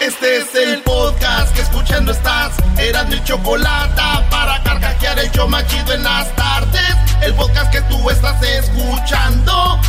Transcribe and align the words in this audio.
Este 0.00 0.36
es 0.36 0.54
el 0.54 0.80
podcast 0.82 1.52
que 1.56 1.62
escuchando 1.62 2.12
estás. 2.12 2.52
Eran 2.78 3.08
mi 3.08 3.20
chocolate 3.24 4.00
para 4.30 4.62
carcajear 4.62 5.18
el 5.18 5.30
yo 5.32 5.48
machido 5.48 5.92
en 5.92 6.04
las 6.04 6.34
tardes. 6.36 6.94
El 7.20 7.34
podcast 7.34 7.72
que 7.72 7.80
tú 7.82 8.08
estás 8.08 8.40
escuchando. 8.40 9.80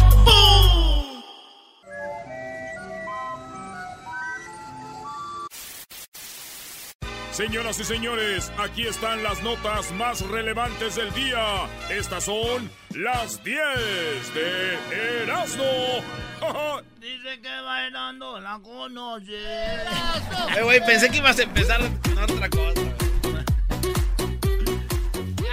Señoras 7.31 7.79
y 7.79 7.83
señores, 7.85 8.51
aquí 8.57 8.85
están 8.87 9.23
las 9.23 9.41
notas 9.43 9.91
más 9.93 10.21
relevantes 10.21 10.95
del 10.95 11.13
día. 11.13 11.67
Estas 11.89 12.25
son 12.25 12.69
las 12.95 13.41
10 13.43 13.59
de 14.33 15.23
Erasmo. 15.23 15.63
Dice 16.99 17.39
que 17.41 17.61
bailando 17.63 18.39
la 18.39 18.59
conoce. 18.59 19.37
Eh, 19.37 20.63
güey, 20.63 20.85
pensé 20.85 21.09
que 21.09 21.17
ibas 21.17 21.39
a 21.39 21.43
empezar 21.43 21.79
con 22.03 22.17
otra 22.17 22.49
cosa. 22.49 22.81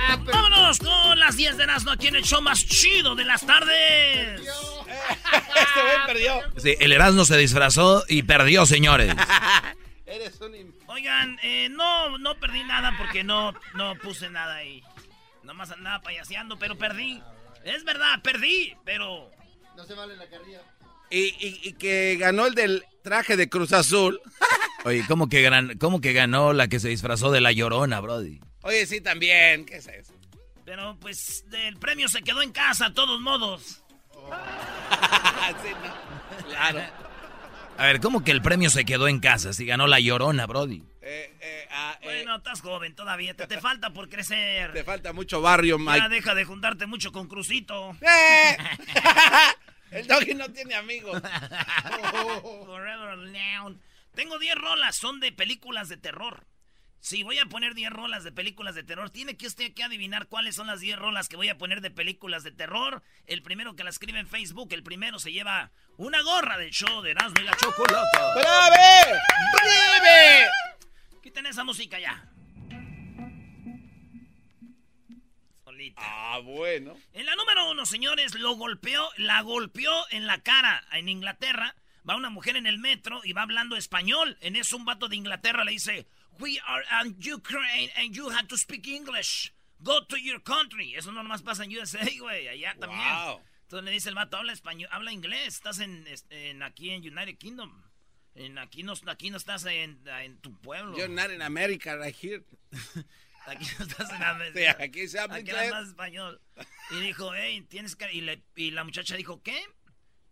Ah, 0.08 0.18
Vámonos 0.24 0.78
con 0.78 1.18
las 1.20 1.36
10 1.36 1.56
de 1.56 1.64
Erasmo 1.64 1.90
aquí 1.92 2.08
en 2.08 2.16
el 2.16 2.24
show 2.24 2.40
más 2.42 2.66
chido 2.66 3.14
de 3.14 3.24
las 3.24 3.46
tardes. 3.46 4.40
este 4.40 5.82
güey 5.82 6.06
perdió. 6.06 6.40
Sí, 6.56 6.74
el 6.80 6.92
Erasmo 6.92 7.24
se 7.24 7.36
disfrazó 7.36 8.02
y 8.08 8.22
perdió, 8.24 8.66
señores. 8.66 9.14
Eres 10.06 10.40
un 10.40 10.54
Oigan, 10.96 11.38
eh, 11.42 11.68
no, 11.68 12.16
no 12.16 12.40
perdí 12.40 12.64
nada 12.64 12.94
porque 12.96 13.22
no, 13.22 13.52
no 13.74 13.94
puse 13.96 14.30
nada 14.30 14.54
ahí. 14.56 14.82
Nomás 15.42 15.70
andaba 15.70 16.00
payaseando, 16.00 16.58
pero 16.58 16.78
perdí. 16.78 17.22
Es 17.64 17.84
verdad, 17.84 18.22
perdí, 18.22 18.74
pero... 18.82 19.30
No 19.76 19.84
se 19.84 19.92
vale 19.92 20.16
la 20.16 20.26
carrilla. 20.26 20.62
y, 21.10 21.18
y- 21.38 21.60
y 21.64 21.72
que 21.74 22.16
ganó 22.18 22.46
el 22.46 22.54
del 22.54 22.82
traje 23.02 23.36
de 23.36 23.50
Cruz 23.50 23.74
Azul. 23.74 24.18
Oye, 24.86 25.04
¿cómo 25.06 25.28
que, 25.28 25.42
gran- 25.42 25.76
cómo 25.76 26.00
que 26.00 26.14
ganó 26.14 26.54
la 26.54 26.66
que 26.68 26.80
se 26.80 26.88
disfrazó 26.88 27.30
de 27.30 27.42
la 27.42 27.52
llorona, 27.52 28.00
Brody? 28.00 28.40
Oye, 28.62 28.86
sí, 28.86 29.02
también. 29.02 29.66
¿Qué 29.66 29.76
es 29.76 29.88
eso? 29.88 30.14
Pero 30.64 30.96
pues 30.98 31.44
el 31.52 31.76
premio 31.76 32.08
se 32.08 32.22
quedó 32.22 32.40
en 32.40 32.52
casa, 32.52 32.86
a 32.86 32.94
todos 32.94 33.20
modos. 33.20 33.82
Sí, 35.62 35.68
no. 35.84 36.48
Claro. 36.48 36.80
A 37.78 37.86
ver, 37.86 38.00
¿cómo 38.00 38.24
que 38.24 38.30
el 38.30 38.40
premio 38.42 38.70
se 38.70 38.84
quedó 38.84 39.06
en 39.08 39.20
casa 39.20 39.52
si 39.52 39.66
ganó 39.66 39.86
la 39.86 40.00
llorona, 40.00 40.46
Brody? 40.46 40.82
Eh, 41.02 41.36
eh, 41.40 41.68
ah, 41.70 41.98
eh, 42.00 42.04
Bueno, 42.04 42.36
estás 42.36 42.60
joven 42.60 42.94
todavía, 42.94 43.34
te, 43.34 43.46
te 43.46 43.60
falta 43.60 43.90
por 43.90 44.08
crecer. 44.08 44.72
te 44.72 44.82
falta 44.84 45.12
mucho 45.12 45.40
barrio, 45.40 45.78
Ya 45.78 45.84
Mike. 45.92 46.08
deja 46.08 46.34
de 46.34 46.44
juntarte 46.44 46.86
mucho 46.86 47.12
con 47.12 47.28
Crucito. 47.28 47.96
¡Eh! 48.00 48.56
el 49.90 50.06
doggy 50.06 50.34
no 50.34 50.48
tiene 50.50 50.74
amigos. 50.74 51.20
Forever. 52.66 53.18
Tengo 54.14 54.38
10 54.38 54.54
rolas, 54.54 54.96
son 54.96 55.20
de 55.20 55.30
películas 55.32 55.88
de 55.90 55.98
terror. 55.98 56.46
Si 57.00 57.22
voy 57.22 57.38
a 57.38 57.46
poner 57.46 57.74
10 57.74 57.90
rolas 57.90 58.24
de 58.24 58.32
películas 58.32 58.74
de 58.74 58.82
terror, 58.82 59.10
tiene 59.10 59.36
que 59.36 59.46
usted 59.46 59.72
que 59.74 59.84
adivinar 59.84 60.26
cuáles 60.26 60.56
son 60.56 60.66
las 60.66 60.80
10 60.80 60.98
rolas 60.98 61.28
que 61.28 61.36
voy 61.36 61.48
a 61.48 61.58
poner 61.58 61.80
de 61.80 61.90
películas 61.90 62.42
de 62.42 62.50
terror. 62.50 63.02
El 63.26 63.42
primero 63.42 63.76
que 63.76 63.84
la 63.84 63.90
escribe 63.90 64.18
en 64.18 64.26
Facebook, 64.26 64.72
el 64.72 64.82
primero 64.82 65.18
se 65.18 65.32
lleva 65.32 65.70
una 65.98 66.20
gorra 66.22 66.58
del 66.58 66.70
show 66.70 67.02
de 67.02 67.12
Erasmo 67.12 67.40
y 67.40 67.44
la 67.44 67.56
Chocolata. 67.56 68.34
¡Brave! 68.34 69.20
¡Brave! 69.52 70.48
Quiten 71.22 71.46
esa 71.46 71.64
música 71.64 71.98
ya. 72.00 72.28
Solita. 75.64 76.02
Ah, 76.04 76.40
bueno. 76.42 76.96
En 77.12 77.26
la 77.26 77.36
número 77.36 77.70
uno, 77.70 77.86
señores, 77.86 78.34
lo 78.34 78.56
golpeó, 78.56 79.08
la 79.16 79.42
golpeó 79.42 79.92
en 80.10 80.26
la 80.26 80.42
cara 80.42 80.84
en 80.92 81.08
Inglaterra. 81.08 81.76
Va 82.08 82.16
una 82.16 82.30
mujer 82.30 82.56
en 82.56 82.66
el 82.66 82.78
metro 82.78 83.20
y 83.24 83.32
va 83.32 83.42
hablando 83.42 83.76
español. 83.76 84.38
En 84.40 84.54
eso 84.54 84.76
un 84.76 84.84
vato 84.84 85.08
de 85.08 85.16
Inglaterra 85.16 85.64
le 85.64 85.72
dice, 85.72 86.06
We 86.38 86.58
are 86.66 86.82
in 87.04 87.16
Ukraine 87.20 87.90
and 87.96 88.14
you 88.14 88.28
have 88.30 88.46
to 88.48 88.56
speak 88.56 88.86
English. 88.86 89.52
Go 89.82 90.00
to 90.08 90.16
your 90.16 90.40
country. 90.42 90.94
Eso 90.94 91.12
no 91.12 91.22
nomás 91.22 91.42
pasa 91.42 91.64
en 91.64 91.70
USA, 91.76 92.04
güey, 92.20 92.48
allá 92.48 92.74
también. 92.78 93.00
Wow. 93.14 93.40
Entonces 93.62 93.84
le 93.84 93.90
dice 93.90 94.08
el 94.08 94.14
vato, 94.14 94.36
habla 94.36 94.52
español, 94.52 94.88
habla 94.92 95.12
inglés, 95.12 95.48
estás 95.54 95.80
en, 95.80 96.06
en- 96.30 96.62
aquí 96.62 96.90
en 96.90 97.00
United 97.02 97.36
Kingdom. 97.36 97.82
En, 98.34 98.58
aquí, 98.58 98.82
no, 98.82 98.92
aquí 99.06 99.30
no 99.30 99.38
estás 99.38 99.64
en, 99.64 100.00
en 100.06 100.38
tu 100.40 100.54
pueblo. 100.60 100.96
You're 100.96 101.08
not 101.12 101.30
in 101.30 101.42
America 101.42 101.96
right 101.96 102.14
here. 102.14 102.44
Aquí 103.46 103.64
no 103.78 103.84
estás 103.86 104.10
en 104.10 104.22
América. 104.24 104.58
Sí, 104.78 104.82
aquí 104.82 105.08
se 105.08 105.20
habla 105.20 105.36
Aquí 105.36 105.50
inglés. 105.50 105.72
hablas 105.72 105.88
español. 105.88 106.40
Y 106.90 107.00
dijo, 107.00 107.32
hey, 107.32 107.60
tienes 107.68 107.94
que... 107.94 108.12
Y, 108.12 108.20
le- 108.22 108.42
y 108.56 108.72
la 108.72 108.82
muchacha 108.82 109.14
dijo, 109.16 109.40
¿qué? 109.42 109.56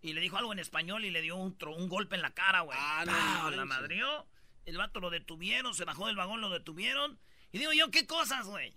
Y 0.03 0.15
le 0.15 0.21
dijo 0.21 0.37
algo 0.37 0.53
en 0.53 0.59
español 0.59 1.05
y 1.05 1.11
le 1.11 1.23
dio 1.23 1.37
un, 1.37 1.57
tro- 1.57 1.77
un 1.77 1.89
golpe 1.89 2.17
en 2.17 2.23
la 2.23 2.33
cara, 2.35 2.63
güey. 2.63 2.77
Ah, 2.81 3.05
no 3.07 3.13
¡Pau! 3.13 3.51
La 3.53 3.65
madrió. 3.65 4.27
El 4.67 4.77
vato 4.79 5.01
lo 5.01 5.11
detuvieron, 5.11 5.75
se 5.75 5.85
bajó 5.85 6.07
del 6.07 6.15
vagón, 6.17 6.41
lo 6.41 6.49
detuvieron. 6.51 7.19
Y 7.53 7.59
digo 7.59 7.73
yo, 7.73 7.91
¿qué 7.91 8.07
cosas, 8.07 8.47
güey? 8.47 8.75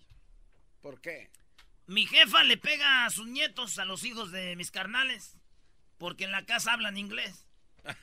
¿Por 0.82 1.00
qué? 1.02 1.30
Mi 1.86 2.06
jefa 2.06 2.44
le 2.44 2.58
pega 2.58 3.06
a 3.06 3.10
sus 3.10 3.28
nietos, 3.28 3.80
a 3.80 3.86
los 3.86 4.04
hijos 4.04 4.32
de 4.32 4.56
mis 4.58 4.72
carnales, 4.72 5.38
porque 5.98 6.26
en 6.26 6.32
la 6.32 6.46
casa 6.46 6.74
hablan 6.74 6.98
inglés. 6.98 7.46
no 7.84 7.94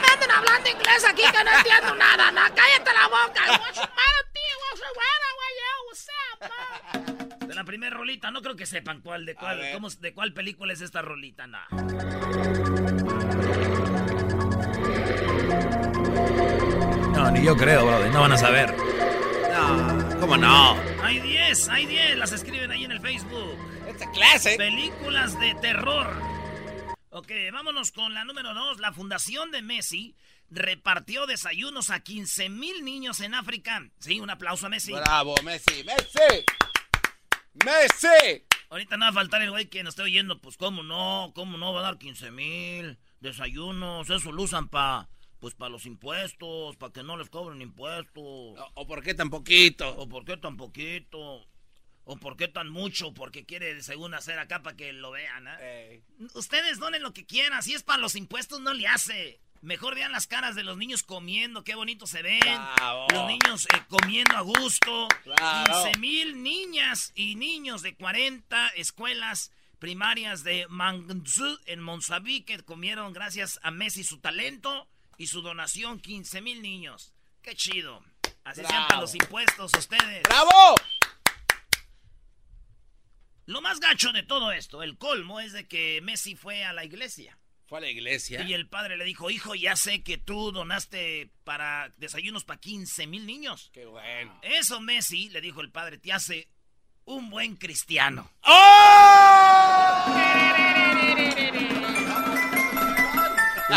me 0.00 0.08
anden 0.08 0.30
hablando 0.30 0.68
inglés 0.70 1.04
aquí 1.04 1.22
que 1.22 1.44
no 1.44 1.50
entiendo 1.56 1.94
nada. 1.94 2.30
No, 2.32 2.40
cállate 2.54 2.92
la 2.92 3.06
boca. 3.06 3.44
De 7.46 7.54
la 7.54 7.64
primera 7.64 7.96
rolita, 7.96 8.30
no 8.32 8.42
creo 8.42 8.56
que 8.56 8.66
sepan 8.66 9.00
cuál, 9.00 9.24
de 9.24 9.36
cuál, 9.36 9.70
cómo- 9.72 9.88
de 9.88 10.12
cuál 10.12 10.32
película 10.34 10.72
es 10.72 10.80
esta 10.80 11.00
rolita, 11.00 11.46
no. 11.46 11.60
No, 17.16 17.30
ni 17.30 17.42
yo 17.42 17.56
creo, 17.56 17.86
Brody. 17.86 18.10
No 18.10 18.20
van 18.20 18.32
a 18.32 18.36
saber. 18.36 18.76
No, 18.76 20.20
¿cómo 20.20 20.36
no? 20.36 20.78
Hay 21.02 21.18
10, 21.18 21.68
hay 21.70 21.86
10, 21.86 22.18
las 22.18 22.30
escriben 22.32 22.70
ahí 22.70 22.84
en 22.84 22.92
el 22.92 23.00
Facebook. 23.00 23.56
Esta 23.88 24.10
clase. 24.10 24.58
Películas 24.58 25.40
de 25.40 25.54
terror. 25.54 26.14
Ok, 27.08 27.32
vámonos 27.50 27.90
con 27.90 28.12
la 28.12 28.26
número 28.26 28.52
2. 28.52 28.80
La 28.80 28.92
Fundación 28.92 29.50
de 29.50 29.62
Messi 29.62 30.14
repartió 30.50 31.26
desayunos 31.26 31.88
a 31.88 32.00
15 32.00 32.50
mil 32.50 32.84
niños 32.84 33.20
en 33.20 33.32
África. 33.32 33.82
Sí, 33.98 34.20
un 34.20 34.28
aplauso 34.28 34.66
a 34.66 34.68
Messi. 34.68 34.92
Bravo, 34.92 35.34
Messi. 35.42 35.84
¡Messi! 35.84 36.44
¡Messi! 37.64 38.44
Ahorita 38.68 38.98
no 38.98 39.06
va 39.06 39.10
a 39.10 39.14
faltar 39.14 39.40
el 39.40 39.50
güey 39.50 39.70
que 39.70 39.82
nos 39.82 39.92
esté 39.92 40.02
oyendo. 40.02 40.38
Pues, 40.42 40.58
¿cómo 40.58 40.82
no? 40.82 41.32
¿Cómo 41.34 41.56
no 41.56 41.72
va 41.72 41.80
a 41.80 41.84
dar 41.84 41.96
15 41.96 42.30
mil 42.30 42.98
desayunos? 43.20 44.10
Eso 44.10 44.32
lo 44.32 44.42
usan 44.42 44.68
para 44.68 45.08
pues 45.46 45.54
para 45.54 45.68
los 45.68 45.86
impuestos, 45.86 46.76
para 46.76 46.92
que 46.92 47.04
no 47.04 47.16
les 47.16 47.30
cobren 47.30 47.62
impuestos. 47.62 48.16
¿O, 48.16 48.70
o 48.74 48.86
por 48.88 49.00
qué 49.00 49.14
tan 49.14 49.30
poquito? 49.30 49.88
¿O 49.96 50.08
por 50.08 50.24
qué 50.24 50.36
tan 50.36 50.56
poquito? 50.56 51.46
¿O 52.02 52.16
por 52.16 52.36
qué 52.36 52.48
tan 52.48 52.68
mucho? 52.68 53.14
Porque 53.14 53.46
quiere, 53.46 53.80
según 53.80 54.12
hacer 54.14 54.40
acá 54.40 54.64
para 54.64 54.76
que 54.76 54.92
lo 54.92 55.12
vean, 55.12 55.46
¿eh? 55.46 56.00
Ey. 56.18 56.26
Ustedes 56.34 56.80
donen 56.80 57.00
lo 57.00 57.12
que 57.12 57.26
quieran. 57.26 57.62
Si 57.62 57.74
es 57.74 57.84
para 57.84 58.02
los 58.02 58.16
impuestos, 58.16 58.60
no 58.60 58.74
le 58.74 58.88
hace. 58.88 59.38
Mejor 59.62 59.94
vean 59.94 60.10
las 60.10 60.26
caras 60.26 60.56
de 60.56 60.64
los 60.64 60.78
niños 60.78 61.04
comiendo. 61.04 61.62
Qué 61.62 61.76
bonito 61.76 62.08
se 62.08 62.22
ven. 62.22 62.40
Bravo. 62.40 63.06
Los 63.12 63.28
niños 63.28 63.68
eh, 63.72 63.82
comiendo 63.86 64.36
a 64.36 64.40
gusto. 64.40 65.06
Claro. 65.22 65.84
15 65.84 65.98
mil 66.00 66.42
niñas 66.42 67.12
y 67.14 67.36
niños 67.36 67.82
de 67.82 67.94
40 67.94 68.70
escuelas 68.70 69.52
primarias 69.78 70.42
de 70.42 70.66
Mangzu 70.68 71.60
en 71.66 71.78
Monsaví 71.78 72.42
que 72.42 72.58
comieron 72.64 73.12
gracias 73.12 73.60
a 73.62 73.70
Messi 73.70 74.02
su 74.02 74.18
talento. 74.18 74.88
Y 75.16 75.26
su 75.28 75.42
donación, 75.42 76.00
15 76.00 76.40
mil 76.40 76.62
niños. 76.62 77.12
Qué 77.42 77.54
chido. 77.54 78.02
Así 78.44 78.62
sean 78.64 78.86
para 78.86 79.00
los 79.00 79.14
impuestos 79.14 79.72
ustedes. 79.76 80.22
¡Bravo! 80.24 80.76
Lo 83.46 83.60
más 83.60 83.78
gacho 83.78 84.12
de 84.12 84.24
todo 84.24 84.50
esto, 84.52 84.82
el 84.82 84.98
colmo, 84.98 85.40
es 85.40 85.52
de 85.52 85.68
que 85.68 86.00
Messi 86.02 86.34
fue 86.34 86.64
a 86.64 86.72
la 86.72 86.84
iglesia. 86.84 87.38
Fue 87.66 87.78
a 87.78 87.80
la 87.80 87.88
iglesia. 87.88 88.42
Y 88.42 88.54
el 88.54 88.68
padre 88.68 88.96
le 88.96 89.04
dijo, 89.04 89.30
hijo, 89.30 89.54
ya 89.54 89.76
sé 89.76 90.02
que 90.02 90.18
tú 90.18 90.52
donaste 90.52 91.30
para 91.44 91.88
desayunos 91.96 92.44
para 92.44 92.60
15 92.60 93.06
mil 93.06 93.24
niños. 93.26 93.70
Qué 93.72 93.86
bueno. 93.86 94.38
Eso 94.42 94.80
Messi, 94.80 95.28
le 95.30 95.40
dijo 95.40 95.60
el 95.60 95.70
padre, 95.70 95.98
te 95.98 96.12
hace 96.12 96.48
un 97.04 97.30
buen 97.30 97.56
cristiano. 97.56 98.30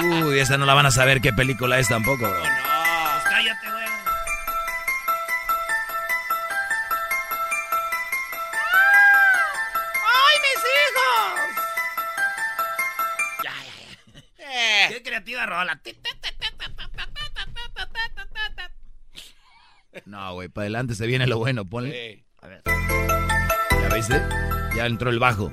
Uy, 0.04 0.40
esa 0.40 0.57
no 0.57 0.66
la 0.66 0.74
van 0.74 0.86
a 0.86 0.92
saber 0.92 1.22
qué 1.22 1.34
película 1.34 1.80
es 1.80 1.88
tampoco, 1.88 2.30
bro. 2.30 2.40
Pues 2.40 3.24
cállate, 3.30 3.69
güey. 3.69 3.86
¡Ay, 10.06 10.38
mis 10.44 10.63
hijos! 10.75 11.56
Ya, 13.44 13.54
ya, 13.63 13.74
ya. 14.38 14.90
Qué 14.90 15.04
creativa 15.04 15.46
rola. 15.46 15.81
No, 20.06 20.34
güey, 20.34 20.50
para 20.50 20.63
adelante 20.63 20.95
se 20.95 21.06
viene 21.07 21.28
lo 21.28 21.38
bueno, 21.38 21.66
ponle. 21.66 21.92
Sí. 21.92 22.25
A 22.42 22.48
ver. 22.48 22.62
¿Ya 22.66 23.90
viste? 23.94 24.22
Ya 24.75 24.86
entró 24.86 25.10
el 25.10 25.19
bajo. 25.19 25.52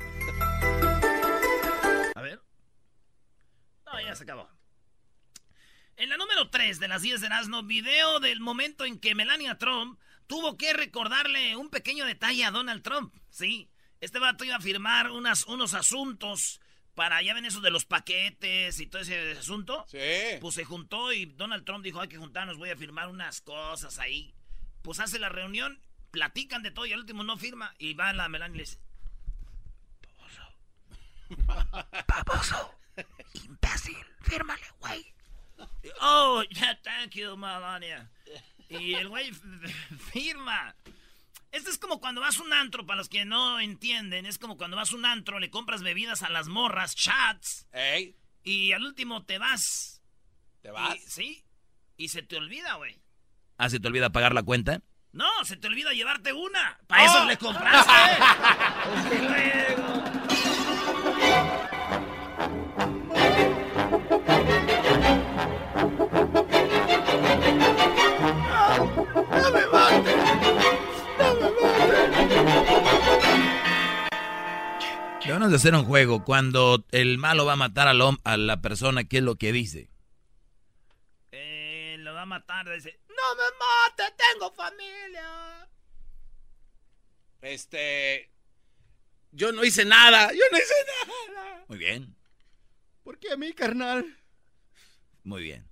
Acabó. 4.27 4.49
En 5.95 6.09
la 6.09 6.17
número 6.17 6.49
3 6.49 6.79
de 6.79 6.87
las 6.87 7.01
10 7.01 7.21
de 7.21 7.27
Erasmo, 7.27 7.63
video 7.63 8.19
del 8.19 8.39
momento 8.41 8.85
en 8.85 8.99
que 8.99 9.15
Melania 9.15 9.57
Trump 9.57 9.99
tuvo 10.27 10.57
que 10.57 10.73
recordarle 10.73 11.55
un 11.55 11.69
pequeño 11.69 12.05
detalle 12.05 12.43
a 12.43 12.51
Donald 12.51 12.83
Trump. 12.83 13.15
Sí, 13.29 13.69
este 14.01 14.19
vato 14.19 14.43
iba 14.43 14.57
a 14.57 14.61
firmar 14.61 15.11
unas, 15.11 15.45
unos 15.47 15.73
asuntos 15.73 16.59
para, 16.93 17.21
ya 17.21 17.33
ven 17.33 17.45
eso 17.45 17.61
de 17.61 17.71
los 17.71 17.85
paquetes 17.85 18.79
y 18.79 18.87
todo 18.87 19.01
ese 19.01 19.31
asunto. 19.31 19.85
Sí. 19.87 20.37
Pues 20.41 20.55
se 20.55 20.65
juntó 20.65 21.13
y 21.13 21.25
Donald 21.25 21.63
Trump 21.63 21.83
dijo, 21.83 22.01
hay 22.01 22.09
que 22.09 22.17
juntarnos, 22.17 22.57
voy 22.57 22.69
a 22.69 22.77
firmar 22.77 23.07
unas 23.07 23.41
cosas 23.41 23.97
ahí. 23.97 24.35
Pues 24.81 24.99
hace 24.99 25.19
la 25.19 25.29
reunión, 25.29 25.79
platican 26.11 26.63
de 26.63 26.71
todo 26.71 26.85
y 26.85 26.93
al 26.93 26.99
último 26.99 27.23
no 27.23 27.37
firma. 27.37 27.73
Y 27.79 27.93
va 27.93 28.13
la 28.13 28.27
Melania 28.27 28.55
y 28.55 28.57
le 28.57 28.63
dice, 28.63 28.79
Baboso, 32.07 32.73
imbécil, 33.33 33.97
fírmale, 34.21 34.63
güey. 34.79 35.05
Oh, 36.01 36.43
yeah, 36.51 36.79
thank 36.81 37.11
you, 37.15 37.35
Melania. 37.37 38.09
Y 38.69 38.93
el 38.95 39.07
güey 39.09 39.31
firma. 40.11 40.75
Esto 41.51 41.69
es 41.69 41.77
como 41.77 41.99
cuando 41.99 42.21
vas 42.21 42.37
a 42.39 42.43
un 42.43 42.53
antro, 42.53 42.85
para 42.85 42.97
los 42.97 43.09
que 43.09 43.23
no 43.25 43.59
entienden, 43.59 44.25
es 44.25 44.37
como 44.37 44.57
cuando 44.57 44.75
vas 44.77 44.91
a 44.91 44.95
un 44.95 45.05
antro, 45.05 45.39
le 45.39 45.49
compras 45.49 45.81
bebidas 45.81 46.21
a 46.21 46.29
las 46.29 46.47
morras, 46.49 46.93
chats, 46.95 47.67
Ey, 47.71 48.15
y 48.43 48.73
al 48.73 48.83
último 48.83 49.23
te 49.25 49.37
vas. 49.39 50.01
¿te 50.61 50.69
vas? 50.71 50.95
Y- 50.95 50.99
sí, 51.09 51.45
y 51.95 52.09
se 52.09 52.21
te 52.21 52.35
olvida, 52.37 52.75
güey. 52.75 53.01
Ah, 53.57 53.69
¿se 53.69 53.79
te 53.79 53.87
olvida 53.87 54.11
pagar 54.11 54.33
la 54.35 54.43
cuenta? 54.43 54.81
No, 55.13 55.25
se 55.45 55.55
te 55.55 55.67
olvida 55.67 55.93
llevarte 55.93 56.33
una. 56.33 56.77
Para 56.85 57.05
eso 57.05 57.21
¡Oh! 57.23 57.25
le 57.25 57.37
compraste. 57.37 57.91
Luego. 75.27 75.39
Debemos 75.39 75.49
de 75.51 75.55
hacer 75.57 75.75
un 75.75 75.85
juego. 75.85 76.23
Cuando 76.23 76.85
el 76.91 77.17
malo 77.17 77.45
va 77.45 77.53
a 77.53 77.57
matar 77.57 77.87
al 77.87 78.01
a 78.23 78.37
la 78.37 78.61
persona, 78.61 79.03
¿qué 79.03 79.17
es 79.17 79.23
lo 79.23 79.35
que 79.35 79.51
dice? 79.51 79.89
Eh, 81.31 81.95
lo 81.99 82.13
va 82.13 82.23
a 82.23 82.25
matar, 82.25 82.69
dice, 82.73 82.99
no 83.09 83.35
me 83.35 83.43
mate, 83.59 84.15
tengo 84.17 84.51
familia. 84.51 85.67
Este. 87.41 88.31
Yo 89.31 89.51
no 89.51 89.63
hice 89.63 89.85
nada. 89.85 90.31
Yo 90.31 90.43
no 90.51 90.57
hice 90.57 90.73
nada. 91.07 91.65
Muy 91.67 91.77
bien, 91.77 92.15
¿Por 93.03 93.19
qué 93.19 93.31
a 93.31 93.37
mí, 93.37 93.53
carnal? 93.53 94.05
muy 95.23 95.43
bien. 95.43 95.67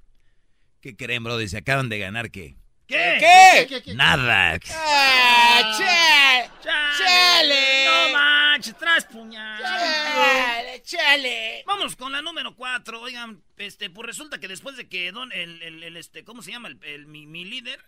¿Qué 0.82 0.96
creen, 0.96 1.24
bro? 1.24 1.38
Dice, 1.38 1.58
acaban 1.58 1.90
de 1.90 1.98
ganar 2.00 2.30
qué? 2.32 2.58
¿Qué? 2.88 3.68
¿Qué? 3.84 3.94
Nada. 3.96 4.60
¡Ah, 4.72 5.76
che! 5.78 6.52
¡Chale! 6.64 7.86
No 7.86 8.14
manches, 8.18 8.78
traes 8.78 9.06
puñal. 9.06 9.62
¡Chale, 9.62 10.84
chale! 10.84 11.64
Vamos 11.66 11.96
con 11.96 12.12
la 12.12 12.22
número 12.22 12.56
cuatro. 12.56 13.02
Oigan, 13.02 13.44
este, 13.58 13.90
pues 13.90 14.06
resulta 14.06 14.40
que 14.40 14.48
después 14.48 14.78
de 14.78 14.88
que 14.88 15.12
don, 15.12 15.32
el, 15.32 15.62
el- 15.64 15.84
el, 15.84 15.98
este, 15.98 16.24
¿cómo 16.24 16.42
se 16.42 16.52
llama? 16.52 16.68
El, 16.68 16.80
el- 16.84 17.08
mi, 17.08 17.26
mi 17.26 17.44
líder, 17.44 17.84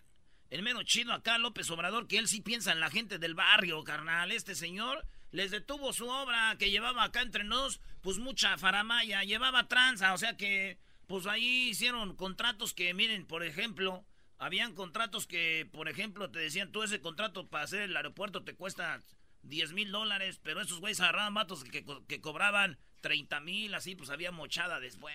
el 0.50 0.62
menos 0.62 0.84
chido 0.84 1.12
acá, 1.12 1.38
López 1.38 1.70
Obrador, 1.70 2.08
que 2.08 2.18
él 2.18 2.26
sí 2.28 2.40
piensa 2.40 2.72
en 2.72 2.80
la 2.80 2.90
gente 2.90 3.18
del 3.18 3.34
barrio, 3.34 3.84
carnal. 3.84 4.32
Este 4.32 4.54
señor 4.54 5.06
les 5.30 5.50
detuvo 5.52 5.92
su 5.92 6.08
obra 6.08 6.56
que 6.58 6.70
llevaba 6.70 7.04
acá 7.04 7.20
entre 7.22 7.44
nos, 7.44 7.80
pues 8.00 8.18
mucha 8.18 8.56
faramaya, 8.58 9.22
llevaba 9.24 9.68
tranza, 9.68 10.14
o 10.14 10.18
sea 10.18 10.36
que, 10.36 10.78
pues 11.06 11.26
ahí 11.26 11.68
hicieron 11.68 12.16
contratos 12.16 12.72
que, 12.74 12.94
miren, 12.94 13.26
por 13.26 13.44
ejemplo, 13.44 14.04
habían 14.38 14.74
contratos 14.74 15.26
que, 15.26 15.68
por 15.72 15.88
ejemplo, 15.88 16.30
te 16.30 16.38
decían, 16.38 16.70
tú 16.72 16.82
ese 16.82 17.00
contrato 17.00 17.48
para 17.48 17.64
hacer 17.64 17.82
el 17.82 17.96
aeropuerto 17.96 18.44
te 18.44 18.54
cuesta 18.54 19.00
10 19.42 19.72
mil 19.72 19.90
dólares, 19.92 20.40
pero 20.42 20.60
esos 20.60 20.80
güeyes 20.80 21.00
agarraban 21.00 21.34
vatos 21.34 21.64
que, 21.64 21.84
co- 21.84 22.04
que 22.06 22.20
cobraban 22.20 22.78
30 23.00 23.40
mil, 23.40 23.74
así, 23.74 23.94
pues 23.94 24.10
había 24.10 24.32
mochada 24.32 24.80
después. 24.80 25.14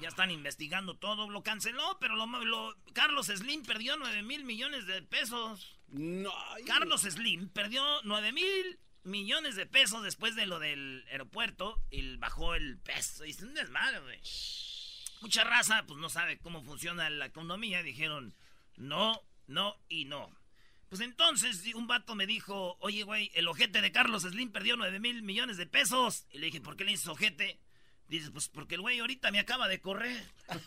Ya 0.00 0.08
están 0.08 0.30
investigando 0.30 0.96
todo, 0.96 1.30
lo 1.30 1.42
canceló, 1.42 1.98
pero 2.00 2.16
lo, 2.16 2.26
lo- 2.44 2.76
Carlos 2.94 3.26
Slim 3.26 3.62
perdió 3.62 3.96
9 3.96 4.22
mil 4.22 4.44
millones 4.44 4.86
de 4.86 5.02
pesos. 5.02 5.78
No. 5.88 6.32
ay, 6.48 6.64
Carlos 6.64 7.02
Slim 7.02 7.48
perdió 7.50 7.84
9 8.02 8.32
mil 8.32 8.80
millones 9.04 9.54
de 9.54 9.66
pesos 9.66 10.02
después 10.02 10.34
de 10.34 10.46
lo 10.46 10.58
del 10.58 11.04
aeropuerto 11.10 11.80
y 11.90 12.16
bajó 12.16 12.54
el 12.54 12.78
peso. 12.78 13.24
Y 13.24 13.30
es 13.30 13.42
un 13.42 13.54
desmadre, 13.54 14.00
güey. 14.00 14.18
Mucha 15.24 15.42
raza, 15.42 15.84
pues 15.86 15.98
no 15.98 16.10
sabe 16.10 16.36
cómo 16.36 16.62
funciona 16.62 17.08
la 17.08 17.24
economía. 17.24 17.82
Dijeron 17.82 18.34
no, 18.76 19.18
no 19.46 19.74
y 19.88 20.04
no. 20.04 20.30
Pues 20.90 21.00
entonces 21.00 21.64
un 21.74 21.86
vato 21.86 22.14
me 22.14 22.26
dijo, 22.26 22.76
oye, 22.80 23.04
güey, 23.04 23.30
el 23.34 23.48
ojete 23.48 23.80
de 23.80 23.90
Carlos 23.90 24.24
Slim 24.24 24.52
perdió 24.52 24.76
9 24.76 25.00
mil 25.00 25.22
millones 25.22 25.56
de 25.56 25.66
pesos. 25.66 26.26
Y 26.30 26.36
le 26.40 26.46
dije, 26.46 26.60
¿por 26.60 26.76
qué 26.76 26.84
le 26.84 26.90
dices 26.90 27.08
ojete? 27.08 27.58
Dices, 28.06 28.28
pues 28.32 28.50
porque 28.50 28.74
el 28.74 28.82
güey 28.82 29.00
ahorita 29.00 29.30
me 29.30 29.38
acaba 29.40 29.66
de 29.66 29.80
correr. 29.80 30.22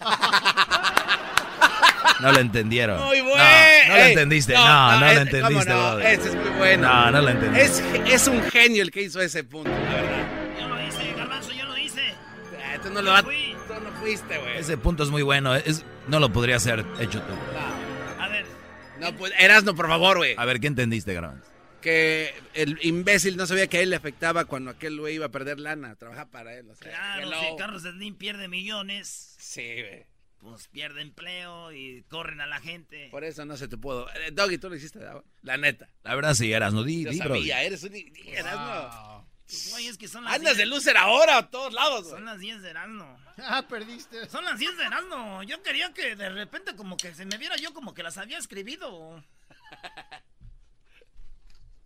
No 2.20 2.32
lo 2.32 2.40
entendieron. 2.40 3.00
Muy 3.06 3.22
bueno. 3.22 3.36
No, 3.38 3.90
no 3.90 3.96
lo 3.98 4.04
entendiste. 4.06 4.54
No, 4.54 4.92
no, 4.92 5.00
lo 5.00 5.08
entendiste, 5.22 5.42
¿cómo 5.42 5.64
no? 5.66 6.00
Ese 6.00 6.30
es 6.30 6.36
muy 6.36 6.50
bueno. 6.58 6.88
No, 6.88 7.12
no 7.12 7.22
lo 7.22 7.30
entendí. 7.30 7.60
Es, 7.60 7.80
es 8.08 8.28
un 8.28 8.42
genio 8.50 8.82
el 8.82 8.90
que 8.90 9.04
hizo 9.04 9.22
ese 9.22 9.44
punto, 9.44 9.70
la 9.70 9.78
verdad. 9.78 10.60
Yo 10.60 10.68
lo 10.68 10.88
hice, 10.88 11.14
Garbanzo, 11.14 11.52
yo 11.52 11.66
lo 11.66 11.78
hice. 11.78 12.16
Tú 12.82 12.90
no 12.90 12.96
Yo 12.96 13.02
lo 13.04 13.12
vas- 13.12 13.24
fui. 13.24 13.56
No 14.12 14.18
fuiste, 14.18 14.38
güey. 14.38 14.58
Ese 14.58 14.78
punto 14.78 15.04
es 15.04 15.10
muy 15.10 15.22
bueno. 15.24 15.56
Es, 15.56 15.84
no 16.08 16.20
lo 16.20 16.32
podría 16.32 16.56
haber 16.58 16.86
hecho 17.00 17.22
tú. 17.22 17.34
A 18.20 18.28
ver, 18.30 18.46
No, 19.00 19.16
pues, 19.16 19.34
Erasno, 19.40 19.76
por 19.76 19.88
favor, 19.88 20.18
güey. 20.18 20.36
A 20.38 20.46
ver, 20.46 20.60
¿qué 20.60 20.68
entendiste, 20.68 21.14
Garbanzo? 21.14 21.46
Que 21.82 22.34
el 22.54 22.80
imbécil 22.82 23.38
no 23.38 23.46
sabía 23.46 23.68
que 23.68 23.78
a 23.78 23.82
él 23.82 23.92
le 23.92 23.96
afectaba 23.96 24.46
cuando 24.46 24.72
aquel 24.72 25.00
güey 25.00 25.16
iba 25.16 25.28
a 25.28 25.30
perder 25.30 25.60
lana, 25.60 25.96
trabajar 25.96 26.30
para 26.30 26.54
él. 26.56 26.70
O 26.70 26.76
sea, 26.76 26.90
claro, 26.92 27.28
hello. 27.28 27.38
si 27.52 27.56
Carlos 27.58 27.82
Slim 27.84 28.16
pierde 28.16 28.48
millones, 28.48 29.36
Sí, 29.38 29.62
güey. 29.62 30.06
pues 30.40 30.68
pierde 30.70 31.02
empleo 31.02 31.72
y 31.72 32.04
corren 32.10 32.42
a 32.42 32.48
la 32.48 32.60
gente. 32.60 33.10
Por 33.12 33.24
eso 33.24 33.46
no 33.46 33.58
se 33.58 33.68
te 33.68 33.78
pudo. 33.78 34.10
Eh, 34.10 34.32
Doggy, 34.34 34.58
tú 34.58 34.70
lo 34.70 34.76
hiciste, 34.76 35.00
la 35.44 35.58
neta. 35.58 35.88
La 36.04 36.16
verdad 36.16 36.34
sí, 36.34 36.52
eras, 36.52 36.74
no 36.74 36.84
di, 36.84 37.04
Yo 37.04 37.12
di, 37.12 37.20
bro. 37.20 37.28
sabía, 37.36 37.62
eres 37.64 37.84
un 37.84 37.96
i- 37.96 38.12
Erasno. 38.26 39.27
Güey, 39.72 39.88
es 39.88 39.98
que 39.98 40.08
son 40.10 40.26
las 40.26 40.34
Andas 40.34 40.56
10 40.56 40.58
de 40.58 40.66
loser 40.66 40.98
ahora 40.98 41.38
a 41.38 41.50
todos 41.50 41.72
lados, 41.74 42.02
güey. 42.04 42.16
Son 42.16 42.26
las 42.26 42.40
10 42.40 42.62
de 42.62 42.70
Erasmo. 42.70 43.18
Ah, 43.40 43.66
perdiste. 43.68 44.28
Son 44.30 44.44
las 44.44 44.58
10 44.60 44.78
de 44.78 44.84
Erasmo. 44.86 45.44
Yo 45.44 45.62
quería 45.62 45.94
que 45.94 46.16
de 46.16 46.30
repente 46.30 46.76
como 46.76 46.98
que 46.98 47.14
se 47.14 47.24
me 47.26 47.38
viera 47.38 47.56
yo 47.58 47.72
como 47.74 47.94
que 47.94 48.02
las 48.04 48.18
había 48.18 48.38
escribido. 48.40 49.24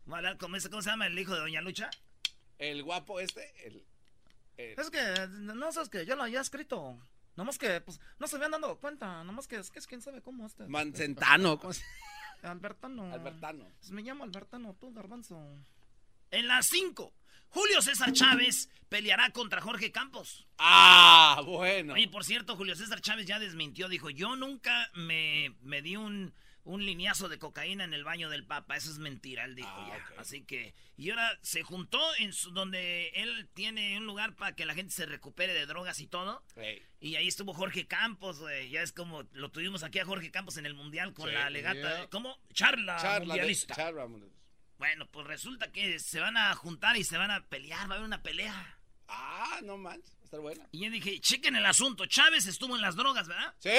¿Cómo, 0.39 0.56
es- 0.56 0.68
¿Cómo 0.70 0.82
se 0.82 0.89
llama 0.89 1.08
el 1.08 1.18
hijo 1.18 1.34
de 1.34 1.39
Doña 1.41 1.62
Lucha? 1.62 1.89
El 2.58 2.84
guapo 2.84 3.20
este, 3.20 3.53
el... 3.68 3.86
el- 4.58 4.80
Es 4.80 4.89
que, 4.89 5.27
no 5.30 5.72
sabes 5.72 5.89
que 5.89 6.06
yo 6.06 6.15
lo 6.15 6.24
había 6.24 6.41
escrito. 6.41 6.98
Nomás 7.36 7.58
que, 7.58 7.80
pues, 7.82 8.00
no 8.20 8.27
se 8.27 8.36
habían 8.36 8.51
dado 8.51 8.77
cuenta. 8.80 9.24
Nomás 9.24 9.48
que 9.48 9.58
es 9.58 9.72
que 9.72 9.80
es 9.80 9.88
quién 9.88 10.01
sabe 10.01 10.22
cómo 10.22 10.46
este. 10.46 10.68
Mancentano, 10.68 11.58
¿cómo 11.60 11.74
se 11.74 11.84
Albertano. 12.44 13.13
Albertano. 13.13 13.68
Pues 13.80 13.91
me 13.91 14.01
llamo 14.01 14.24
Albertano, 14.24 14.74
tú, 14.80 14.94
Garbanzo. 14.94 15.39
En 16.32 16.48
las 16.48 16.68
5. 16.68 17.13
Julio 17.51 17.81
César 17.81 18.12
Chávez 18.13 18.70
peleará 18.89 19.29
contra 19.31 19.62
Jorge 19.62 19.91
Campos. 19.91 20.48
Ah, 20.58 21.41
bueno. 21.46 21.98
Y 21.98 22.08
por 22.08 22.24
cierto, 22.25 22.55
Julio 22.55 22.75
César 22.75 23.01
Chávez 23.01 23.25
ya 23.25 23.39
desmintió, 23.39 23.88
dijo, 23.89 24.10
yo 24.10 24.36
nunca 24.36 24.89
me, 24.93 25.53
me 25.62 25.81
di 25.81 25.96
un, 25.98 26.34
un 26.63 26.86
lineazo 26.86 27.27
de 27.29 27.39
cocaína 27.39 27.84
en 27.84 27.93
el 27.93 28.03
baño 28.03 28.29
del 28.29 28.46
Papa. 28.46 28.75
Eso 28.77 28.89
es 28.91 29.00
mentira, 29.00 29.43
él 29.46 29.55
dijo 29.55 29.70
Ah, 29.70 29.98
ya. 30.15 30.22
Así 30.22 30.43
que, 30.43 30.74
y 30.98 31.10
ahora 31.10 31.38
se 31.41 31.63
juntó 31.63 32.00
en 32.20 32.31
su- 32.34 32.51
donde 32.51 33.10
él 33.15 33.50
tiene 33.53 33.98
un 33.98 34.05
lugar 34.05 34.36
para 34.36 34.55
que 34.55 34.65
la 34.65 34.74
gente 34.74 34.93
se 34.93 35.05
recupere 35.05 35.53
de 35.53 35.65
drogas 35.65 36.00
y 36.00 36.08
todo. 36.08 36.43
Y 37.00 37.15
ahí 37.15 37.27
estuvo 37.27 37.53
Jorge 37.53 37.88
Campos, 37.88 38.39
güey. 38.39 38.70
Ya 38.70 38.81
es 38.81 38.91
como 38.93 39.24
lo 39.34 39.50
tuvimos 39.51 39.84
aquí 39.84 40.00
a 40.00 40.05
Jorge 40.05 40.31
Campos 40.31 40.58
en 40.58 40.65
el 40.65 40.74
Mundial 40.74 41.13
con 41.13 41.27
Sí. 41.29 41.34
la 41.36 41.50
legata. 41.50 41.79
Yeah. 41.98 42.10
¿Cómo? 42.10 42.38
Charla, 42.53 42.98
Charla 42.98 43.20
de- 43.20 43.25
mundialista. 43.25 43.75
charla 43.75 44.08
mundialista. 44.08 44.41
Bueno, 44.82 45.06
pues 45.12 45.28
resulta 45.28 45.72
que 45.72 46.00
se 46.00 46.20
van 46.20 46.38
a 46.38 46.56
juntar 46.56 46.98
y 46.98 47.04
se 47.04 47.16
van 47.16 47.30
a 47.30 47.46
pelear. 47.46 47.88
Va 47.88 47.94
a 47.94 47.98
haber 47.98 48.08
una 48.08 48.24
pelea. 48.24 48.80
Ah, 49.08 49.60
no 49.62 49.78
manches. 49.78 50.16
Va 50.16 50.22
a 50.22 50.24
estar 50.24 50.40
buena. 50.40 50.66
Y 50.72 50.84
yo 50.84 50.90
dije, 50.90 51.20
chequen 51.20 51.56
el 51.56 51.68
asunto. 51.68 52.08
Chávez 52.08 52.48
estuvo 52.48 52.76
en 52.76 52.82
las 52.82 52.96
drogas, 52.96 53.28
¿verdad? 53.28 53.54
¡Sí! 53.60 53.70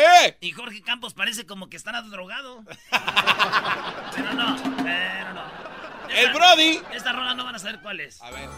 Y 0.41 0.53
Jorge 0.53 0.81
Campos 0.81 1.13
parece 1.13 1.45
como 1.45 1.69
que 1.69 1.77
estará 1.77 2.03
drogado. 2.03 2.63
pero 4.15 4.33
no, 4.33 4.57
pero 4.77 5.35
no. 5.35 5.43
¡El 6.09 6.33
Brody! 6.33 6.81
Esta 6.93 7.13
rola 7.13 7.35
no 7.35 7.47
van 7.47 7.57
a 7.57 7.59
saber 7.59 7.81
cuál 7.81 7.99
es. 7.99 8.23
A 8.23 8.31
ver. 8.31 8.49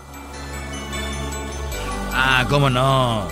Ah, 2.13 2.47
¿cómo 2.51 2.69
no? 2.69 3.27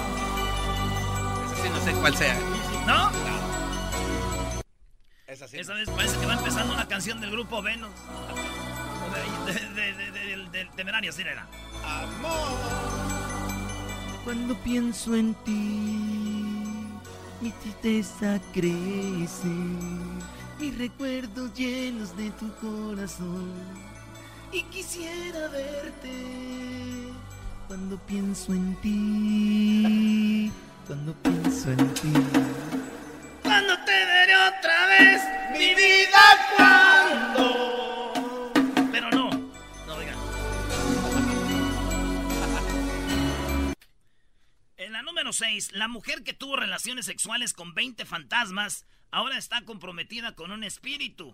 Esa 1.45 1.62
sí 1.62 1.69
no 1.69 1.85
sé 1.85 1.92
cuál 2.00 2.16
sea. 2.16 2.40
¿No? 2.87 3.12
Esa 5.26 5.47
sí. 5.47 5.59
Esa 5.59 5.75
vez 5.75 5.90
parece 5.90 6.19
que 6.19 6.25
va 6.25 6.33
empezando 6.33 6.73
una 6.73 6.88
canción 6.88 7.21
del 7.21 7.31
grupo 7.31 7.61
Venus. 7.61 7.92
De, 9.12 9.52
de, 9.52 9.61
de, 9.75 9.92
de- 9.92 10.11
de- 10.12 10.26
del- 10.26 10.50
del 10.52 10.69
temerario, 10.71 11.12
sí 11.12 11.23
era. 11.23 11.47
Amor. 11.85 12.59
Cuando 14.25 14.54
pienso 14.62 15.14
en 15.16 15.35
ti, 15.45 15.50
mi 17.40 17.50
tristeza 17.62 18.40
crece, 18.52 19.49
mis 20.61 20.78
recuerdos 20.78 21.52
llenos 21.54 22.16
de 22.16 22.31
tu 22.33 22.49
corazón. 22.57 23.50
Y 24.52 24.62
quisiera 24.64 25.49
verte 25.49 26.12
cuando 27.66 27.97
pienso 28.07 28.52
en 28.52 28.76
ti, 28.83 30.52
cuando 30.87 31.12
pienso 31.14 31.71
en 31.73 31.95
ti. 31.95 32.12
Cuando 33.42 33.75
te 33.85 33.92
veré 33.92 34.35
otra 34.37 34.87
vez, 34.87 35.23
mi 35.59 35.75
vida, 35.75 36.21
cuando. 36.57 37.41
Número 45.23 45.35
6, 45.35 45.71
la 45.75 45.87
mujer 45.87 46.25
que 46.25 46.33
tuvo 46.33 46.57
relaciones 46.57 47.07
sexuales 47.07 47.55
con 47.55 47.75
20 47.75 48.05
fantasmas 48.07 48.87
ahora 49.12 49.38
está 49.38 49.62
comprometida 49.64 50.35
con 50.35 50.50
un 50.50 50.64
espíritu. 50.64 51.33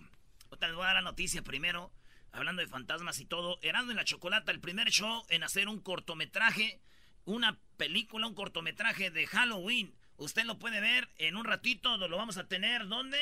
Otra 0.50 0.70
voy 0.72 0.82
a 0.82 0.88
dar 0.88 0.96
la 0.96 1.00
noticia 1.00 1.40
primero, 1.40 1.90
hablando 2.30 2.60
de 2.60 2.68
fantasmas 2.68 3.18
y 3.18 3.24
todo. 3.24 3.58
Y 3.62 3.68
la 3.72 4.04
Chocolata, 4.04 4.52
el 4.52 4.60
primer 4.60 4.90
show 4.90 5.24
en 5.30 5.42
hacer 5.42 5.68
un 5.68 5.80
cortometraje, 5.80 6.82
una 7.24 7.58
película, 7.78 8.26
un 8.26 8.34
cortometraje 8.34 9.10
de 9.10 9.26
Halloween. 9.26 9.94
Usted 10.18 10.44
lo 10.44 10.58
puede 10.58 10.82
ver 10.82 11.08
en 11.16 11.36
un 11.36 11.46
ratito, 11.46 11.96
lo 11.96 12.14
vamos 12.18 12.36
a 12.36 12.46
tener, 12.46 12.88
¿dónde? 12.88 13.18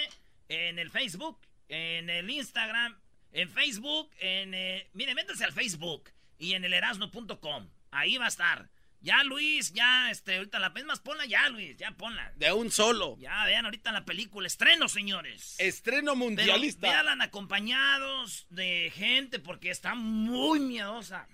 En 0.48 0.80
el 0.80 0.90
Facebook, 0.90 1.38
en 1.68 2.10
el 2.10 2.28
Instagram, 2.28 2.98
en 3.30 3.48
Facebook, 3.50 4.10
en... 4.18 4.52
eh, 4.52 4.90
mire, 4.94 5.14
métanse 5.14 5.44
al 5.44 5.52
Facebook 5.52 6.10
y 6.40 6.54
en 6.54 6.64
el 6.64 6.72
erasno.com. 6.72 7.68
Ahí 7.92 8.16
va 8.16 8.24
a 8.24 8.28
estar. 8.28 8.68
Ya, 9.06 9.22
Luis, 9.22 9.72
ya, 9.72 10.10
este, 10.10 10.36
ahorita 10.36 10.58
la... 10.58 10.72
Es 10.74 10.84
más, 10.84 10.98
ponla 10.98 11.24
ya, 11.26 11.48
Luis, 11.48 11.76
ya 11.76 11.92
ponla. 11.92 12.32
De 12.34 12.52
un 12.52 12.72
solo. 12.72 13.16
Ya, 13.20 13.44
vean 13.44 13.64
ahorita 13.64 13.92
la 13.92 14.04
película. 14.04 14.48
Estreno, 14.48 14.88
señores. 14.88 15.54
Estreno 15.58 16.16
mundialista. 16.16 16.88
véanla 16.88 17.22
acompañados 17.22 18.48
de 18.50 18.92
gente 18.92 19.38
porque 19.38 19.70
está 19.70 19.94
muy 19.94 20.58
miedosa. 20.58 21.28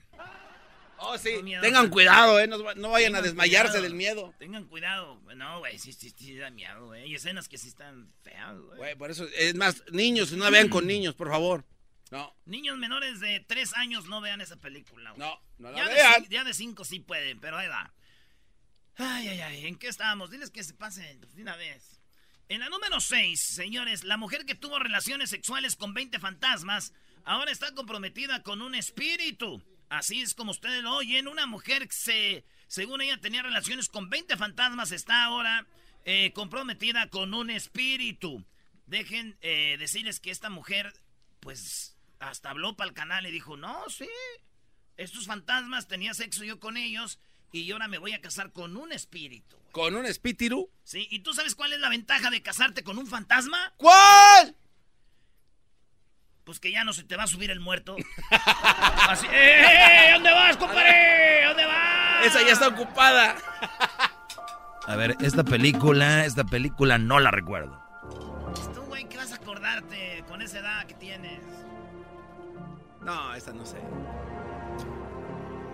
Oh, 0.99 1.17
sí. 1.17 1.31
Tengan 1.63 1.89
cuidado, 1.89 2.39
eh. 2.39 2.47
No, 2.47 2.59
no 2.75 2.91
vayan 2.91 3.17
a 3.17 3.23
desmayarse 3.23 3.73
cuidado. 3.73 3.83
del 3.85 3.95
miedo. 3.95 4.35
Tengan 4.39 4.67
cuidado. 4.67 5.19
No, 5.35 5.61
güey, 5.61 5.79
sí, 5.79 5.95
sí, 5.95 6.13
sí 6.15 6.37
da 6.37 6.51
miedo, 6.51 6.89
güey. 6.89 7.05
Hay 7.05 7.15
escenas 7.15 7.49
que 7.49 7.57
sí 7.57 7.69
están 7.69 8.13
feas, 8.23 8.55
güey. 8.61 8.77
Güey, 8.77 8.97
por 8.97 9.11
eso, 9.11 9.27
es 9.35 9.55
más, 9.55 9.83
niños, 9.91 10.31
no 10.33 10.45
la 10.45 10.51
vean 10.51 10.69
con 10.69 10.87
niños, 10.87 11.15
por 11.15 11.31
favor. 11.31 11.65
No, 12.13 12.37
Niños 12.45 12.77
menores 12.77 13.21
de 13.21 13.41
3 13.41 13.73
años 13.75 14.05
no 14.07 14.21
vean 14.21 14.41
esa 14.43 14.57
película, 14.57 15.15
no, 15.17 15.41
no 15.59 15.71
la 15.73 15.79
ya, 15.79 15.89
de, 15.89 15.95
vean. 15.95 16.13
cin- 16.25 16.29
ya 16.29 16.45
de 16.45 16.53
5 16.55 16.85
sí 16.85 17.01
pueden, 17.01 17.41
pero 17.41 17.57
ahí 17.57 17.69
va. 17.69 17.93
Ay, 18.97 19.29
ay, 19.29 19.41
ay, 19.41 19.67
¿en 19.67 19.77
qué 19.77 19.89
estábamos? 19.89 20.31
Diles 20.31 20.51
que 20.51 20.63
se 20.63 20.75
pasen 20.75 21.19
pues, 21.21 21.35
de 21.35 21.41
una 21.43 21.57
vez. 21.57 21.99
En 22.51 22.61
la 22.61 22.69
número 22.69 23.01
6, 23.01 23.41
señores, 23.41 24.05
la 24.05 24.19
mujer 24.19 24.45
que 24.45 24.55
tuvo 24.55 24.79
relaciones 24.79 25.31
sexuales 25.31 25.75
con 25.75 25.95
20 25.95 26.19
fantasmas 26.19 26.93
ahora 27.25 27.51
está 27.51 27.73
comprometida 27.75 28.43
con 28.43 28.61
un 28.61 28.75
espíritu. 28.75 29.63
Así 29.89 30.21
es 30.21 30.35
como 30.35 30.51
ustedes 30.51 30.83
lo 30.83 30.95
oyen, 30.95 31.29
una 31.29 31.47
mujer 31.47 31.89
que 31.89 31.95
se, 31.95 32.45
según 32.67 33.01
ella 33.01 33.19
tenía 33.21 33.43
relaciones 33.43 33.89
con 33.89 34.11
20 34.11 34.37
fantasmas, 34.37 34.93
está 34.93 35.25
ahora 35.25 35.67
eh, 36.05 36.33
comprometida 36.35 37.09
con 37.09 37.33
un 37.33 37.49
espíritu. 37.49 38.45
Dejen 38.87 39.39
eh, 39.41 39.77
decirles 39.79 40.21
que 40.21 40.31
esta 40.31 40.51
mujer, 40.51 40.93
pues, 41.41 41.97
hasta 42.23 42.51
habló 42.51 42.77
para 42.77 42.89
el 42.89 42.95
canal 42.95 43.27
y 43.27 43.31
dijo, 43.31 43.57
no, 43.57 43.89
sí, 43.91 44.09
estos 44.97 45.27
fantasmas 45.27 45.89
tenía 45.89 46.15
sexo 46.15 46.45
yo 46.45 46.61
con 46.61 46.77
ellos 46.77 47.19
y 47.51 47.67
yo 47.67 47.75
ahora 47.75 47.89
me 47.89 47.99
voy 47.99 48.13
a 48.13 48.21
casar 48.21 48.53
con 48.53 48.77
un 48.77 48.93
espíritu. 48.93 49.57
güey". 49.57 49.73
Con 49.73 49.95
un 49.97 50.07
espíritu. 50.07 50.71
Sí, 50.85 51.07
¿y 51.11 51.21
tú 51.21 51.35
sabes 51.35 51.55
cuál 51.55 51.73
es 51.73 51.81
la 51.81 51.89
ventaja 51.89 52.31
de 52.31 52.43
casarte 52.43 52.83
con 52.85 52.99
un 52.99 53.07
fantasma? 53.07 53.75
¿Cuál? 53.77 54.57
Pues 56.45 56.59
que 56.61 56.73
ya 56.73 56.85
no 56.85 56.93
se 56.93 57.05
te 57.05 57.17
va 57.17 57.25
a 57.25 57.29
subir 57.29 57.51
el 57.51 57.61
muerto. 57.61 57.97
Así, 59.09 59.27
¡eh! 59.31 60.11
¿Dónde 60.15 60.33
vas, 60.33 60.57
compadre? 60.57 61.45
¿Dónde 61.47 61.65
vas? 61.65 62.27
Esa 62.27 62.43
ya 62.43 62.53
está 62.53 62.69
ocupada. 62.69 63.37
A 64.87 64.97
ver, 64.97 65.17
esta 65.21 65.45
película, 65.45 66.25
esta 66.25 66.45
película 66.45 66.99
no 66.99 67.21
la 67.21 67.31
recuerdo. 67.31 67.81
Tú, 68.75 68.83
güey, 68.83 69.09
¿qué 69.09 69.17
vas 69.17 69.33
a 69.33 69.37
acordarte 69.37 70.25
con 70.29 70.43
esa 70.43 70.59
edad 70.59 70.87
que 70.87 70.95
tienes? 70.95 71.41
No, 73.05 73.35
esa 73.35 73.53
no 73.53 73.65
sé. 73.67 73.79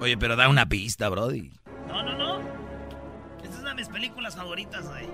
Oye, 0.01 0.17
pero 0.17 0.37
da 0.37 0.49
una 0.49 0.67
pista, 0.69 1.09
Brody. 1.09 1.53
No, 1.87 2.03
no, 2.03 2.17
no. 2.17 2.39
Esta 3.43 3.49
es 3.55 3.59
una 3.61 3.71
de 3.71 3.75
mis 3.77 3.89
películas 3.89 4.37
favoritas, 4.37 4.87
güey. 4.89 5.07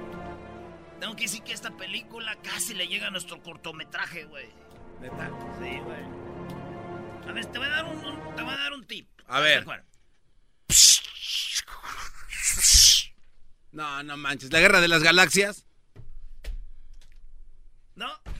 Tengo 1.00 1.16
que 1.16 1.24
decir 1.24 1.42
que 1.42 1.52
esta 1.52 1.70
película 1.76 2.36
casi 2.42 2.74
le 2.74 2.86
llega 2.86 3.08
a 3.08 3.10
nuestro 3.10 3.42
cortometraje, 3.42 4.24
güey. 4.24 4.48
Neta. 5.00 5.28
Sí, 5.60 5.78
güey. 5.80 6.24
A 7.28 7.32
ver, 7.32 7.46
te 7.46 7.58
voy 7.58 7.66
a 7.66 7.70
dar 7.70 7.84
un, 7.86 7.96
un- 8.04 8.36
te 8.36 8.42
voy 8.42 8.54
a 8.54 8.56
dar 8.58 8.72
un 8.72 8.84
tip. 8.86 9.08
A 9.26 9.40
ver. 9.40 9.66
No, 13.72 14.02
no 14.02 14.16
manches. 14.16 14.52
La 14.52 14.60
guerra 14.60 14.80
de 14.80 14.88
las 14.88 15.02
galaxias. 15.02 15.66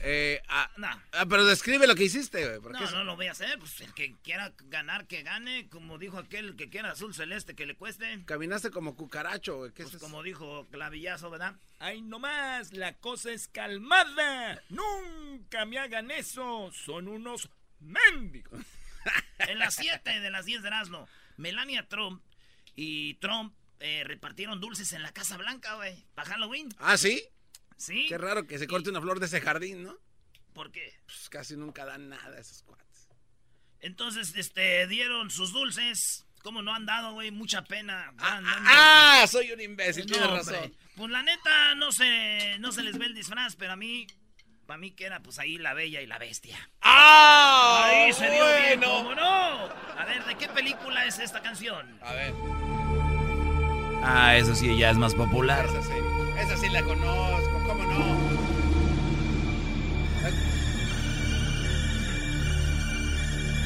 Eh, 0.07 0.39
ah, 0.49 0.69
ah, 1.13 1.25
pero 1.27 1.45
describe 1.45 1.87
lo 1.87 1.95
que 1.95 2.03
hiciste, 2.03 2.45
güey. 2.59 2.73
No, 2.73 2.83
eso- 2.85 2.95
no 2.95 3.03
lo 3.03 3.15
voy 3.15 3.25
a 3.25 3.31
hacer. 3.31 3.57
Pues 3.57 3.81
el 3.81 3.91
que 3.95 4.13
quiera 4.23 4.53
ganar, 4.65 5.07
que 5.07 5.23
gane. 5.23 5.67
Como 5.69 5.97
dijo 5.97 6.19
aquel, 6.19 6.45
el 6.49 6.55
que 6.55 6.69
quiera 6.69 6.91
azul 6.91 7.15
celeste, 7.15 7.55
que 7.55 7.65
le 7.65 7.75
cueste. 7.75 8.23
Caminaste 8.25 8.69
como 8.69 8.95
cucaracho, 8.95 9.57
güey. 9.57 9.71
¿Qué 9.71 9.81
es 9.81 9.89
Pues 9.89 10.01
como 10.01 10.21
dijo 10.21 10.67
Clavillazo, 10.69 11.31
¿verdad? 11.31 11.55
Ay, 11.79 12.03
no 12.03 12.19
más, 12.19 12.71
la 12.73 12.93
cosa 12.93 13.31
es 13.31 13.47
calmada. 13.47 14.61
Nunca 14.69 15.65
me 15.65 15.79
hagan 15.79 16.11
eso. 16.11 16.71
Son 16.71 17.07
unos 17.07 17.49
mendigos. 17.79 18.61
En 19.39 19.59
las 19.59 19.75
7 19.75 20.19
de 20.19 20.31
las 20.31 20.45
10 20.45 20.61
de 20.63 20.67
Erasmo, 20.69 21.07
Melania 21.37 21.87
Trump 21.87 22.23
y 22.75 23.15
Trump 23.15 23.53
eh, 23.79 24.03
repartieron 24.05 24.59
dulces 24.61 24.93
en 24.93 25.03
la 25.03 25.11
Casa 25.11 25.37
Blanca, 25.37 25.75
güey. 25.75 26.05
Para 26.15 26.29
Halloween. 26.29 26.69
Ah, 26.79 26.97
¿sí? 26.97 27.23
Sí. 27.77 28.05
Qué 28.07 28.17
raro 28.17 28.47
que 28.47 28.57
se 28.59 28.67
corte 28.67 28.89
una 28.89 29.01
flor 29.01 29.19
de 29.19 29.25
ese 29.25 29.41
jardín, 29.41 29.83
¿no? 29.83 29.97
¿Por 30.53 30.71
qué? 30.71 30.93
Pues 31.05 31.29
casi 31.29 31.55
nunca 31.57 31.83
dan 31.85 32.09
nada 32.09 32.39
esos 32.39 32.63
cuates. 32.63 33.09
Entonces, 33.81 34.33
este, 34.35 34.87
dieron 34.87 35.29
sus 35.29 35.51
dulces. 35.53 36.25
¿Cómo 36.41 36.61
no 36.61 36.73
han 36.73 36.85
dado, 36.85 37.13
güey? 37.13 37.31
Mucha 37.31 37.63
pena. 37.63 38.13
Ah, 38.19 38.39
ah, 38.45 39.21
ah, 39.23 39.27
soy 39.27 39.51
un 39.51 39.59
imbécil, 39.61 40.05
No, 40.05 40.11
tienes 40.13 40.27
hombre. 40.29 40.55
razón. 40.57 40.75
Pues 40.95 41.11
la 41.11 41.23
neta, 41.23 41.75
no 41.75 41.91
se, 41.91 42.57
no 42.59 42.71
se 42.71 42.83
les 42.83 42.97
ve 42.97 43.07
el 43.07 43.15
disfraz, 43.15 43.55
pero 43.55 43.73
a 43.73 43.75
mí, 43.75 44.05
para 44.67 44.77
mí 44.77 44.91
que 44.91 45.05
era 45.05 45.21
pues 45.21 45.39
ahí 45.39 45.57
la 45.57 45.73
bella 45.73 46.01
y 46.01 46.05
la 46.07 46.17
bestia. 46.19 46.69
¡Ah! 46.81 47.83
Ahí 47.87 48.13
se 48.13 48.29
dio 48.29 48.45
bien, 48.45 48.79
bueno. 48.79 48.93
¿cómo 48.95 49.15
no? 49.15 49.23
A 49.99 50.05
ver, 50.05 50.23
¿de 50.23 50.35
qué 50.37 50.47
película 50.49 51.05
es 51.05 51.17
esta 51.19 51.41
canción? 51.41 51.99
A 52.03 52.13
ver, 52.13 52.33
Ah, 54.07 54.37
eso 54.37 54.53
sí, 54.55 54.77
ya 54.77 54.91
es 54.91 54.97
más 54.97 55.15
popular. 55.15 55.65
esa 55.65 55.81
sí. 55.81 55.93
Esa 56.39 56.57
sí 56.57 56.69
la 56.69 56.83
conozco, 56.83 57.63
¿cómo 57.67 57.83
no? 57.83 58.15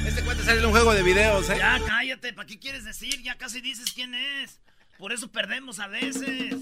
Este 0.07 0.21
cuate 0.23 0.43
sale 0.43 0.59
en 0.59 0.65
un 0.65 0.71
juego 0.71 0.93
de 0.93 1.03
videos, 1.03 1.49
¿eh? 1.49 1.55
Ya, 1.57 1.79
cállate. 1.85 2.33
¿Para 2.33 2.47
qué 2.47 2.59
quieres 2.59 2.83
decir? 2.85 3.21
Ya 3.21 3.35
casi 3.38 3.61
dices 3.61 3.91
quién 3.93 4.15
es. 4.15 4.59
Por 4.97 5.13
eso 5.13 5.31
perdemos 5.31 5.79
a 5.79 5.88
veces. 5.88 6.55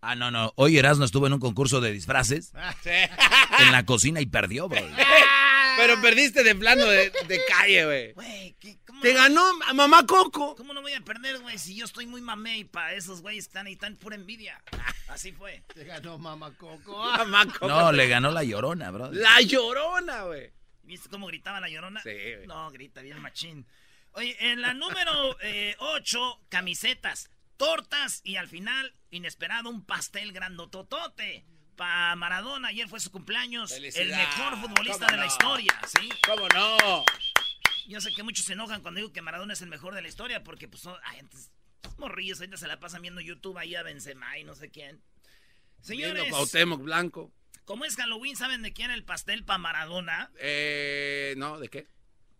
Ah, 0.00 0.16
no, 0.16 0.30
no. 0.30 0.52
Hoy 0.56 0.78
Erasmo 0.78 1.04
estuvo 1.04 1.26
en 1.26 1.34
un 1.34 1.40
concurso 1.40 1.80
de 1.80 1.92
disfraces 1.92 2.52
Sí. 2.82 2.90
en 3.60 3.72
la 3.72 3.84
cocina 3.84 4.20
y 4.20 4.26
perdió, 4.26 4.68
bro. 4.68 4.80
Pero 5.76 6.00
perdiste 6.02 6.42
de 6.42 6.54
plano 6.54 6.84
de, 6.86 7.12
de 7.28 7.40
calle, 7.48 7.84
güey. 7.84 8.14
Güey, 9.00 9.12
¿qué- 9.12 9.18
¿cómo, 9.18 9.24
Te 9.28 9.34
ganó 9.34 9.42
a 9.66 9.72
mamá 9.74 10.06
Coco. 10.06 10.54
¿cómo 10.56 10.74
no 10.74 10.82
voy 10.82 10.92
a 10.94 11.00
perder, 11.00 11.38
güey? 11.40 11.58
Si 11.58 11.74
yo 11.76 11.84
estoy 11.84 12.06
muy 12.06 12.20
mamé 12.20 12.58
y 12.58 12.64
para 12.64 12.92
esos 12.94 13.20
güeyes 13.22 13.46
están 13.46 13.66
ahí, 13.66 13.72
están 13.74 13.96
pura 13.96 14.16
envidia. 14.16 14.62
Así 15.08 15.32
fue. 15.32 15.62
Te 15.74 15.84
ganó 15.84 16.18
Mamá 16.18 16.52
Coco. 16.56 16.96
Mamá 17.18 17.46
Coco. 17.46 17.66
No, 17.68 17.90
le 17.92 18.06
ganó 18.08 18.30
la 18.30 18.44
llorona, 18.44 18.90
bro. 18.90 19.10
La 19.12 19.40
llorona, 19.40 20.22
güey. 20.24 20.52
¿Viste 20.84 21.08
cómo 21.08 21.26
gritaba 21.26 21.60
la 21.60 21.68
llorona? 21.68 22.00
Sí, 22.02 22.10
güey. 22.10 22.46
No, 22.46 22.70
grita 22.70 23.00
bien 23.02 23.20
machín. 23.20 23.66
Oye, 24.12 24.36
en 24.40 24.60
la 24.60 24.74
número 24.74 25.36
8, 25.78 26.40
camisetas, 26.48 27.30
tortas 27.56 28.20
y 28.24 28.36
al 28.36 28.48
final, 28.48 28.92
inesperado, 29.10 29.68
un 29.70 29.84
pastel 29.84 30.32
grandototote. 30.32 31.44
Para 31.76 32.14
Maradona, 32.16 32.68
ayer 32.68 32.88
fue 32.88 33.00
su 33.00 33.10
cumpleaños. 33.10 33.70
El 33.72 34.10
mejor 34.10 34.60
futbolista 34.60 35.06
¿Cómo 35.06 35.10
de 35.12 35.16
la 35.16 35.26
historia, 35.26 35.80
¿sí? 35.86 36.08
¿Cómo 36.26 36.46
no? 36.48 37.04
Yo 37.88 38.00
sé 38.00 38.12
que 38.12 38.22
muchos 38.22 38.44
se 38.46 38.52
enojan 38.54 38.82
cuando 38.82 38.98
digo 39.00 39.12
que 39.12 39.22
Maradona 39.22 39.52
es 39.52 39.62
el 39.62 39.68
mejor 39.68 39.94
de 39.94 40.02
la 40.02 40.08
historia 40.08 40.42
porque, 40.42 40.68
pues, 40.68 40.82
son 40.82 40.94
ay, 41.04 41.18
antes, 41.20 41.50
morrillos, 41.98 42.38
ahorita 42.40 42.56
se 42.56 42.66
la 42.68 42.78
pasan 42.80 43.02
viendo 43.02 43.20
YouTube 43.20 43.58
ahí 43.58 43.74
a 43.74 43.82
Benzema 43.82 44.38
y 44.38 44.44
no 44.44 44.54
sé 44.54 44.70
quién. 44.70 45.00
Viendo 45.88 46.08
Señores, 46.14 46.30
Cuauhtémoc 46.30 46.82
Blanco. 46.82 47.32
como 47.64 47.84
es 47.84 47.96
Halloween, 47.96 48.36
¿saben 48.36 48.62
de 48.62 48.72
quién 48.72 48.90
el 48.90 49.04
pastel 49.04 49.44
para 49.44 49.58
Maradona? 49.58 50.30
Eh, 50.38 51.34
no, 51.38 51.58
¿de 51.58 51.68
qué? 51.68 51.86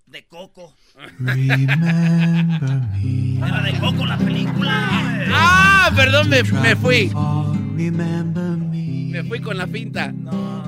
De 0.06 0.26
Coco. 0.26 0.76
Remember 1.18 2.80
me. 2.90 3.38
Era 3.46 3.62
de 3.62 3.78
Coco 3.78 4.04
la 4.06 4.18
película. 4.18 4.88
Ah, 5.32 5.92
perdón, 5.94 6.28
me, 6.28 6.42
me 6.42 6.74
fui. 6.76 7.10
Remember 7.76 8.56
me. 8.56 9.10
Me 9.12 9.22
fui 9.24 9.40
con 9.40 9.56
la 9.56 9.66
finta. 9.66 10.12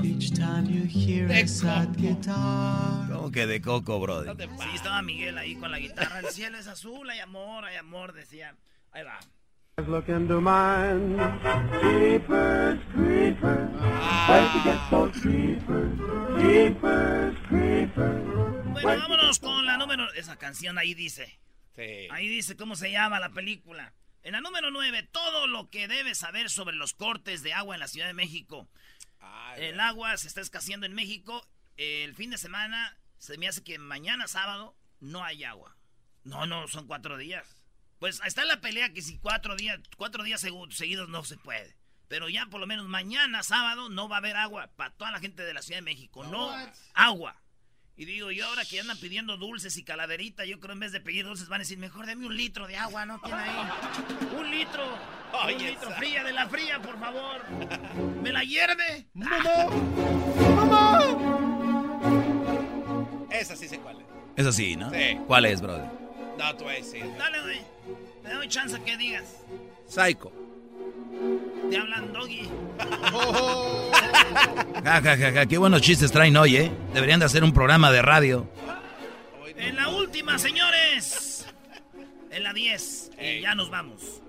Each 0.03 0.33
time 0.33 0.67
you 0.69 0.85
hear 0.87 1.29
De 1.29 1.43
a 1.43 1.49
sad 1.49 1.89
Coco. 1.89 2.01
guitar. 2.01 3.09
¿Cómo 3.13 3.31
que 3.31 3.47
de 3.47 3.61
coco, 3.61 4.01
bro? 4.01 4.23
No 4.25 4.37
te 4.37 4.45
Sí, 4.45 4.51
pases. 4.57 4.75
estaba 4.75 5.03
Miguel 5.03 5.37
ahí 5.39 5.55
con 5.57 5.71
la 5.71 5.79
guitarra. 5.79 6.21
El 6.21 6.27
cielo 6.27 6.59
es 6.59 6.67
azul, 6.67 7.09
hay 7.11 7.21
amor, 7.21 7.65
hay 7.65 7.77
amor, 7.77 8.13
decía. 8.13 8.55
Ahí 8.93 9.03
va. 9.05 9.19
Look 9.87 10.05
into 10.09 10.41
mine. 10.41 11.17
Creepers, 11.81 12.81
creepers. 12.95 13.71
Where 14.29 14.49
to 14.53 14.61
get 14.65 14.81
those 14.91 15.21
creepers? 15.21 15.99
Creepers, 16.39 17.37
creepers. 17.49 18.73
Bueno, 18.83 19.03
vámonos 19.03 19.39
con 19.39 19.65
la 19.67 19.77
número. 19.79 20.13
Esa 20.15 20.37
canción 20.37 20.79
ahí 20.79 20.95
dice. 20.95 21.39
Sí. 21.75 22.07
Ahí 22.11 22.29
dice 22.29 22.55
cómo 22.57 22.77
se 22.77 22.91
llama 22.93 23.19
la 23.19 23.31
película. 23.31 23.93
En 24.23 24.33
la 24.33 24.41
número 24.41 24.71
9, 24.71 25.03
todo 25.11 25.47
lo 25.47 25.69
que 25.71 25.89
debes 25.89 26.19
saber 26.19 26.49
sobre 26.51 26.77
los 26.77 26.95
cortes 26.95 27.43
de 27.43 27.53
agua 27.55 27.75
en 27.75 27.81
la 27.81 27.89
Ciudad 27.89 28.07
de 28.07 28.15
México. 28.15 28.69
Ay, 29.21 29.65
El 29.67 29.81
agua 29.81 30.17
se 30.17 30.29
está 30.29 30.41
escaseando 30.41 30.87
en 30.87 30.95
México. 30.95 31.47
El 31.77 32.15
fin 32.15 32.31
de 32.31 32.39
semana 32.39 32.97
se 33.19 33.37
me 33.39 33.49
hace 33.49 33.65
que 33.65 33.79
mañana 33.79 34.29
sábado 34.29 34.77
no 35.01 35.25
hay 35.25 35.43
agua. 35.45 35.77
No, 36.25 36.47
no, 36.47 36.69
son 36.69 36.87
cuatro 36.87 37.17
días. 37.17 37.47
Pues 37.99 38.21
está 38.25 38.45
la 38.45 38.61
pelea 38.61 38.93
que 38.93 39.03
si 39.03 39.19
cuatro 39.19 39.57
días, 39.57 39.81
cuatro 39.97 40.23
días 40.23 40.43
segu- 40.45 40.71
seguidos 40.73 41.09
no 41.09 41.25
se 41.25 41.37
puede. 41.37 41.77
Pero 42.09 42.29
ya 42.29 42.47
por 42.47 42.61
lo 42.61 42.67
menos 42.67 42.87
mañana 42.89 43.43
sábado 43.43 43.89
no 43.89 44.09
va 44.09 44.17
a 44.17 44.19
haber 44.19 44.37
agua 44.37 44.69
para 44.77 44.91
toda 44.95 45.11
la 45.11 45.19
gente 45.21 45.43
de 45.43 45.55
la 45.55 45.63
Ciudad 45.63 45.79
de 45.79 45.83
México. 45.83 46.23
No, 46.25 46.51
agua. 46.95 47.42
Y 47.95 48.07
digo, 48.07 48.31
yo 48.31 48.47
ahora 48.47 48.65
que 48.65 48.81
andan 48.81 48.97
pidiendo 48.99 49.37
dulces 49.37 49.77
y 49.77 49.85
calaverita, 49.85 50.45
yo 50.47 50.59
creo 50.61 50.73
en 50.73 50.81
vez 50.81 50.93
de 50.93 51.01
pedir 51.01 51.27
dulces 51.27 51.49
van 51.49 51.61
a 51.61 51.65
decir, 51.65 51.77
mejor 51.79 52.07
dame 52.07 52.27
un 52.27 52.35
litro 52.37 52.67
de 52.67 52.77
agua, 52.77 53.05
¿no? 53.05 53.21
¿Tiene 53.21 53.41
ahí? 53.43 53.69
Un 54.39 54.51
litro. 54.51 54.83
Oye, 55.45 55.57
un 55.57 55.63
litro 55.67 55.89
esa. 55.89 55.97
fría, 55.99 56.25
de 56.25 56.33
la 56.33 56.49
fría, 56.49 56.81
por 56.81 56.99
favor. 56.99 57.43
¿Me 58.23 58.33
la 58.33 58.45
hierve? 58.45 59.07
Esa 63.31 63.57
sí 63.57 63.69
sé 63.69 63.79
cuál 63.79 64.01
es. 64.01 64.07
Es 64.37 64.47
así, 64.47 64.77
¿no? 64.77 64.91
Sí. 64.91 65.19
¿Cuál 65.27 65.47
es, 65.47 65.61
brother? 65.61 65.91
No, 66.39 66.57
tú 66.57 66.65
vas 66.65 66.75
a 66.75 66.77
decir. 66.79 67.05
Dale, 67.19 67.41
güey. 67.43 67.61
Te 68.23 68.33
doy 68.35 68.49
chance 68.49 68.81
que 68.83 68.97
digas. 68.97 69.37
Psycho. 69.87 70.33
Te 71.73 71.79
hablan 71.79 72.13
doggy. 72.13 72.49
Ja, 74.85 75.01
ja, 75.01 75.17
ja, 75.17 75.33
ja, 75.33 75.47
qué 75.47 75.57
buenos 75.59 75.81
chistes 75.81 76.11
traen 76.13 76.37
hoy, 76.37 76.57
¿eh? 76.57 76.71
Deberían 76.93 77.21
de 77.21 77.27
hacer 77.27 77.45
un 77.45 77.53
programa 77.55 77.91
de 77.93 78.03
radio. 78.03 78.51
En 79.57 79.77
la 79.77 79.89
última, 79.89 80.39
señores. 80.39 81.47
En 82.31 82.43
la 82.43 82.53
10. 82.53 83.13
Y 83.21 83.41
ya 83.41 83.55
nos 83.55 83.71
vamos. 83.71 84.21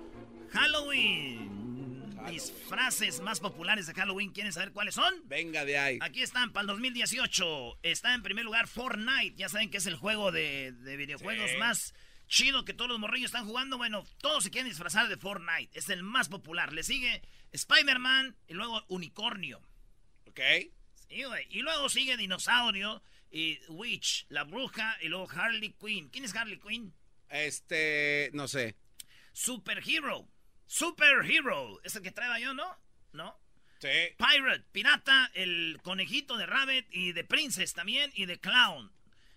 Halloween. 0.51 2.13
Disfraces 2.29 3.19
más 3.21 3.39
populares 3.41 3.88
de 3.88 3.93
Halloween. 3.93 4.32
¿Quieren 4.32 4.53
saber 4.53 4.71
cuáles 4.71 4.95
son? 4.95 5.13
Venga 5.25 5.65
de 5.65 5.77
ahí. 5.77 5.97
Aquí 6.01 6.21
están 6.21 6.53
para 6.53 6.62
el 6.62 6.67
2018. 6.67 7.79
Está 7.84 8.13
en 8.13 8.21
primer 8.21 8.45
lugar 8.45 8.67
Fortnite. 8.67 9.34
Ya 9.36 9.49
saben 9.49 9.69
que 9.69 9.77
es 9.79 9.86
el 9.88 9.95
juego 9.95 10.32
de, 10.32 10.71
de 10.71 10.95
videojuegos 10.97 11.49
Sí. 11.51 11.58
más 11.58 11.93
chido 12.34 12.65
que 12.65 12.74
todos 12.74 12.89
los 12.89 13.00
morrillos 13.00 13.28
están 13.28 13.46
jugando. 13.46 13.78
Bueno, 13.78 14.06
todos 14.19 14.43
se 14.43 14.50
quieren 14.50 14.69
disfrazar 14.69 15.08
de 15.08 15.17
Fortnite. 15.17 15.78
Es 15.78 15.89
el 15.89 16.02
más 16.02 16.30
popular. 16.30 16.74
Le 16.74 16.84
sigue 16.84 17.22
Spider-Man 17.52 18.36
y 18.48 18.54
luego 18.54 18.84
Unicornio. 18.88 19.62
¿Ok? 20.26 20.39
Sí, 21.08 21.24
güey. 21.24 21.46
Y 21.52 21.62
luego 21.62 21.89
sigue 21.89 22.17
Dinosaurio 22.17 23.04
y 23.30 23.60
Witch, 23.69 24.26
la 24.30 24.46
bruja 24.46 24.98
y 25.02 25.10
luego 25.10 25.30
Harley 25.30 25.76
Quinn. 25.80 26.10
¿Quién 26.10 26.26
es 26.26 26.36
Harley 26.36 26.60
Quinn? 26.60 26.93
Este, 27.30 28.32
no 28.34 28.48
sé. 28.48 28.76
Superhero. 29.32 30.28
Superhero. 30.65 31.82
Es 31.84 31.96
el 31.96 32.02
que 32.02 32.12
traeba 32.12 32.39
yo, 32.39 32.56
¿no? 32.56 32.80
¿No? 33.12 33.39
Sí. 33.80 33.89
Pirate, 34.17 34.63
pirata, 34.72 35.30
el 35.36 35.80
conejito 35.84 36.38
de 36.38 36.46
Rabbit 36.46 36.88
y 36.89 37.12
de 37.12 37.26
Princess 37.26 37.74
también 37.74 38.12
y 38.15 38.26
de 38.26 38.39
Clown. 38.39 38.91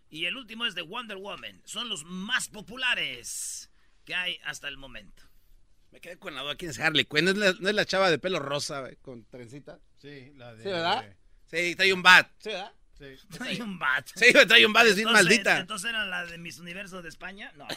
Y 0.09 0.27
el 0.27 0.37
último 0.37 0.67
es 0.67 0.75
de 0.75 0.83
Wonder 0.83 1.17
Woman. 1.17 1.63
Son 1.65 1.89
los 1.89 2.05
más 2.05 2.49
populares 2.49 3.71
que 4.05 4.15
hay 4.15 4.39
hasta 4.45 4.69
el 4.69 4.77
momento. 4.77 5.25
Me 5.91 6.01
quedé 6.01 6.19
con 6.19 6.35
la 6.35 6.43
duda. 6.43 6.57
¿Quién 6.57 6.71
es 6.71 6.79
Harley 6.79 7.05
Quinn? 7.05 7.25
¿No 7.25 7.31
es 7.33 7.37
la, 7.37 7.53
no 7.59 7.69
es 7.69 7.75
la 7.75 7.85
chava 7.85 8.11
de 8.11 8.19
pelo 8.19 8.39
rosa, 8.39 8.85
con 9.03 9.25
trencita? 9.25 9.79
Sí, 9.99 10.33
la 10.37 10.55
de. 10.55 10.63
Sí, 10.63 10.69
¿verdad? 10.69 11.17
Sí, 11.47 11.75
trae 11.75 11.93
un 11.93 12.03
bat. 12.03 12.31
Sí, 12.39 12.51
¿verdad? 12.51 12.73
Sí. 12.99 13.05
Hay 13.41 13.61
un 13.61 13.79
bat. 13.79 14.09
Sí, 14.15 14.33
trae 14.47 14.67
un 14.67 14.73
bat, 14.73 14.87
es 14.87 14.97
bien 14.97 15.13
maldita. 15.13 15.59
Entonces 15.59 15.91
era 15.91 16.07
la 16.07 16.25
de 16.25 16.39
Miss 16.39 16.59
Universo 16.59 17.03
de 17.03 17.09
España. 17.09 17.53
No. 17.57 17.67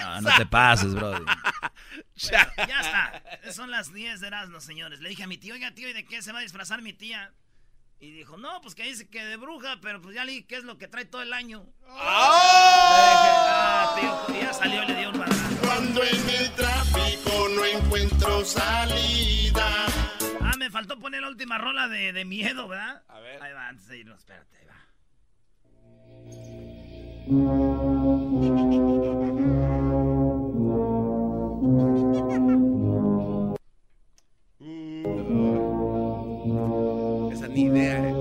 No, 0.00 0.20
no 0.22 0.30
te 0.36 0.46
pases, 0.46 0.94
brother. 0.94 1.22
Bueno, 2.30 2.52
ya 2.68 2.80
está. 2.80 3.52
Son 3.52 3.70
las 3.70 3.92
10 3.92 4.20
de 4.20 4.26
Erasmo, 4.26 4.60
señores. 4.60 5.00
Le 5.00 5.08
dije 5.10 5.24
a 5.24 5.26
mi 5.26 5.36
tío, 5.36 5.54
oiga, 5.54 5.72
tío, 5.72 5.88
¿y 5.88 5.92
de 5.92 6.04
qué 6.04 6.22
se 6.22 6.32
va 6.32 6.38
a 6.38 6.42
disfrazar 6.42 6.80
mi 6.80 6.92
tía? 6.92 7.32
Y 8.00 8.10
dijo, 8.12 8.36
no, 8.36 8.60
pues 8.60 8.74
que 8.74 8.82
dice 8.82 9.08
que 9.08 9.24
de 9.24 9.36
bruja, 9.36 9.78
pero 9.80 10.00
pues 10.02 10.14
ya 10.14 10.24
le 10.24 10.32
dije 10.32 10.46
qué 10.46 10.56
es 10.56 10.64
lo 10.64 10.76
que 10.76 10.88
trae 10.88 11.04
todo 11.06 11.22
el 11.22 11.32
año. 11.32 11.64
Ah, 11.88 13.94
tío, 13.98 14.40
ya 14.40 14.52
salió 14.52 14.82
y 14.82 14.86
le 14.88 14.94
dio 14.96 15.10
un 15.10 15.18
madrazo. 15.18 15.56
Cuando 15.62 16.02
en 16.02 16.28
el 16.28 16.50
tráfico 16.54 17.48
no 17.54 17.64
encuentro 17.64 18.44
salida. 18.44 19.86
Ah, 20.42 20.52
me 20.58 20.70
faltó 20.70 20.98
poner 20.98 21.22
la 21.22 21.28
última 21.28 21.56
rola 21.56 21.88
de, 21.88 22.12
de 22.12 22.24
miedo, 22.24 22.68
¿verdad? 22.68 23.02
A 23.08 23.20
ver. 23.20 23.40
Ahí 23.42 23.52
va, 23.52 23.68
antes 23.68 23.86
de 23.88 23.98
irnos, 23.98 24.18
espérate, 24.18 24.56
ahí 24.58 24.66
va. 24.66 24.74
ni 37.54 37.62
idea, 37.66 37.98
eh. 37.98 38.14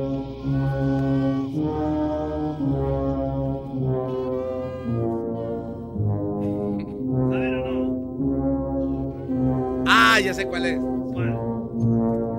¿Saben 7.30 7.56
o 7.56 7.66
no? 7.66 9.84
Ah, 9.88 10.20
ya 10.20 10.34
sé 10.34 10.46
cuál 10.46 10.66
es. 10.66 10.78
¿Cuál? 10.80 11.28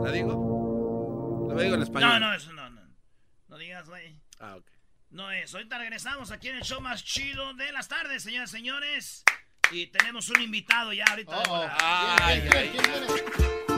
¿La 0.05 0.11
digo? 0.13 1.49
Lo 1.53 1.61
digo 1.61 1.75
en 1.75 1.83
español. 1.83 2.11
No, 2.11 2.21
no, 2.21 2.35
eso 2.35 2.53
no, 2.53 2.71
no. 2.71 2.81
No 3.49 3.59
digas, 3.59 3.89
güey. 3.89 4.17
Ah, 4.41 4.57
ok. 4.57 4.67
No 5.11 5.31
es. 5.31 5.55
Ahorita 5.55 5.79
regresamos 5.79 6.31
aquí 6.31 6.49
en 6.49 6.57
el 6.57 6.63
show 6.63 6.81
más 6.81 7.05
chido 7.05 7.53
de 7.55 7.71
las 7.73 7.89
tardes, 7.89 8.23
señoras 8.23 8.51
y 8.51 8.57
señores. 8.57 9.25
Y 9.71 9.87
tenemos 9.89 10.29
un 10.31 10.41
invitado 10.43 10.93
ya 10.93 11.05
ahorita. 11.11 11.43
volada. 11.49 11.77
Ay, 11.81 12.43
ay, 12.53 12.73
ay. 12.77 13.74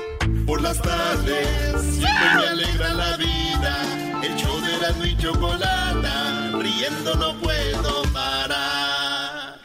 Por 0.47 0.63
las 0.63 0.81
tardes 0.81 1.83
siempre 1.83 2.35
me 2.37 2.47
alegra 2.47 2.95
la 2.95 3.17
vida. 3.17 4.23
El 4.23 4.37
show 4.37 4.61
de 4.61 4.79
la 4.79 5.07
y 5.07 5.17
chocolata. 5.17 6.51
Riendo 6.61 7.15
no 7.17 7.35
puedo 7.41 8.03
parar. 8.13 9.59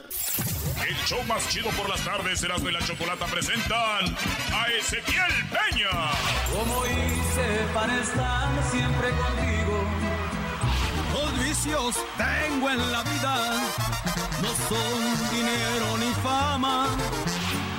El 0.87 0.95
show 1.05 1.23
más 1.27 1.47
chido 1.49 1.69
por 1.71 1.87
las 1.87 2.01
tardes, 2.01 2.41
Erasmo 2.43 2.69
y 2.69 2.71
la 2.73 2.79
Chocolata 2.79 3.25
presentan 3.27 4.15
a 4.53 4.65
Ezequiel 4.79 5.31
Peña. 5.51 5.89
Como 6.51 6.85
hice 6.87 7.65
para 7.75 7.95
estar 7.99 8.49
siempre 8.71 9.09
contigo. 9.11 9.83
Con 11.13 11.37
mis 11.37 11.49
vicios 11.49 11.95
tengo 12.17 12.69
en 12.71 12.91
la 12.91 13.03
vida 13.03 13.61
no 14.41 14.49
son 14.67 15.29
dinero 15.31 15.97
ni 15.99 16.11
fama. 16.23 16.87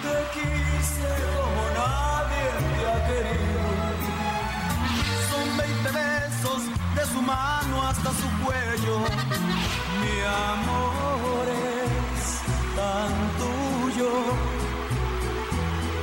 Te 0.02 0.71
Mi 10.00 10.16
amor 10.52 11.44
es 11.48 12.24
tan 12.78 13.12
tuyo, 13.40 14.12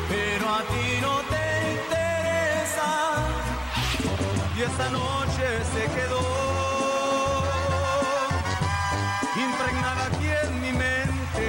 pero 0.10 0.46
a 0.58 0.62
ti 0.72 0.88
no 1.02 1.14
te 1.32 1.46
interesa. 1.78 2.90
Y 4.58 4.58
esta 4.62 4.88
noche 4.90 5.46
se 5.74 5.84
quedó 5.96 6.24
impregnada 9.48 10.02
aquí 10.08 10.28
en 10.44 10.52
mi 10.62 10.72
mente. 10.84 11.48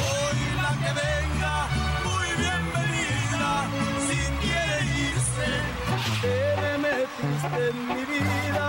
Hoy 0.00 0.40
la 0.62 0.70
que 0.82 0.90
venga, 1.04 1.54
muy 2.06 2.28
bienvenida, 2.42 3.50
si 4.08 4.18
quiere 4.42 4.76
irse, 5.08 5.48
te 6.22 6.36
metiste 6.84 7.60
en 7.70 7.76
mi 7.88 8.02
vida, 8.14 8.63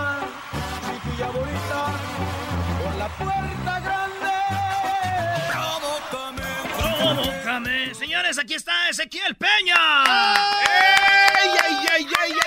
Provócame. 7.14 7.94
Señores, 7.94 8.36
aquí 8.36 8.54
está 8.54 8.88
Ezequiel 8.88 9.36
Peña. 9.36 9.76
¡Ey, 10.60 11.50
ey, 11.50 11.76
ey, 11.96 12.04
ey, 12.04 12.32
ey! 12.32 12.38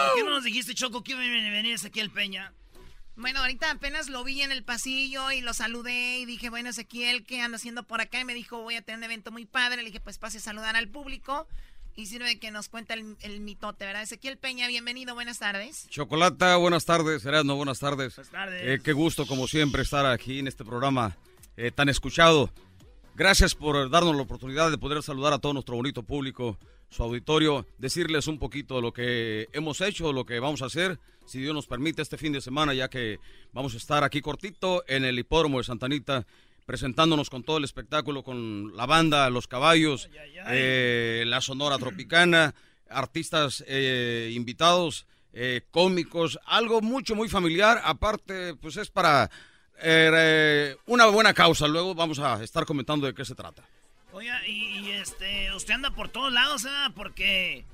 ¿Por 0.00 0.16
qué 0.16 0.24
no 0.24 0.30
nos 0.30 0.44
dijiste, 0.44 0.74
Choco, 0.74 1.02
que 1.02 1.12
iba 1.12 1.20
a 1.20 1.24
venir 1.24 1.74
Ezequiel 1.74 2.10
Peña? 2.10 2.54
Bueno, 3.14 3.40
ahorita 3.40 3.70
apenas 3.70 4.08
lo 4.08 4.24
vi 4.24 4.40
en 4.40 4.52
el 4.52 4.64
pasillo 4.64 5.30
y 5.32 5.42
lo 5.42 5.52
saludé 5.52 6.18
y 6.18 6.24
dije, 6.24 6.48
bueno, 6.48 6.70
Ezequiel, 6.70 7.24
¿qué 7.24 7.42
anda 7.42 7.56
haciendo 7.56 7.82
por 7.82 8.00
acá? 8.00 8.20
Y 8.20 8.24
me 8.24 8.32
dijo, 8.32 8.62
voy 8.62 8.76
a 8.76 8.82
tener 8.82 8.98
un 8.98 9.04
evento 9.04 9.30
muy 9.30 9.44
padre. 9.44 9.82
Le 9.82 9.88
dije, 9.88 10.00
pues 10.00 10.16
pase 10.16 10.38
a 10.38 10.40
saludar 10.40 10.74
al 10.74 10.88
público 10.88 11.46
y 11.94 12.06
sirve 12.06 12.38
que 12.38 12.50
nos 12.50 12.70
cuenta 12.70 12.94
el, 12.94 13.18
el 13.20 13.40
mitote, 13.40 13.84
¿verdad? 13.84 14.02
Ezequiel 14.02 14.38
Peña, 14.38 14.66
bienvenido, 14.66 15.14
buenas 15.14 15.38
tardes. 15.38 15.86
Chocolata, 15.90 16.56
buenas 16.56 16.86
tardes. 16.86 17.22
Erasmo, 17.26 17.54
buenas 17.56 17.80
tardes. 17.80 18.16
Buenas 18.16 18.32
tardes. 18.32 18.62
Eh, 18.64 18.80
qué 18.82 18.94
gusto, 18.94 19.26
como 19.26 19.46
siempre, 19.46 19.82
estar 19.82 20.06
aquí 20.06 20.38
en 20.38 20.48
este 20.48 20.64
programa 20.64 21.18
eh, 21.58 21.70
tan 21.70 21.90
escuchado. 21.90 22.50
Gracias 23.14 23.54
por 23.54 23.90
darnos 23.90 24.16
la 24.16 24.22
oportunidad 24.22 24.70
de 24.70 24.78
poder 24.78 25.02
saludar 25.02 25.34
a 25.34 25.38
todo 25.38 25.52
nuestro 25.52 25.76
bonito 25.76 26.02
público, 26.02 26.58
su 26.88 27.02
auditorio, 27.02 27.66
decirles 27.76 28.26
un 28.26 28.38
poquito 28.38 28.76
de 28.76 28.82
lo 28.82 28.92
que 28.92 29.48
hemos 29.52 29.82
hecho, 29.82 30.14
lo 30.14 30.24
que 30.24 30.40
vamos 30.40 30.62
a 30.62 30.66
hacer, 30.66 30.98
si 31.26 31.38
Dios 31.38 31.54
nos 31.54 31.66
permite, 31.66 32.00
este 32.00 32.16
fin 32.16 32.32
de 32.32 32.40
semana, 32.40 32.72
ya 32.72 32.88
que 32.88 33.18
vamos 33.52 33.74
a 33.74 33.76
estar 33.76 34.02
aquí 34.02 34.22
cortito 34.22 34.82
en 34.88 35.04
el 35.04 35.18
hipódromo 35.18 35.58
de 35.58 35.64
Santanita, 35.64 36.26
presentándonos 36.64 37.28
con 37.28 37.42
todo 37.42 37.58
el 37.58 37.64
espectáculo, 37.64 38.22
con 38.22 38.74
la 38.74 38.86
banda, 38.86 39.28
los 39.28 39.46
caballos, 39.46 40.08
eh, 40.48 41.24
la 41.26 41.42
Sonora 41.42 41.76
Tropicana, 41.76 42.54
artistas 42.88 43.62
eh, 43.66 44.32
invitados, 44.34 45.06
eh, 45.34 45.62
cómicos, 45.70 46.38
algo 46.46 46.80
mucho, 46.80 47.14
muy 47.14 47.28
familiar. 47.28 47.80
Aparte, 47.84 48.54
pues 48.54 48.76
es 48.78 48.90
para 48.90 49.30
eh, 49.82 50.76
una 50.86 51.06
buena 51.06 51.34
causa. 51.34 51.66
Luego 51.66 51.94
vamos 51.94 52.18
a 52.18 52.42
estar 52.42 52.64
comentando 52.64 53.06
de 53.06 53.14
qué 53.14 53.24
se 53.24 53.34
trata. 53.34 53.62
Oiga, 54.12 54.46
y, 54.46 54.78
y, 54.78 54.90
este, 54.92 55.52
usted 55.54 55.74
anda 55.74 55.90
por 55.90 56.08
todos 56.08 56.32
lados, 56.32 56.64
¿eh? 56.64 56.92
Porque 56.94 57.64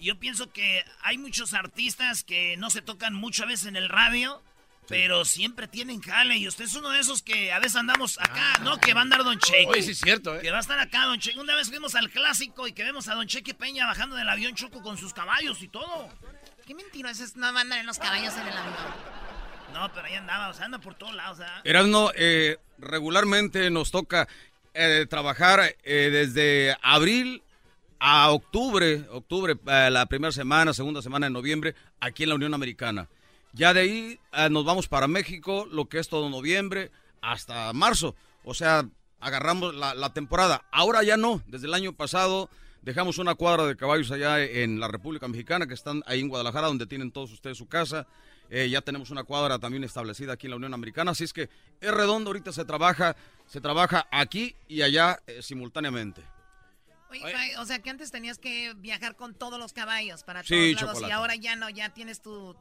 yo 0.00 0.18
pienso 0.18 0.52
que 0.52 0.84
hay 1.02 1.18
muchos 1.18 1.54
artistas 1.54 2.24
que 2.24 2.56
no 2.56 2.70
se 2.70 2.82
tocan 2.82 3.14
mucho 3.14 3.44
a 3.44 3.46
veces 3.46 3.66
en 3.66 3.76
el 3.76 3.88
radio, 3.88 4.42
pero 4.88 5.24
siempre 5.24 5.68
tienen 5.68 6.02
jale. 6.02 6.36
Y 6.36 6.48
usted 6.48 6.64
es 6.64 6.74
uno 6.74 6.90
de 6.90 7.00
esos 7.00 7.22
que 7.22 7.52
a 7.52 7.58
veces 7.58 7.76
andamos 7.76 8.18
acá, 8.20 8.58
¿no? 8.62 8.78
Que 8.78 8.92
va 8.92 9.00
a 9.00 9.02
andar 9.04 9.24
Don 9.24 9.38
Cheque. 9.38 9.66
Oye, 9.68 9.82
sí 9.82 9.92
es 9.92 10.00
cierto, 10.00 10.34
¿eh? 10.34 10.40
Que 10.42 10.50
va 10.50 10.58
a 10.58 10.60
estar 10.60 10.78
acá 10.78 11.04
Don 11.04 11.18
Cheque. 11.18 11.38
Una 11.38 11.54
vez 11.54 11.68
fuimos 11.68 11.94
al 11.94 12.10
clásico 12.10 12.66
y 12.66 12.72
que 12.72 12.84
vemos 12.84 13.08
a 13.08 13.14
Don 13.14 13.26
Cheque 13.26 13.54
Peña 13.54 13.86
bajando 13.86 14.16
del 14.16 14.28
avión 14.28 14.54
Choco 14.54 14.82
con 14.82 14.98
sus 14.98 15.14
caballos 15.14 15.62
y 15.62 15.68
todo. 15.68 16.08
Qué 16.66 16.74
mentira, 16.74 17.10
esos 17.10 17.36
no 17.36 17.52
mandan 17.52 17.78
en 17.80 17.86
los 17.86 17.98
caballos 17.98 18.34
en 18.34 18.46
el 18.46 18.56
avión. 18.56 19.23
No, 19.74 19.92
pero 19.92 20.06
ahí 20.06 20.14
andaba, 20.14 20.48
o 20.48 20.54
sea, 20.54 20.66
anda 20.66 20.78
por 20.78 20.94
todos 20.94 21.14
lados, 21.14 21.40
¿eh? 21.40 22.56
Regularmente 22.78 23.70
nos 23.70 23.90
toca 23.90 24.28
eh, 24.72 25.06
trabajar 25.10 25.76
eh, 25.82 26.10
desde 26.12 26.76
abril 26.80 27.42
a 27.98 28.30
octubre, 28.30 29.04
octubre, 29.10 29.56
eh, 29.66 29.88
la 29.90 30.06
primera 30.06 30.30
semana, 30.30 30.72
segunda 30.72 31.02
semana 31.02 31.26
de 31.26 31.30
noviembre, 31.32 31.74
aquí 31.98 32.22
en 32.22 32.28
la 32.28 32.34
Unión 32.36 32.54
Americana. 32.54 33.08
Ya 33.52 33.74
de 33.74 33.80
ahí 33.80 34.20
nos 34.50 34.64
vamos 34.64 34.88
para 34.88 35.06
México, 35.06 35.66
lo 35.70 35.88
que 35.88 35.98
es 35.98 36.08
todo 36.08 36.28
noviembre, 36.28 36.90
hasta 37.20 37.72
marzo. 37.72 38.14
O 38.44 38.54
sea, 38.54 38.88
agarramos 39.20 39.74
la 39.74 40.12
temporada. 40.12 40.64
Ahora 40.72 41.04
ya 41.04 41.16
no, 41.16 41.40
desde 41.46 41.68
el 41.68 41.74
año 41.74 41.92
pasado 41.92 42.48
dejamos 42.82 43.18
una 43.18 43.36
cuadra 43.36 43.64
de 43.64 43.76
caballos 43.76 44.10
allá 44.10 44.42
en 44.42 44.80
la 44.80 44.88
República 44.88 45.28
Mexicana, 45.28 45.68
que 45.68 45.74
están 45.74 46.02
ahí 46.06 46.20
en 46.20 46.28
Guadalajara, 46.28 46.66
donde 46.66 46.86
tienen 46.86 47.12
todos 47.12 47.32
ustedes 47.32 47.56
su 47.56 47.68
casa. 47.68 48.08
Eh, 48.50 48.68
ya 48.68 48.80
tenemos 48.82 49.10
una 49.10 49.24
cuadra 49.24 49.58
también 49.58 49.84
establecida 49.84 50.34
aquí 50.34 50.46
en 50.46 50.50
la 50.52 50.56
Unión 50.56 50.74
Americana, 50.74 51.10
así 51.12 51.24
es 51.24 51.32
que 51.32 51.48
es 51.80 51.90
redondo, 51.90 52.30
ahorita 52.30 52.52
se 52.52 52.64
trabaja, 52.64 53.16
se 53.46 53.60
trabaja 53.60 54.06
aquí 54.10 54.54
y 54.68 54.82
allá 54.82 55.18
eh, 55.26 55.40
simultáneamente. 55.42 56.22
Oye, 57.10 57.56
o 57.58 57.64
sea 57.64 57.78
que 57.78 57.90
antes 57.90 58.10
tenías 58.10 58.38
que 58.38 58.74
viajar 58.76 59.14
con 59.14 59.34
todos 59.34 59.56
los 59.56 59.72
caballos 59.72 60.24
para 60.24 60.42
Sí, 60.42 60.74
todos 60.74 60.82
lados 60.82 60.94
chocolate. 60.94 61.08
y 61.08 61.12
ahora 61.12 61.34
ya 61.36 61.54
no, 61.54 61.70
ya 61.70 61.90
tienes 61.90 62.20
tu, 62.20 62.56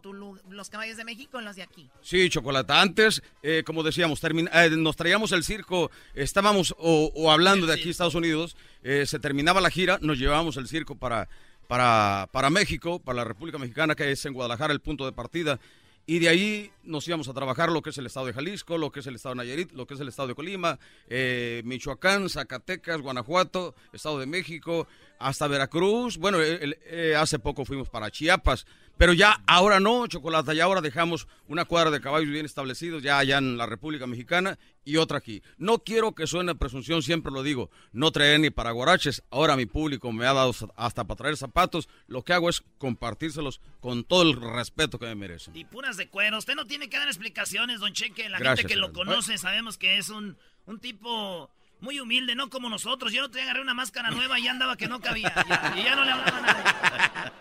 los 0.47 0.69
caballos 0.69 0.95
de 0.95 1.03
México 1.05 1.41
y 1.41 1.43
los 1.43 1.55
de 1.55 1.63
aquí. 1.63 1.89
Sí, 2.03 2.29
Chocolata. 2.29 2.79
Antes, 2.79 3.23
eh, 3.41 3.63
como 3.65 3.81
decíamos, 3.81 4.21
termin- 4.21 4.49
eh, 4.53 4.69
nos 4.77 4.95
traíamos 4.95 5.31
el 5.31 5.43
circo, 5.43 5.89
estábamos 6.13 6.75
o, 6.77 7.11
o 7.15 7.31
hablando 7.31 7.65
de 7.65 7.73
aquí, 7.73 7.89
Estados 7.89 8.13
Unidos, 8.13 8.55
eh, 8.83 9.05
se 9.07 9.17
terminaba 9.17 9.59
la 9.59 9.71
gira, 9.71 9.97
nos 10.03 10.19
llevábamos 10.19 10.55
el 10.57 10.67
circo 10.67 10.95
para, 10.95 11.27
para, 11.67 12.27
para 12.31 12.49
México, 12.49 12.99
para 12.99 13.17
la 13.17 13.23
República 13.23 13.57
Mexicana, 13.57 13.95
que 13.95 14.11
es 14.11 14.25
en 14.25 14.33
Guadalajara 14.33 14.73
el 14.73 14.81
punto 14.81 15.05
de 15.05 15.11
partida. 15.11 15.59
Y 16.05 16.19
de 16.19 16.27
ahí 16.27 16.71
nos 16.83 17.07
íbamos 17.07 17.29
a 17.29 17.33
trabajar 17.33 17.71
lo 17.71 17.81
que 17.81 17.91
es 17.91 17.97
el 17.97 18.05
estado 18.05 18.25
de 18.25 18.33
Jalisco, 18.33 18.77
lo 18.77 18.91
que 18.91 18.99
es 18.99 19.07
el 19.07 19.15
estado 19.15 19.35
de 19.35 19.37
Nayarit, 19.37 19.71
lo 19.71 19.87
que 19.87 19.93
es 19.93 19.99
el 20.01 20.09
estado 20.09 20.27
de 20.27 20.35
Colima, 20.35 20.77
eh, 21.07 21.61
Michoacán, 21.63 22.29
Zacatecas, 22.29 22.99
Guanajuato, 22.99 23.73
Estado 23.93 24.19
de 24.19 24.25
México, 24.25 24.85
hasta 25.17 25.47
Veracruz. 25.47 26.17
Bueno, 26.17 26.39
eh, 26.41 27.15
hace 27.17 27.39
poco 27.39 27.63
fuimos 27.63 27.89
para 27.89 28.11
Chiapas, 28.11 28.65
pero 28.97 29.13
ya 29.13 29.41
ahora 29.47 29.79
no, 29.79 30.05
Chocolata, 30.07 30.53
ya 30.53 30.63
ahora 30.65 30.81
dejamos 30.81 31.27
una 31.47 31.65
cuadra 31.65 31.91
de 31.91 31.99
caballos 32.01 32.29
bien 32.29 32.45
establecidos 32.45 33.01
ya 33.03 33.17
allá 33.17 33.37
en 33.39 33.57
la 33.57 33.65
República 33.65 34.07
Mexicana 34.07 34.57
y 34.85 34.97
otra 34.97 35.17
aquí. 35.17 35.41
No 35.57 35.79
quiero 35.79 36.13
que 36.13 36.27
suene 36.27 36.55
presunción, 36.55 37.01
siempre 37.01 37.31
lo 37.31 37.41
digo, 37.43 37.69
no 37.91 38.11
traer 38.11 38.39
ni 38.39 38.49
para 38.49 38.71
guaraches. 38.71 39.23
Ahora 39.31 39.55
mi 39.55 39.65
público 39.65 40.11
me 40.11 40.25
ha 40.25 40.33
dado 40.33 40.53
hasta 40.75 41.03
para 41.05 41.17
traer 41.17 41.37
zapatos. 41.37 41.89
Lo 42.07 42.21
que 42.23 42.33
hago 42.33 42.49
es 42.49 42.63
compartírselos 42.77 43.61
con 43.79 44.03
todo 44.03 44.21
el 44.23 44.39
respeto 44.39 44.99
que 44.99 45.05
me 45.07 45.15
merecen. 45.15 45.55
Y 45.55 45.65
puras 45.65 45.97
de 45.97 46.07
cuero. 46.07 46.37
Usted 46.37 46.55
no 46.55 46.65
tiene 46.67 46.89
que 46.89 46.97
dar 46.97 47.07
explicaciones, 47.07 47.79
Don 47.79 47.93
Cheque. 47.93 48.29
La 48.29 48.37
Gracias, 48.39 48.59
gente 48.59 48.73
que 48.73 48.79
lo 48.79 48.93
conoce 48.93 49.37
sabemos 49.37 49.77
que 49.77 49.97
es 49.97 50.09
un, 50.09 50.37
un 50.65 50.79
tipo 50.79 51.49
muy 51.79 51.99
humilde, 51.99 52.35
no 52.35 52.49
como 52.49 52.69
nosotros. 52.69 53.11
Yo 53.11 53.21
no 53.21 53.29
te 53.31 53.41
agarré 53.41 53.61
una 53.61 53.73
máscara 53.73 54.11
nueva 54.11 54.39
y 54.39 54.43
ya 54.43 54.51
andaba 54.51 54.77
que 54.77 54.87
no 54.87 55.01
cabía. 55.01 55.33
Ya- 55.49 55.73
y 55.77 55.83
ya 55.83 55.95
no 55.95 56.05
le 56.05 56.11
hablaba 56.11 56.37
a 56.37 56.41
nadie. 56.41 57.31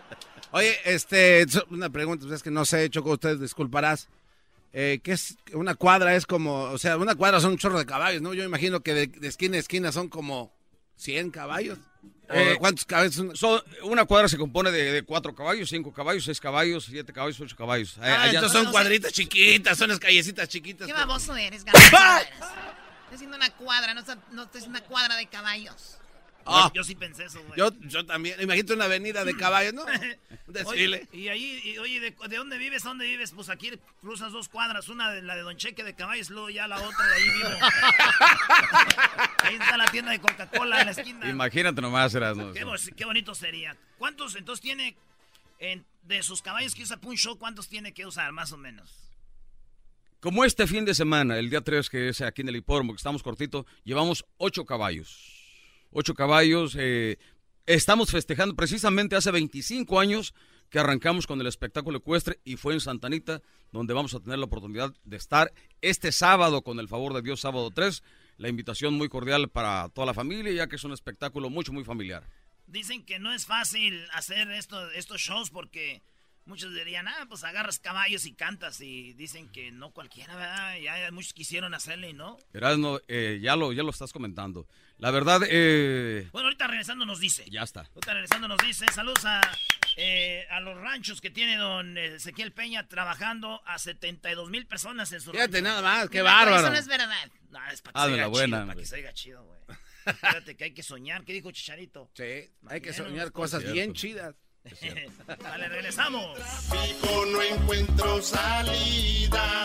Oye, 0.53 0.77
este, 0.85 1.45
una 1.71 1.89
pregunta, 1.89 2.23
pues 2.25 2.35
es 2.37 2.43
que 2.43 2.51
no 2.51 2.63
sé, 2.63 2.89
Choco, 2.89 3.11
usted 3.11 3.37
disculparás. 3.39 4.07
Eh, 4.71 4.99
¿Qué 5.03 5.11
es? 5.13 5.35
Una 5.53 5.75
cuadra 5.75 6.15
es 6.15 6.25
como, 6.25 6.61
o 6.63 6.77
sea, 6.77 6.97
una 6.97 7.15
cuadra 7.15 7.39
son 7.39 7.51
un 7.53 7.57
chorro 7.57 7.77
de 7.79 7.85
caballos, 7.85 8.21
¿no? 8.21 8.33
Yo 8.33 8.43
imagino 8.43 8.81
que 8.81 8.93
de, 8.93 9.07
de 9.07 9.27
esquina 9.27 9.57
a 9.57 9.59
esquina 9.59 9.91
son 9.91 10.09
como 10.09 10.51
100 10.97 11.31
caballos. 11.31 11.79
¿O 12.29 12.33
Eh, 12.33 12.55
¿Cuántos 12.59 12.85
caballos? 12.85 13.13
son? 13.15 13.35
Son- 13.35 13.61
una 13.83 14.05
cuadra 14.05 14.27
se 14.27 14.37
compone 14.37 14.71
de, 14.71 14.91
de 14.91 15.03
cuatro 15.03 15.35
caballos, 15.35 15.69
cinco 15.69 15.91
caballos, 15.93 16.23
seis 16.23 16.39
caballos, 16.39 16.85
siete 16.85 17.11
caballos, 17.13 17.39
ocho 17.39 17.55
caballos. 17.55 17.97
Eh, 17.97 18.01
Ah, 18.03 18.23
allá- 18.23 18.39
entonces 18.39 18.51
son 18.61 18.71
cuadritas 18.71 19.11
chiquitas, 19.11 19.77
son 19.77 19.89
las 19.89 19.99
callecitas 19.99 20.47
chiquitas. 20.49 20.87
Qué 20.87 20.93
baboso 20.93 21.35
eres, 21.35 21.63
Gabriel. 21.65 21.83
Estoy 21.91 23.15
haciendo 23.15 23.37
una 23.37 23.49
cuadra, 23.51 23.93
no, 23.93 23.99
está- 24.01 24.17
no 24.31 24.43
estoy 24.43 24.59
haciendo 24.59 24.79
una 24.79 24.87
cuadra 24.87 25.15
de 25.17 25.27
caballos. 25.27 25.97
Ah. 26.45 26.71
Yo 26.73 26.83
sí 26.83 26.95
pensé 26.95 27.25
eso, 27.25 27.41
güey. 27.43 27.57
Yo, 27.57 27.71
yo 27.87 28.05
también, 28.05 28.39
imagínate 28.41 28.73
una 28.73 28.85
avenida 28.85 29.23
de 29.23 29.35
caballos, 29.37 29.73
¿no? 29.73 29.85
Un 30.47 30.53
desfile. 30.53 31.07
Oye, 31.11 31.17
y 31.17 31.27
ahí, 31.29 31.61
y, 31.63 31.77
oye, 31.77 31.99
¿de, 31.99 32.11
de 32.27 32.37
dónde 32.37 32.57
vives? 32.57 32.85
¿A 32.85 32.89
dónde 32.89 33.05
vives? 33.05 33.31
Pues 33.31 33.49
aquí 33.49 33.71
cruzas 34.01 34.31
dos 34.31 34.49
cuadras, 34.49 34.89
una 34.89 35.09
de 35.11 35.21
la 35.21 35.35
de 35.35 35.41
Don 35.41 35.55
Cheque 35.57 35.83
de 35.83 35.93
caballos, 35.95 36.29
luego 36.29 36.49
ya 36.49 36.67
la 36.67 36.81
otra 36.81 37.07
de 37.07 37.13
ahí 37.15 37.23
vivo. 37.29 37.49
ahí 39.43 39.55
está 39.55 39.77
la 39.77 39.85
tienda 39.91 40.11
de 40.11 40.19
Coca-Cola 40.19 40.79
en 40.81 40.85
la 40.87 40.91
esquina. 40.91 41.29
Imagínate 41.29 41.81
nomás, 41.81 42.13
Erasmo. 42.15 42.51
Qué, 42.53 42.65
qué 42.95 43.05
bonito 43.05 43.33
sería. 43.35 43.77
¿Cuántos 43.97 44.35
entonces 44.35 44.61
tiene 44.61 44.95
en- 45.59 45.85
de 46.03 46.23
sus 46.23 46.41
caballos 46.41 46.75
que 46.75 46.83
usa 46.83 46.97
para 46.97 47.09
un 47.09 47.17
show? 47.17 47.37
¿Cuántos 47.37 47.69
tiene 47.69 47.93
que 47.93 48.05
usar 48.05 48.31
más 48.31 48.51
o 48.51 48.57
menos? 48.57 48.99
Como 50.19 50.45
este 50.45 50.67
fin 50.67 50.85
de 50.85 50.93
semana, 50.95 51.37
el 51.37 51.49
día 51.49 51.61
3, 51.61 51.89
que 51.89 52.09
es 52.09 52.21
aquí 52.21 52.41
en 52.41 52.49
el 52.49 52.55
hipódromo, 52.55 52.93
que 52.93 52.97
estamos 52.97 53.21
cortito, 53.23 53.65
llevamos 53.83 54.25
ocho 54.37 54.65
caballos. 54.65 55.32
Ocho 55.95 56.15
caballos. 56.15 56.75
eh, 56.77 57.17
estamos 57.67 58.09
festejando 58.09 58.55
precisamente 58.55 59.15
hace 59.15 59.29
25 59.29 59.99
años 59.99 60.33
que 60.71 60.79
arrancamos 60.79 61.27
con 61.27 61.39
el 61.39 61.45
espectáculo 61.45 61.99
ecuestre 61.99 62.39
y 62.43 62.57
fue 62.57 62.73
en 62.73 62.79
Santanita, 62.79 63.43
donde 63.71 63.93
vamos 63.93 64.15
a 64.15 64.19
tener 64.19 64.39
la 64.39 64.45
oportunidad 64.45 64.91
de 65.03 65.17
estar 65.17 65.53
este 65.81 66.11
sábado, 66.11 66.63
con 66.63 66.79
el 66.79 66.87
favor 66.87 67.13
de 67.13 67.21
Dios, 67.21 67.41
sábado 67.41 67.69
3. 67.69 68.01
La 68.37 68.49
invitación 68.49 68.95
muy 68.95 69.07
cordial 69.07 69.49
para 69.49 69.87
toda 69.89 70.07
la 70.07 70.15
familia, 70.15 70.51
ya 70.51 70.67
que 70.67 70.77
es 70.77 70.83
un 70.83 70.93
espectáculo 70.93 71.51
mucho, 71.51 71.71
muy 71.71 71.83
familiar. 71.83 72.27
Dicen 72.65 73.05
que 73.05 73.19
no 73.19 73.31
es 73.31 73.45
fácil 73.45 74.03
hacer 74.13 74.49
esto, 74.49 74.89
estos 74.91 75.21
shows 75.21 75.51
porque 75.51 76.01
muchos 76.45 76.73
dirían, 76.73 77.07
ah, 77.07 77.25
pues 77.27 77.43
agarras 77.43 77.79
caballos 77.79 78.25
y 78.25 78.33
cantas 78.33 78.81
y 78.81 79.13
dicen 79.13 79.49
que 79.49 79.71
no 79.71 79.91
cualquiera, 79.91 80.35
¿verdad? 80.35 80.77
Ya 80.79 81.11
muchos 81.11 81.33
quisieron 81.33 81.73
hacerle 81.73 82.09
y 82.09 82.13
no. 82.13 82.37
Erasmo, 82.53 82.99
eh, 83.07 83.39
ya, 83.41 83.55
lo, 83.55 83.71
ya 83.73 83.83
lo 83.83 83.89
estás 83.91 84.11
comentando. 84.13 84.67
La 84.97 85.11
verdad, 85.11 85.41
eh, 85.49 86.29
Bueno, 86.31 86.47
ahorita 86.47 86.67
regresando 86.67 87.05
nos 87.05 87.19
dice. 87.19 87.45
ya 87.49 87.63
está. 87.63 87.81
Ahorita 87.81 88.13
regresando 88.13 88.47
nos 88.47 88.59
dice, 88.59 88.85
saludos 88.93 89.25
a, 89.25 89.41
eh, 89.97 90.45
a 90.49 90.59
los 90.59 90.77
ranchos 90.77 91.19
que 91.21 91.29
tiene 91.29 91.57
don 91.57 91.97
Ezequiel 91.97 92.51
Peña 92.53 92.87
trabajando 92.87 93.61
a 93.65 93.79
72 93.79 94.49
mil 94.49 94.65
personas 94.65 95.11
en 95.11 95.21
su 95.21 95.31
Fíjate 95.31 95.57
rancho. 95.57 95.63
nada 95.69 95.81
más, 95.81 96.09
qué 96.09 96.17
Eso 96.19 96.25
bárbaro. 96.25 96.69
no 96.69 96.77
es 96.77 96.87
verdad. 96.87 97.31
No, 97.49 97.59
es 97.69 97.81
para 97.81 97.93
que 97.93 97.99
Hazme 97.99 98.09
se 98.09 98.13
oiga 98.15 98.27
buena, 98.27 98.57
chido, 98.57 98.67
para 98.67 98.79
que 98.79 98.85
se 98.85 98.95
oiga 98.95 99.13
chido, 99.13 99.43
güey. 99.45 99.59
Fíjate 100.19 100.55
que 100.57 100.63
hay 100.65 100.73
que 100.73 100.83
soñar. 100.83 101.23
¿Qué 101.23 101.33
dijo 101.33 101.51
Chicharito? 101.51 102.09
Sí, 102.13 102.51
hay 102.67 102.81
que 102.81 102.91
soñar 102.93 103.31
cosas 103.31 103.61
cierto. 103.61 103.73
bien 103.73 103.93
chidas. 103.93 104.35
Vale, 105.41 105.67
regresamos. 105.69 106.35
Tráfico 106.35 107.25
no 107.25 107.41
encuentro 107.41 108.21
salida. 108.21 109.63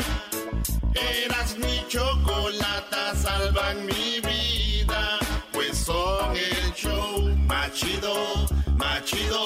Eras 1.24 1.56
mi 1.58 1.86
chocolata, 1.88 3.14
salvan 3.14 3.86
mi 3.86 4.20
vida. 4.20 5.18
Pues 5.52 5.78
son 5.78 6.36
el 6.36 6.72
show 6.74 7.20
más 7.46 7.72
chido, 7.72 8.46
más 8.76 9.04
chido. 9.04 9.44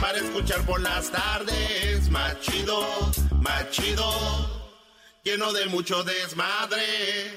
Para 0.00 0.18
escuchar 0.18 0.60
por 0.66 0.80
las 0.80 1.10
tardes, 1.10 2.10
más 2.10 2.40
chido, 2.40 2.84
más 3.40 3.70
chido. 3.70 4.10
Lleno 5.22 5.52
de 5.52 5.66
mucho 5.66 6.02
desmadre. 6.02 7.32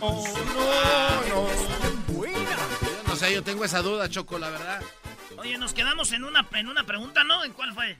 Yo 0.00 1.28
no 1.28 1.63
sé, 3.26 3.34
yo 3.34 3.42
tengo 3.42 3.64
esa 3.64 3.82
duda, 3.82 4.08
Choco, 4.08 4.38
la 4.38 4.50
verdad. 4.50 4.82
Oye, 5.38 5.58
nos 5.58 5.72
quedamos 5.74 6.12
en 6.12 6.24
una, 6.24 6.46
en 6.54 6.68
una 6.68 6.84
pregunta, 6.84 7.24
¿no? 7.24 7.44
¿En 7.44 7.52
cuál 7.52 7.74
fue? 7.74 7.96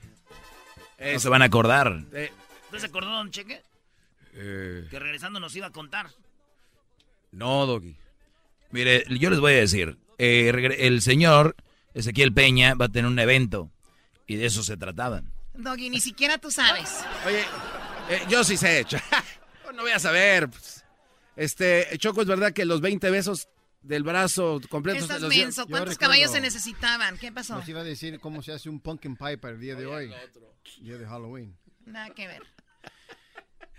No 1.13 1.19
se 1.19 1.29
van 1.29 1.43
a 1.43 1.47
acordar. 1.47 2.01
Eh, 2.13 2.33
¿Usted 2.67 2.79
se 2.79 2.87
acordó, 2.87 3.11
don 3.11 3.31
Cheque? 3.31 3.63
Eh, 4.35 4.87
Que 4.91 4.99
regresando 4.99 5.41
nos 5.41 5.55
iba 5.57 5.67
a 5.67 5.71
contar. 5.71 6.09
no, 7.33 7.67
Doggy. 7.67 7.97
Mire, 8.71 9.05
yo 9.21 9.31
les 9.31 9.39
voy 9.39 9.53
a 9.53 9.57
decir, 9.57 9.97
eh, 10.19 10.51
el 10.79 11.01
señor 11.01 11.55
Ezequiel 11.95 12.33
Peña 12.33 12.75
va 12.75 12.87
a 12.87 12.89
tener 12.89 13.07
un 13.09 13.19
evento 13.21 13.71
y 14.27 14.35
de 14.37 14.47
eso 14.47 14.63
se 14.65 14.77
trataba. 14.77 15.23
Doggy, 15.55 15.91
ni 15.91 16.01
siquiera 16.01 16.39
tú 16.39 16.51
sabes. 16.51 17.05
Oye, 17.27 17.45
eh, 18.11 18.23
yo 18.29 18.43
sí 18.43 18.57
sé, 18.57 18.85
no 19.75 19.83
voy 19.83 19.93
a 19.93 19.99
saber. 20.01 20.49
pues. 20.51 20.85
Este, 21.37 21.87
Choco, 21.99 22.23
es 22.23 22.27
verdad 22.29 22.53
que 22.53 22.65
los 22.65 22.81
20 22.81 23.11
besos 23.11 23.49
del 23.85 24.03
brazo 24.03 24.61
completos 24.71 25.03
Estás 25.03 25.21
menso. 25.23 25.63
yo 25.63 25.69
¿Cuántos 25.69 25.95
recuerdo- 25.95 25.99
caballos 25.99 26.31
se 26.33 26.41
necesitapan? 26.41 27.19
¿Qué 27.19 27.31
pasó? 27.33 27.55
Nos 27.57 27.69
iba 27.69 27.81
a 27.81 27.85
decir 27.85 28.19
cómo 28.19 28.43
se 28.43 28.53
hace 28.53 28.69
un 28.69 28.81
pumpkin 28.81 29.17
pie 29.17 29.39
para 29.39 29.55
el 29.55 29.61
día 29.61 29.75
de 29.77 29.87
hoy. 29.87 30.13
Día 30.81 30.97
de 30.99 31.07
Halloween. 31.07 31.57
Nada 31.87 32.11
que 32.11 32.27
ver. 32.27 32.43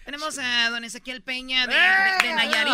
Tenemos 0.06 0.38
a 0.38 0.70
don 0.70 0.84
Ezequiel 0.84 1.24
Peña 1.24 1.66
de, 1.66 1.74
de- 1.74 2.28
de 2.30 2.36
Nayarit. 2.36 2.74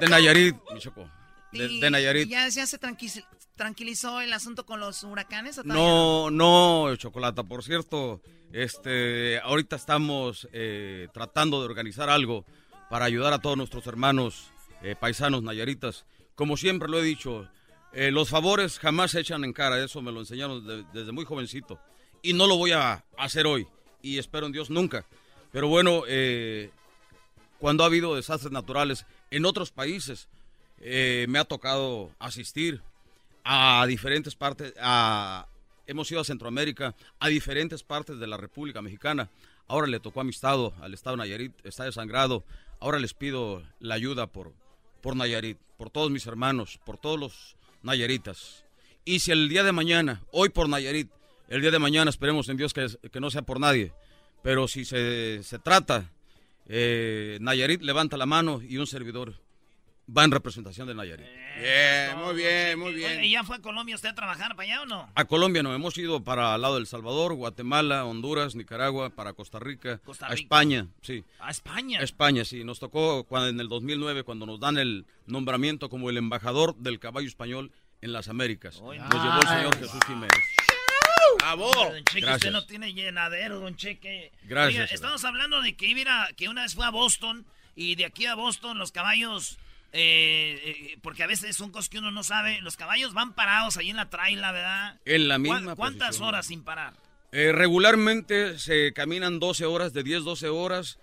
De 0.00 0.08
Nayarit, 0.08 0.56
mi 0.72 0.80
Choco. 0.80 1.08
De, 1.52 1.68
de 1.68 1.90
Nayarit. 1.90 2.28
¿Ya, 2.30 2.48
ya 2.48 2.66
se 2.66 2.78
tranquil- 2.80 3.26
tranquilizó 3.56 4.22
el 4.22 4.32
asunto 4.32 4.64
con 4.64 4.80
los 4.80 5.04
huracanes? 5.04 5.58
¿o 5.58 5.64
No, 5.64 6.30
no, 6.30 6.96
Chocolata. 6.96 7.42
Por 7.44 7.62
cierto, 7.62 8.22
este, 8.54 9.38
ahorita 9.40 9.76
estamos 9.76 10.48
eh, 10.52 11.08
tratando 11.12 11.60
de 11.60 11.66
organizar 11.66 12.08
algo 12.08 12.46
para 12.88 13.04
ayudar 13.04 13.34
a 13.34 13.38
todos 13.40 13.58
nuestros 13.58 13.86
hermanos 13.86 14.50
eh, 14.82 14.96
paisanos 14.98 15.42
nayaritas. 15.42 16.06
Como 16.34 16.56
siempre 16.56 16.88
lo 16.88 16.98
he 16.98 17.02
dicho, 17.04 17.48
eh, 17.92 18.10
los 18.10 18.28
favores 18.30 18.78
jamás 18.78 19.10
se 19.12 19.20
echan 19.20 19.44
en 19.44 19.52
cara. 19.52 19.82
Eso 19.82 20.00
me 20.02 20.12
lo 20.12 20.20
enseñaron 20.20 20.66
de- 20.66 20.84
desde 20.92 21.12
muy 21.12 21.24
jovencito. 21.24 21.78
Y 22.22 22.32
no 22.32 22.46
lo 22.46 22.56
voy 22.56 22.72
a 22.72 23.04
hacer 23.18 23.46
hoy. 23.46 23.66
Y 24.00 24.18
espero 24.18 24.46
en 24.46 24.52
Dios 24.52 24.70
nunca. 24.70 25.04
Pero 25.52 25.68
bueno, 25.68 26.02
eh, 26.08 26.70
cuando 27.58 27.82
ha 27.84 27.86
habido 27.86 28.14
desastres 28.16 28.52
naturales 28.52 29.06
en 29.30 29.44
otros 29.44 29.70
países, 29.70 30.28
eh, 30.80 31.26
me 31.28 31.38
ha 31.38 31.44
tocado 31.44 32.10
asistir 32.18 32.80
a 33.44 33.84
diferentes 33.86 34.34
partes, 34.34 34.72
a, 34.80 35.46
hemos 35.86 36.10
ido 36.10 36.20
a 36.20 36.24
Centroamérica, 36.24 36.94
a 37.20 37.28
diferentes 37.28 37.82
partes 37.82 38.18
de 38.18 38.26
la 38.26 38.36
República 38.36 38.82
Mexicana. 38.82 39.28
Ahora 39.68 39.86
le 39.86 40.00
tocó 40.00 40.20
a 40.20 40.24
mi 40.24 40.30
estado, 40.30 40.72
al 40.80 40.94
estado 40.94 41.16
Nayarit, 41.16 41.52
está 41.64 41.84
desangrado. 41.84 42.44
Ahora 42.80 42.98
les 42.98 43.14
pido 43.14 43.62
la 43.78 43.94
ayuda 43.94 44.26
por, 44.26 44.52
por 45.02 45.16
Nayarit, 45.16 45.58
por 45.76 45.90
todos 45.90 46.10
mis 46.10 46.26
hermanos, 46.26 46.80
por 46.86 46.96
todos 46.96 47.18
los 47.18 47.56
Nayaritas. 47.82 48.64
Y 49.04 49.18
si 49.18 49.32
el 49.32 49.48
día 49.48 49.64
de 49.64 49.72
mañana, 49.72 50.22
hoy 50.30 50.48
por 50.48 50.68
Nayarit, 50.68 51.10
el 51.48 51.60
día 51.60 51.70
de 51.70 51.78
mañana 51.78 52.08
esperemos 52.08 52.48
en 52.48 52.56
Dios 52.56 52.72
que, 52.72 52.86
que 53.10 53.20
no 53.20 53.30
sea 53.30 53.42
por 53.42 53.60
nadie, 53.60 53.92
pero 54.42 54.68
si 54.68 54.84
se, 54.84 55.42
se 55.42 55.58
trata, 55.58 56.10
eh, 56.66 57.38
Nayarit 57.40 57.82
levanta 57.82 58.16
la 58.16 58.26
mano 58.26 58.62
y 58.62 58.78
un 58.78 58.86
servidor 58.86 59.34
va 60.16 60.24
en 60.24 60.30
representación 60.30 60.86
de 60.88 60.94
Nayarit. 60.94 61.26
Bien, 61.60 62.18
muy 62.18 62.34
bien, 62.34 62.78
muy 62.78 62.92
bien. 62.92 63.24
¿y 63.24 63.30
ya 63.30 63.44
fue 63.44 63.56
a 63.56 63.58
Colombia 63.60 63.94
usted 63.94 64.10
a 64.10 64.14
trabajar 64.14 64.54
para 64.56 64.62
allá 64.64 64.82
o 64.82 64.86
no? 64.86 65.10
A 65.14 65.24
Colombia 65.24 65.62
no, 65.62 65.74
hemos 65.74 65.96
ido 65.98 66.22
para 66.22 66.54
el 66.54 66.60
lado 66.62 66.74
del 66.76 66.86
Salvador, 66.86 67.34
Guatemala, 67.34 68.04
Honduras, 68.04 68.54
Nicaragua, 68.54 69.10
para 69.10 69.32
Costa 69.32 69.58
Rica, 69.58 69.98
Costa 70.04 70.26
a. 70.28 70.34
España, 70.34 70.88
sí. 71.02 71.24
A 71.40 71.50
España. 71.50 72.00
A 72.00 72.02
España, 72.02 72.44
sí. 72.44 72.64
Nos 72.64 72.78
tocó 72.80 73.24
cuando, 73.24 73.48
en 73.48 73.60
el 73.60 73.68
2009 73.68 74.22
cuando 74.24 74.46
nos 74.46 74.60
dan 74.60 74.78
el 74.78 75.06
nombramiento 75.26 75.88
como 75.88 76.10
el 76.10 76.16
embajador 76.16 76.76
del 76.76 76.98
caballo 76.98 77.28
español 77.28 77.72
en 78.00 78.12
las 78.12 78.28
Américas. 78.28 78.80
Nos 78.80 78.94
llevó 78.96 79.40
el 79.42 79.48
señor 79.48 79.76
Jesús 79.78 80.00
Jiménez. 80.06 80.30
¡Bravo! 81.38 81.70
Don 81.74 82.04
Cheque, 82.04 82.20
Gracias. 82.20 82.36
usted 82.36 82.52
no 82.52 82.66
tiene 82.66 82.92
llenadero, 82.94 83.58
don 83.60 83.76
Cheque. 83.76 84.32
Gracias, 84.44 84.82
Oiga, 84.84 84.94
estamos 84.94 85.24
hablando 85.24 85.60
de 85.62 85.74
que 85.76 85.86
iba 85.86 85.98
a 85.98 86.02
ir 86.02 86.08
a- 86.08 86.28
que 86.36 86.48
una 86.48 86.62
vez 86.62 86.74
fue 86.74 86.86
a 86.86 86.90
Boston 86.90 87.44
y 87.74 87.94
de 87.96 88.04
aquí 88.04 88.26
a 88.26 88.34
Boston 88.34 88.78
los 88.78 88.92
caballos, 88.92 89.58
eh, 89.92 90.60
eh, 90.64 90.98
porque 91.02 91.22
a 91.22 91.26
veces 91.26 91.54
son 91.56 91.70
cosas 91.70 91.88
que 91.88 91.98
uno 91.98 92.10
no 92.10 92.22
sabe, 92.22 92.60
los 92.62 92.76
caballos 92.76 93.12
van 93.14 93.34
parados 93.34 93.76
ahí 93.76 93.90
en 93.90 93.96
la 93.96 94.08
traila, 94.10 94.52
¿verdad? 94.52 95.00
En 95.04 95.28
la 95.28 95.34
¿Cuán- 95.38 95.42
misma 95.60 95.76
¿Cuántas 95.76 96.08
posición. 96.08 96.28
horas 96.28 96.46
sin 96.46 96.62
parar? 96.64 96.94
Eh, 97.32 97.52
regularmente 97.52 98.58
se 98.58 98.92
caminan 98.92 99.38
12 99.40 99.64
horas, 99.64 99.92
de 99.92 100.02
10, 100.02 100.24
12 100.24 100.48
horas, 100.48 100.98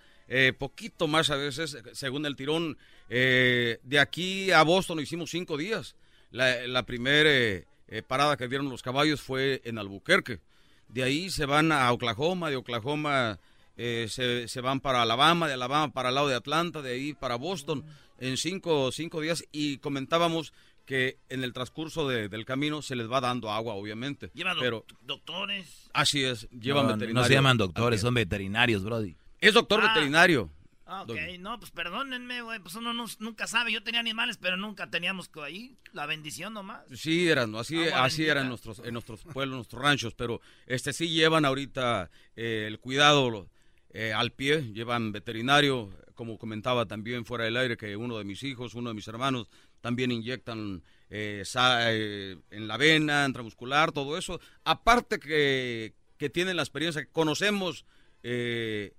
poquito 0.58 1.08
más 1.08 1.28
a 1.30 1.36
veces, 1.36 1.76
según 1.92 2.24
el 2.24 2.36
tirón. 2.36 2.78
De 3.08 3.98
aquí 4.00 4.52
a 4.52 4.62
Boston 4.62 5.00
hicimos 5.00 5.30
cinco 5.30 5.56
días. 5.56 5.96
La, 6.30 6.68
la 6.68 6.84
primera 6.84 7.64
parada 8.06 8.36
que 8.36 8.46
dieron 8.46 8.68
los 8.68 8.80
caballos 8.82 9.20
fue 9.20 9.60
en 9.64 9.78
Albuquerque. 9.78 10.38
De 10.86 11.02
ahí 11.02 11.30
se 11.30 11.46
van 11.46 11.72
a 11.72 11.90
Oklahoma, 11.90 12.48
de 12.48 12.54
Oklahoma 12.54 13.40
se, 13.76 14.46
se 14.46 14.60
van 14.60 14.78
para 14.78 15.02
Alabama, 15.02 15.48
de 15.48 15.54
Alabama 15.54 15.92
para 15.92 16.10
el 16.10 16.14
lado 16.14 16.28
de 16.28 16.36
Atlanta, 16.36 16.80
de 16.80 16.92
ahí 16.92 17.12
para 17.12 17.34
Boston, 17.34 17.84
en 18.20 18.36
cinco, 18.36 18.92
cinco 18.92 19.20
días. 19.20 19.44
Y 19.50 19.78
comentábamos 19.78 20.52
que 20.86 21.18
en 21.28 21.42
el 21.44 21.52
transcurso 21.52 22.08
de- 22.08 22.28
del 22.28 22.44
camino 22.44 22.82
se 22.82 22.96
les 22.96 23.10
va 23.10 23.20
dando 23.20 23.50
agua, 23.50 23.74
obviamente. 23.74 24.30
Llevan 24.34 24.56
pero 24.60 24.84
doctores. 25.02 25.88
Así 25.92 26.22
es, 26.24 26.48
llevan 26.50 26.86
no, 26.86 26.92
veterinario. 26.94 27.14
no 27.22 27.24
se 27.28 27.34
llaman 27.34 27.56
doctores, 27.58 28.00
son 28.00 28.14
veterinarios, 28.14 28.82
Brody. 28.84 29.16
Es 29.40 29.54
doctor 29.54 29.80
Ah. 29.82 29.88
veterinario. 29.94 30.50
Ah, 30.92 31.02
ok, 31.02 31.12
no, 31.38 31.56
pues 31.60 31.70
perdónenme, 31.70 32.42
güey, 32.42 32.58
pues 32.58 32.74
uno 32.74 32.92
no- 32.92 33.06
nunca 33.20 33.46
sabe. 33.46 33.70
Yo 33.70 33.84
tenía 33.84 34.00
animales, 34.00 34.38
pero 34.38 34.56
nunca 34.56 34.90
teníamos 34.90 35.28
que 35.28 35.40
ahí 35.40 35.76
la 35.92 36.04
bendición 36.06 36.52
nomás. 36.52 36.82
Sí, 36.92 37.28
eran, 37.28 37.54
así, 37.54 37.76
Agua 37.76 38.04
así 38.06 38.16
bendita. 38.22 38.32
eran 38.32 38.48
nuestros, 38.48 38.78
en 38.80 38.92
nuestros 38.94 39.20
pueblos, 39.22 39.54
nuestros 39.54 39.80
ranchos, 39.80 40.14
pero 40.14 40.40
este 40.66 40.92
sí 40.92 41.08
llevan 41.10 41.44
ahorita 41.44 42.10
eh, 42.34 42.64
el 42.66 42.80
cuidado 42.80 43.48
eh, 43.92 44.12
al 44.12 44.32
pie, 44.32 44.72
llevan 44.72 45.12
veterinario, 45.12 45.90
como 46.20 46.36
comentaba 46.36 46.84
también 46.84 47.24
fuera 47.24 47.44
del 47.44 47.56
aire, 47.56 47.78
que 47.78 47.96
uno 47.96 48.18
de 48.18 48.24
mis 48.24 48.42
hijos, 48.42 48.74
uno 48.74 48.90
de 48.90 48.94
mis 48.94 49.08
hermanos, 49.08 49.48
también 49.80 50.12
inyectan 50.12 50.82
eh, 51.08 51.42
eh, 51.46 52.36
en 52.50 52.68
la 52.68 52.76
vena, 52.76 53.24
intramuscular, 53.26 53.90
todo 53.90 54.18
eso. 54.18 54.38
Aparte 54.62 55.18
que, 55.18 55.94
que 56.18 56.28
tienen 56.28 56.56
la 56.56 56.62
experiencia, 56.62 57.06
conocemos 57.10 57.86
eh, 58.22 58.92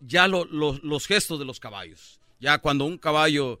ya 0.00 0.26
lo- 0.26 0.46
lo- 0.46 0.80
los 0.82 1.06
gestos 1.06 1.38
de 1.38 1.44
los 1.44 1.60
caballos. 1.60 2.18
Ya 2.40 2.58
cuando 2.58 2.86
un 2.86 2.98
caballo 2.98 3.60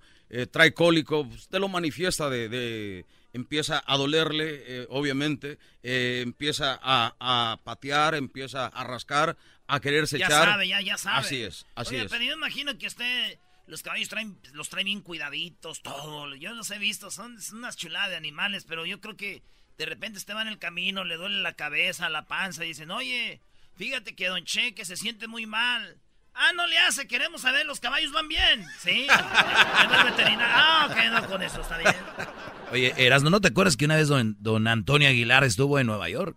trae 0.50 0.74
cólico, 0.74 1.24
pues, 1.28 1.42
usted 1.42 1.60
lo 1.60 1.68
manifiesta 1.68 2.28
de, 2.28 3.04
empieza 3.32 3.80
a 3.86 3.96
dolerle, 3.96 4.86
obviamente, 4.90 5.56
empieza 5.84 6.80
a 6.82 7.60
patear, 7.62 8.16
empieza 8.16 8.66
a 8.66 8.82
rascar, 8.82 9.36
a 9.68 9.80
quererse 9.80 10.18
Ya 10.18 10.26
echar. 10.26 10.44
sabe, 10.48 10.68
ya, 10.68 10.80
ya 10.80 10.96
sabe. 10.98 11.18
Así 11.18 11.42
es, 11.42 11.66
así 11.74 11.96
es. 11.96 12.10
pero 12.10 12.22
yo 12.24 12.32
imagino 12.34 12.76
que 12.78 12.86
usted, 12.86 13.38
los 13.66 13.82
caballos 13.82 14.08
traen, 14.08 14.38
los 14.52 14.68
trae 14.68 14.84
bien 14.84 15.00
cuidaditos, 15.00 15.82
todo. 15.82 16.34
Yo 16.36 16.52
los 16.54 16.70
he 16.70 16.78
visto, 16.78 17.10
son, 17.10 17.40
son 17.40 17.58
unas 17.58 17.76
chuladas 17.76 18.10
de 18.10 18.16
animales, 18.16 18.64
pero 18.68 18.86
yo 18.86 19.00
creo 19.00 19.16
que 19.16 19.42
De 19.78 19.84
repente 19.84 20.18
este 20.18 20.32
va 20.32 20.40
en 20.42 20.48
el 20.48 20.58
camino, 20.58 21.04
le 21.04 21.16
duele 21.16 21.40
la 21.42 21.52
cabeza, 21.52 22.08
la 22.08 22.26
panza, 22.26 22.64
y 22.64 22.68
dicen, 22.68 22.90
oye, 22.90 23.40
fíjate 23.76 24.14
que 24.14 24.28
Don 24.28 24.42
Cheque 24.44 24.84
se 24.86 24.96
siente 24.96 25.26
muy 25.28 25.44
mal. 25.44 25.98
Ah, 26.32 26.52
no 26.54 26.66
le 26.66 26.78
hace, 26.78 27.06
queremos 27.06 27.42
saber, 27.42 27.66
los 27.66 27.80
caballos 27.80 28.10
van 28.12 28.26
bien. 28.28 28.64
Sí. 28.82 29.06
Ah, 29.88 30.88
ok, 30.90 30.96
no, 31.12 31.28
con 31.28 31.42
eso 31.42 31.60
está 31.60 31.78
bien. 31.78 31.94
Oye, 32.72 32.94
Erasmo, 32.96 33.30
¿no 33.30 33.40
te 33.40 33.48
acuerdas 33.48 33.76
que 33.76 33.84
una 33.84 33.96
vez 33.96 34.08
don, 34.08 34.36
don 34.40 34.66
Antonio 34.68 35.08
Aguilar 35.08 35.44
estuvo 35.44 35.78
en 35.78 35.86
Nueva 35.86 36.08
York? 36.08 36.36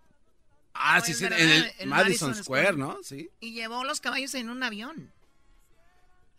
Ah, 0.82 0.98
No, 0.98 1.04
sí, 1.04 1.14
sí, 1.14 1.22
verdad, 1.24 1.40
en 1.40 1.50
el 1.50 1.64
el 1.78 1.88
Madison, 1.88 2.28
Madison 2.30 2.34
Square, 2.44 2.62
Square. 2.72 2.76
¿no? 2.78 2.98
Sí. 3.02 3.30
Y 3.40 3.52
llevó 3.52 3.84
los 3.84 4.00
caballos 4.00 4.34
en 4.34 4.48
un 4.50 4.62
avión. 4.62 5.12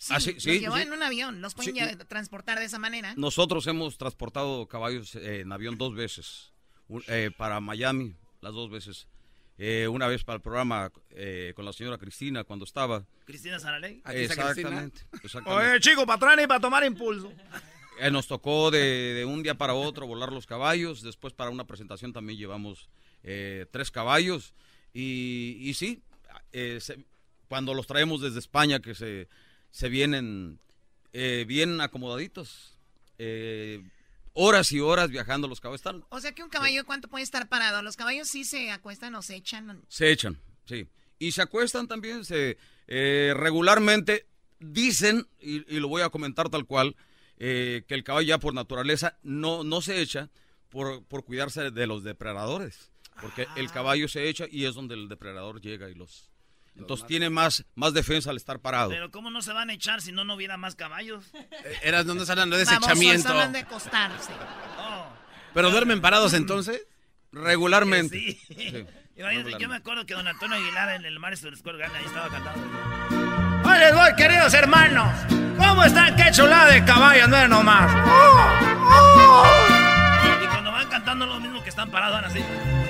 Ah, 0.09 0.19
sí, 0.19 0.33
los 0.33 0.43
sí, 0.43 0.59
llevó 0.59 0.77
sí. 0.77 0.81
en 0.81 0.93
un 0.93 1.03
avión. 1.03 1.41
Los 1.41 1.53
pueden 1.53 1.75
Sí. 1.75 1.95
transportar 2.07 2.57
de 2.59 2.65
esa 2.65 2.79
manera. 2.79 3.13
Nosotros 3.17 3.67
hemos 3.67 3.97
transportado 3.97 4.67
caballos 4.67 5.13
eh, 5.15 5.41
en 5.41 5.51
avión 5.51 5.77
dos 5.77 5.93
veces, 5.93 6.51
Un- 6.87 7.03
eh, 7.07 7.29
para 7.37 7.59
Miami, 7.59 8.15
las 8.41 8.53
dos 8.53 8.69
veces. 8.71 9.07
Eh, 9.59 9.87
una 9.87 10.07
vez 10.07 10.23
para 10.23 10.37
el 10.37 10.41
programa 10.41 10.91
eh, 11.11 11.53
con 11.55 11.65
la 11.65 11.73
señora 11.73 11.99
Cristina 11.99 12.43
cuando 12.43 12.65
estaba. 12.65 13.05
Cristina 13.25 13.59
Saraley. 13.59 14.01
Aquí 14.03 14.19
está 14.21 14.33
Cristina. 14.53 14.69
Exactamente. 14.69 15.01
exactamente. 15.23 15.69
Oye, 15.71 15.79
chico, 15.79 16.05
para 16.07 16.15
atrás 16.31 16.43
y 16.43 16.47
para 16.47 16.59
tomar 16.59 16.83
impulso. 16.83 17.31
Eh, 17.99 18.09
nos 18.09 18.25
tocó 18.25 18.71
de, 18.71 18.79
de 19.13 19.25
un 19.25 19.43
día 19.43 19.53
para 19.53 19.75
otro 19.75 20.07
volar 20.07 20.31
los 20.33 20.47
caballos. 20.47 21.03
Después 21.03 21.33
para 21.35 21.51
una 21.51 21.67
presentación 21.67 22.11
también 22.11 22.39
llevamos 22.39 22.89
eh, 23.23 23.65
tres 23.71 23.91
caballos. 23.91 24.53
Y, 24.93 25.57
y 25.61 25.73
sí, 25.73 26.01
eh, 26.51 26.79
se- 26.81 27.03
cuando 27.47 27.73
los 27.73 27.87
traemos 27.87 28.21
desde 28.21 28.39
España 28.39 28.79
que 28.81 28.95
se, 28.95 29.27
se 29.71 29.89
vienen 29.89 30.59
eh, 31.13 31.45
bien 31.47 31.79
acomodaditos. 31.81 32.77
eh, 33.17 33.83
horas 34.33 34.71
y 34.71 34.79
horas 34.79 35.09
viajando 35.09 35.47
los 35.49 35.59
caballos. 35.59 35.81
Están, 35.81 36.05
O 36.09 36.21
sea 36.21 36.31
que 36.31 36.41
un 36.43 36.49
caballo, 36.49 36.85
¿cuánto 36.85 37.09
puede 37.09 37.23
estar 37.23 37.49
parado? 37.49 37.81
Los 37.81 37.97
caballos 37.97 38.29
sí 38.29 38.45
se 38.45 38.71
acuestan 38.71 39.13
o 39.15 39.21
se 39.21 39.35
echan. 39.35 39.83
Se 39.89 40.09
echan, 40.09 40.39
sí. 40.65 40.87
Y 41.19 41.33
se 41.33 41.41
acuestan 41.41 41.87
también, 41.89 42.23
se 42.23 42.57
eh, 42.87 43.33
regularmente 43.35 44.25
dicen, 44.59 45.27
y, 45.41 45.57
y 45.75 45.79
lo 45.81 45.89
voy 45.89 46.01
a 46.01 46.09
comentar 46.09 46.49
tal 46.49 46.65
cual, 46.65 46.95
eh, 47.37 47.83
que 47.87 47.93
el 47.93 48.03
caballo 48.05 48.27
ya 48.27 48.37
por 48.37 48.53
naturaleza 48.53 49.17
no, 49.21 49.63
no 49.65 49.81
se 49.81 50.01
echa 50.01 50.29
por, 50.69 51.03
por 51.03 51.25
cuidarse 51.25 51.69
de 51.69 51.87
los 51.87 52.03
depredadores. 52.03 52.90
Porque 53.19 53.47
el 53.55 53.71
caballo 53.71 54.07
se 54.07 54.29
echa 54.29 54.45
y 54.49 54.65
es 54.65 54.75
donde 54.75 54.95
el 54.95 55.09
depredador 55.09 55.61
llega 55.61 55.89
y 55.89 55.95
los... 55.95 56.29
Entonces 56.75 57.05
tiene 57.05 57.29
más, 57.29 57.65
más 57.75 57.93
defensa 57.93 58.29
al 58.29 58.37
estar 58.37 58.59
parado. 58.59 58.89
Pero 58.89 59.11
¿cómo 59.11 59.29
no 59.29 59.41
se 59.41 59.51
van 59.51 59.69
a 59.69 59.73
echar 59.73 60.01
si 60.01 60.11
no, 60.13 60.23
no 60.23 60.35
hubiera 60.35 60.55
más 60.55 60.75
caballos? 60.75 61.25
Eras, 61.83 62.05
no 62.05 62.13
estás 62.13 62.29
hablando 62.29 62.55
de 62.55 62.63
Babosos, 62.63 62.87
desechamiento. 62.87 63.29
hablan 63.29 63.51
de 63.51 63.59
acostarse. 63.59 64.31
¿Pero 65.53 65.69
duermen 65.69 65.99
parados 66.01 66.33
entonces? 66.33 66.87
Regularmente. 67.33 68.17
Sí. 68.17 68.41
Sí, 68.47 68.71
yo 69.15 69.27
regularmente. 69.27 69.67
me 69.67 69.75
acuerdo 69.75 70.05
que 70.05 70.13
don 70.13 70.27
Antonio 70.27 70.57
Aguilar 70.57 70.95
en 70.95 71.05
el 71.05 71.19
Madison 71.19 71.55
Square 71.55 71.77
Garden 71.77 71.97
ahí 71.97 72.05
estaba 72.05 72.29
cantando. 72.29 73.69
Ahí 73.69 73.79
les 73.79 73.93
voy, 73.95 74.15
queridos 74.15 74.53
hermanos. 74.53 75.13
¿Cómo 75.57 75.83
están? 75.83 76.15
¡Qué 76.15 76.31
chulada 76.31 76.71
de 76.71 76.83
caballos! 76.85 77.29
No 77.29 77.47
nomás. 77.47 77.91
Y 77.91 78.85
cuando 78.87 79.41
van 79.43 79.80
cantando 80.91 81.25
lo 81.25 81.39
mismo 81.39 81.63
que 81.63 81.69
están 81.69 81.89
parados, 81.89 82.21
van 82.21 82.25
así. 82.25 82.43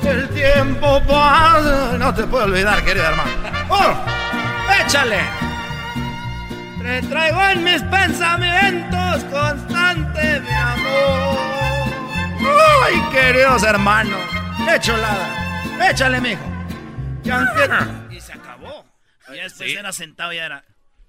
El 0.03 0.27
tiempo 0.29 1.01
pasa. 1.07 1.97
No 1.97 2.13
te 2.13 2.23
puedo 2.23 2.45
olvidar, 2.45 2.83
querido 2.83 3.05
hermano. 3.05 3.31
¡Oh! 3.69 3.93
¡Échale! 4.83 5.19
Te 6.81 7.01
traigo 7.07 7.41
en 7.49 7.63
mis 7.63 7.81
pensamientos 7.83 9.23
constante 9.25 10.41
mi 10.41 10.51
amor. 10.51 11.39
¡Ay, 12.83 13.01
queridos 13.11 13.63
hermanos! 13.63 14.19
¡Qué 14.65 14.79
chulada! 14.79 15.89
¡Échale, 15.89 16.19
mijo! 16.19 16.41
Y 17.23 17.29
aunque, 17.29 17.69
Y 18.15 18.19
se 18.19 18.33
acabó. 18.33 18.83
Y 19.31 19.35
ya 19.37 19.43
después 19.43 19.75
era 19.77 19.91
sentado, 19.93 20.33
ya 20.33 20.45
era. 20.47 20.63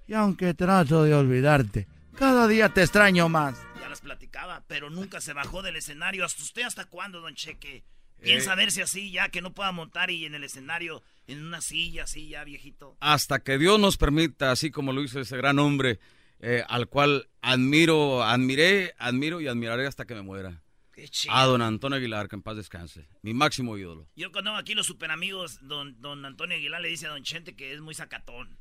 y 0.07 0.13
aunque 0.13 0.53
trato 0.53 1.03
de 1.03 1.13
olvidarte, 1.15 1.87
cada 2.17 2.47
día 2.47 2.69
te 2.69 2.83
extraño 2.83 3.27
más. 3.29 3.55
Platicaba, 4.03 4.63
pero 4.67 4.89
nunca 4.89 5.21
se 5.21 5.33
bajó 5.33 5.61
del 5.61 5.75
escenario. 5.77 6.25
¿Hasta 6.25 6.43
usted 6.43 6.61
hasta 6.63 6.85
cuándo, 6.85 7.21
don 7.21 7.33
Cheque? 7.35 7.83
Piensa 8.21 8.53
Eh. 8.53 8.55
verse 8.57 8.81
así 8.83 9.11
ya, 9.11 9.29
que 9.29 9.41
no 9.41 9.53
pueda 9.53 9.71
montar 9.71 10.11
y 10.11 10.25
en 10.25 10.35
el 10.35 10.43
escenario, 10.43 11.01
en 11.27 11.43
una 11.43 11.61
silla 11.61 12.03
así 12.03 12.29
ya, 12.29 12.43
viejito. 12.43 12.95
hasta 12.99 13.39
que 13.39 13.57
Dios 13.57 13.79
nos 13.79 13.97
permita, 13.97 14.51
así 14.51 14.71
como 14.71 14.93
lo 14.93 15.01
hizo 15.03 15.19
ese 15.19 15.35
gran 15.37 15.57
hombre, 15.59 15.99
eh, 16.39 16.63
al 16.67 16.87
cual 16.87 17.27
admiro, 17.41 18.23
admiré, 18.23 18.93
admiro 18.97 19.41
y 19.41 19.47
admiraré 19.47 19.87
hasta 19.87 20.05
que 20.05 20.15
me 20.15 20.21
muera. 20.21 20.61
Qué 20.93 21.07
chido. 21.09 21.33
A 21.33 21.45
don 21.45 21.61
Antonio 21.61 21.97
Aguilar, 21.97 22.27
que 22.29 22.35
en 22.35 22.43
paz 22.43 22.55
descanse. 22.55 23.07
Mi 23.23 23.33
máximo 23.33 23.77
ídolo. 23.77 24.07
Yo 24.15 24.31
cuando 24.31 24.55
aquí 24.55 24.75
los 24.75 24.85
super 24.85 25.09
amigos, 25.09 25.57
don, 25.61 25.99
don 26.01 26.23
Antonio 26.23 26.55
Aguilar 26.55 26.81
le 26.81 26.89
dice 26.89 27.07
a 27.07 27.09
don 27.09 27.23
Chente 27.23 27.55
que 27.55 27.73
es 27.73 27.81
muy 27.81 27.95
sacatón. 27.95 28.57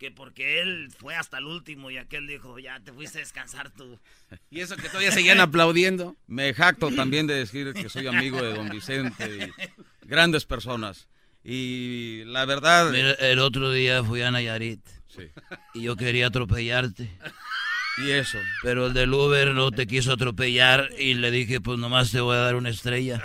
Que 0.00 0.10
porque 0.10 0.62
él 0.62 0.88
fue 0.98 1.14
hasta 1.14 1.36
el 1.36 1.44
último 1.44 1.90
y 1.90 1.98
aquel 1.98 2.26
dijo, 2.26 2.58
ya 2.58 2.80
te 2.80 2.90
fuiste 2.90 3.18
a 3.18 3.20
descansar 3.20 3.68
tú. 3.70 4.00
Y 4.50 4.60
eso 4.60 4.74
que 4.76 4.88
todavía 4.88 5.12
seguían 5.12 5.40
aplaudiendo. 5.40 6.16
Me 6.26 6.54
jacto 6.54 6.90
también 6.90 7.26
de 7.26 7.34
decir 7.34 7.74
que 7.74 7.90
soy 7.90 8.06
amigo 8.06 8.40
de 8.40 8.54
don 8.54 8.70
Vicente 8.70 9.52
y 9.52 10.08
grandes 10.08 10.46
personas. 10.46 11.06
Y 11.44 12.24
la 12.24 12.46
verdad... 12.46 12.90
Mira, 12.90 13.12
el 13.12 13.40
otro 13.40 13.70
día 13.72 14.02
fui 14.02 14.22
a 14.22 14.30
Nayarit. 14.30 14.80
Sí. 15.08 15.24
Y 15.74 15.82
yo 15.82 15.96
quería 15.96 16.28
atropellarte. 16.28 17.10
Y 17.98 18.10
eso. 18.12 18.38
Pero 18.62 18.86
el 18.86 18.94
del 18.94 19.12
Uber 19.12 19.52
no 19.52 19.70
te 19.70 19.86
quiso 19.86 20.14
atropellar 20.14 20.88
y 20.98 21.12
le 21.12 21.30
dije, 21.30 21.60
pues 21.60 21.78
nomás 21.78 22.10
te 22.10 22.20
voy 22.20 22.36
a 22.36 22.40
dar 22.40 22.54
una 22.54 22.70
estrella. 22.70 23.22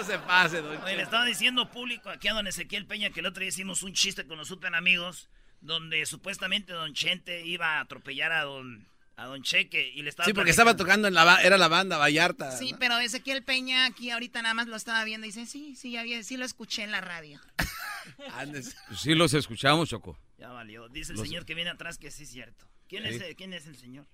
No 0.00 0.06
se 0.06 0.18
pase, 0.18 0.62
don 0.62 0.76
Oye, 0.82 0.96
le 0.96 1.02
estaba 1.02 1.26
diciendo 1.26 1.70
público 1.70 2.08
aquí 2.08 2.28
a 2.28 2.32
don 2.32 2.46
Ezequiel 2.46 2.86
Peña 2.86 3.10
que 3.10 3.20
el 3.20 3.26
otro 3.26 3.40
día 3.40 3.48
hicimos 3.50 3.82
un 3.82 3.92
chiste 3.92 4.26
con 4.26 4.38
los 4.38 4.48
super 4.48 4.74
amigos 4.74 5.28
donde 5.60 6.06
supuestamente 6.06 6.72
don 6.72 6.94
Chente 6.94 7.44
iba 7.44 7.76
a 7.76 7.80
atropellar 7.80 8.32
a 8.32 8.44
don, 8.44 8.86
a 9.16 9.26
don 9.26 9.42
Cheque 9.42 9.92
y 9.94 10.00
le 10.00 10.08
estaba 10.08 10.24
Sí, 10.26 10.32
porque 10.32 10.50
estaba 10.52 10.74
tocando 10.74 11.06
en 11.06 11.12
la 11.12 11.42
era 11.42 11.58
la 11.58 11.68
banda 11.68 11.98
Vallarta. 11.98 12.50
Sí, 12.56 12.74
pero 12.78 12.98
Ezequiel 12.98 13.42
Peña 13.44 13.84
aquí 13.84 14.10
ahorita 14.10 14.40
nada 14.40 14.54
más 14.54 14.68
lo 14.68 14.76
estaba 14.76 15.04
viendo 15.04 15.26
y 15.26 15.30
dice, 15.30 15.44
sí, 15.44 15.76
sí, 15.76 15.90
ya 15.92 16.02
vi- 16.02 16.22
sí 16.24 16.38
lo 16.38 16.46
escuché 16.46 16.82
en 16.82 16.92
la 16.92 17.02
radio. 17.02 17.38
Andes. 18.32 18.74
Sí 18.96 19.14
los 19.14 19.34
escuchamos, 19.34 19.90
Choco. 19.90 20.18
Ya 20.38 20.48
valió. 20.48 20.88
Dice 20.88 21.12
el 21.12 21.18
Los- 21.18 21.28
señor 21.28 21.44
que 21.44 21.54
viene 21.54 21.68
atrás 21.70 21.98
que 21.98 22.10
sí 22.10 22.22
es 22.22 22.30
cierto. 22.30 22.66
¿Quién, 22.88 23.02
Sí. 23.06 23.22
es, 23.22 23.34
¿quién 23.36 23.52
es 23.52 23.66
el 23.66 23.76
señor? 23.76 24.06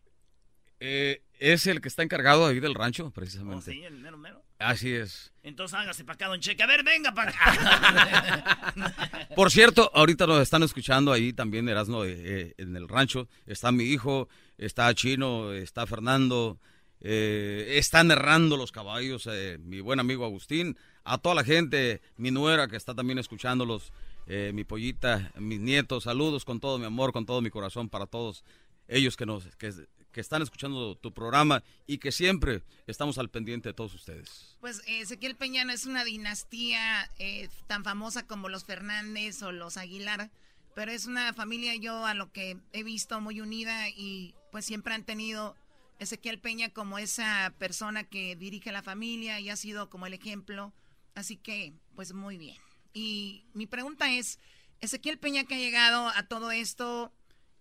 Eh, 0.81 1.23
es 1.39 1.67
el 1.69 1.81
que 1.81 1.87
está 1.89 2.03
encargado 2.03 2.45
ahí 2.45 2.59
del 2.59 2.75
rancho, 2.75 3.07
Oh, 3.07 3.11
precisamente. 3.13 3.71
sí, 3.71 3.83
el 3.85 3.95
mero 3.99 4.19
mero. 4.19 4.43
Así 4.59 4.93
es. 4.93 5.33
Entonces 5.43 5.79
hágase 5.79 6.05
para 6.05 6.15
acá, 6.15 6.29
don 6.29 6.41
Cheque. 6.41 6.63
A 6.63 6.67
ver, 6.67 6.83
venga 6.83 7.13
para 7.13 7.31
acá. 7.31 9.29
Por 9.37 9.51
cierto, 9.51 9.91
ahorita 9.95 10.27
nos 10.27 10.41
están 10.41 10.63
escuchando 10.63 11.13
ahí 11.13 11.33
también, 11.33 11.69
Erasmo, 11.69 12.05
eh, 12.05 12.15
eh, 12.17 12.55
en 12.57 12.75
el 12.75 12.89
rancho. 12.89 13.29
Está 13.47 13.71
mi 13.71 13.85
hijo, 13.85 14.29
está 14.57 14.93
Chino, 14.95 15.53
está 15.53 15.87
Fernando, 15.87 16.59
eh, 17.01 17.77
están 17.79 18.11
errando 18.11 18.57
los 18.57 18.73
caballos, 18.73 19.29
eh, 19.31 19.59
mi 19.61 19.81
buen 19.81 20.01
amigo 20.01 20.25
Agustín, 20.25 20.77
a 21.05 21.19
toda 21.19 21.35
la 21.35 21.45
gente, 21.45 22.01
mi 22.17 22.31
nuera 22.31 22.69
que 22.69 22.77
está 22.77 22.95
también 22.95 23.19
escuchándolos, 23.19 23.93
eh, 24.27 24.51
mi 24.55 24.65
pollita, 24.65 25.31
mis 25.39 25.61
nietos, 25.61 26.05
saludos 26.05 26.45
con 26.45 26.59
todo 26.59 26.79
mi 26.79 26.87
amor, 26.87 27.13
con 27.13 27.27
todo 27.27 27.43
mi 27.43 27.51
corazón 27.51 27.89
para 27.89 28.07
todos 28.07 28.45
ellos 28.89 29.17
que 29.17 29.27
nos 29.27 29.45
que, 29.57 29.73
que 30.17 30.23
están 30.23 30.41
escuchando 30.41 30.97
tu 30.97 31.13
programa 31.13 31.63
y 31.87 31.99
que 31.99 32.11
siempre 32.11 32.63
estamos 32.87 33.19
al 33.19 33.29
pendiente 33.29 33.69
de 33.69 33.75
todos 33.75 33.93
ustedes. 33.93 34.57
Pues 34.63 34.81
Ezequiel 34.87 35.37
Peña 35.37 35.67
no 35.67 35.75
es 35.75 35.85
una 35.85 36.05
dinastía 36.05 37.11
eh, 37.19 37.51
tan 37.67 37.85
famosa 37.85 38.27
como 38.27 38.49
los 38.49 38.65
Fernández 38.65 39.43
o 39.43 39.53
los 39.53 39.77
Aguilar, 39.77 40.31
pero 40.75 40.91
es 40.91 41.05
una 41.05 41.35
familia 41.35 41.77
yo 41.77 42.07
a 42.07 42.15
lo 42.15 42.33
que 42.33 42.57
he 42.73 42.83
visto 42.83 43.21
muy 43.21 43.43
unida 43.43 43.91
y 43.91 44.35
pues 44.51 44.65
siempre 44.65 44.95
han 44.95 45.05
tenido 45.05 45.55
Ezequiel 45.99 46.39
Peña 46.39 46.71
como 46.71 46.99
esa 46.99 47.53
persona 47.59 48.03
que 48.05 48.37
dirige 48.37 48.73
la 48.73 48.83
familia 48.83 49.39
y 49.39 49.51
ha 49.51 49.57
sido 49.57 49.91
como 49.91 50.07
el 50.07 50.15
ejemplo, 50.15 50.73
así 51.15 51.37
que 51.37 51.75
pues 51.95 52.15
muy 52.15 52.39
bien. 52.39 52.57
Y 52.95 53.45
mi 53.53 53.67
pregunta 53.67 54.11
es, 54.11 54.39
Ezequiel 54.81 55.19
Peña 55.19 55.45
que 55.45 55.57
ha 55.57 55.59
llegado 55.59 56.09
a 56.09 56.23
todo 56.27 56.53
esto, 56.53 57.13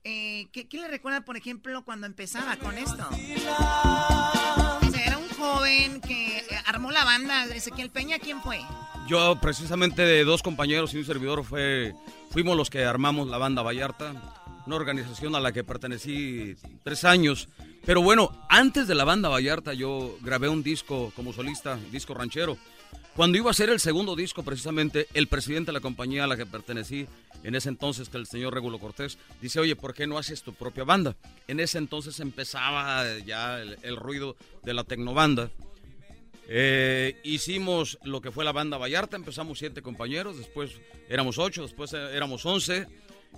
eh, 0.06 0.47
¿qué, 0.51 0.68
qué 0.68 0.78
le 0.78 0.88
recuerda 0.88 1.22
por 1.22 1.36
ejemplo 1.36 1.84
cuando 1.84 2.06
empezaba 2.06 2.56
con 2.58 2.78
esto? 2.78 3.10
O 3.10 4.91
sea, 4.91 5.06
era 5.06 5.18
un 5.18 5.28
joven 5.30 5.99
que 5.99 6.38
eh, 6.38 6.45
armó 6.66 6.91
la 6.91 7.03
banda. 7.03 7.45
Ezequiel 7.45 7.89
Peña, 7.89 8.20
¿quién 8.20 8.41
fue? 8.41 8.62
Yo, 9.08 9.39
precisamente, 9.41 10.03
de 10.03 10.24
dos 10.24 10.43
compañeros 10.43 10.93
y 10.93 10.97
un 10.97 11.06
servidor, 11.06 11.43
fue, 11.43 11.93
fuimos 12.30 12.56
los 12.56 12.70
que 12.70 12.86
armamos 12.86 13.28
la 13.28 13.38
banda 13.38 13.64
Vallarta, 13.64 14.14
una 14.66 14.76
organización 14.76 15.36
a 15.36 15.39
la 15.39 15.51
que 15.51 15.64
pertenecí 15.64 16.56
tres 16.84 17.03
años. 17.03 17.49
Pero 17.86 18.01
bueno, 18.01 18.32
antes 18.49 18.88
de 18.88 18.95
la 18.95 19.03
banda 19.03 19.30
Vallarta, 19.30 19.74
yo 19.74 20.18
grabé 20.22 20.49
un 20.49 20.64
disco 20.64 21.12
como 21.16 21.34
solista, 21.34 21.78
disco 21.91 22.14
ranchero. 22.14 22.58
Cuando 23.16 23.38
iba 23.38 23.49
a 23.49 23.53
ser 23.53 23.70
el 23.70 23.80
segundo 23.80 24.13
disco, 24.13 24.43
precisamente, 24.43 25.07
el 25.13 25.28
presidente 25.28 25.68
de 25.68 25.74
la 25.74 25.80
compañía 25.80 26.26
a 26.26 26.28
la 26.28 26.36
que 26.36 26.45
pertenecí 26.45 27.07
en 27.43 27.55
ese 27.55 27.70
entonces, 27.70 28.09
que 28.09 28.18
el 28.18 28.28
señor 28.28 28.53
Regulo 28.53 28.78
Cortés, 28.78 29.18
dice, 29.41 29.61
oye, 29.61 29.78
¿por 29.78 29.93
qué 29.93 30.05
no 30.05 30.18
haces 30.18 30.43
tu 30.43 30.53
propia 30.53 30.84
banda? 30.84 31.16
En 31.47 31.61
ese 31.61 31.78
entonces 31.78 32.20
empezaba 32.20 33.05
ya 33.20 33.61
el, 33.61 33.95
ruido 33.95 34.36
de 34.63 34.74
la 34.74 34.84
tecnobanda. 34.84 35.49
Eh, 36.49 37.18
hicimos 37.24 37.97
lo 38.03 38.20
que 38.20 38.32
fue 38.32 38.43
la 38.43 38.51
banda 38.51 38.78
Vallarta, 38.78 39.16
empezamos 39.16 39.59
siete 39.59 39.82
compañeros, 39.82 40.38
después 40.38 40.72
éramos 41.07 41.38
ocho, 41.38 41.61
después 41.61 41.93
éramos 41.93 42.45
once. 42.45 42.86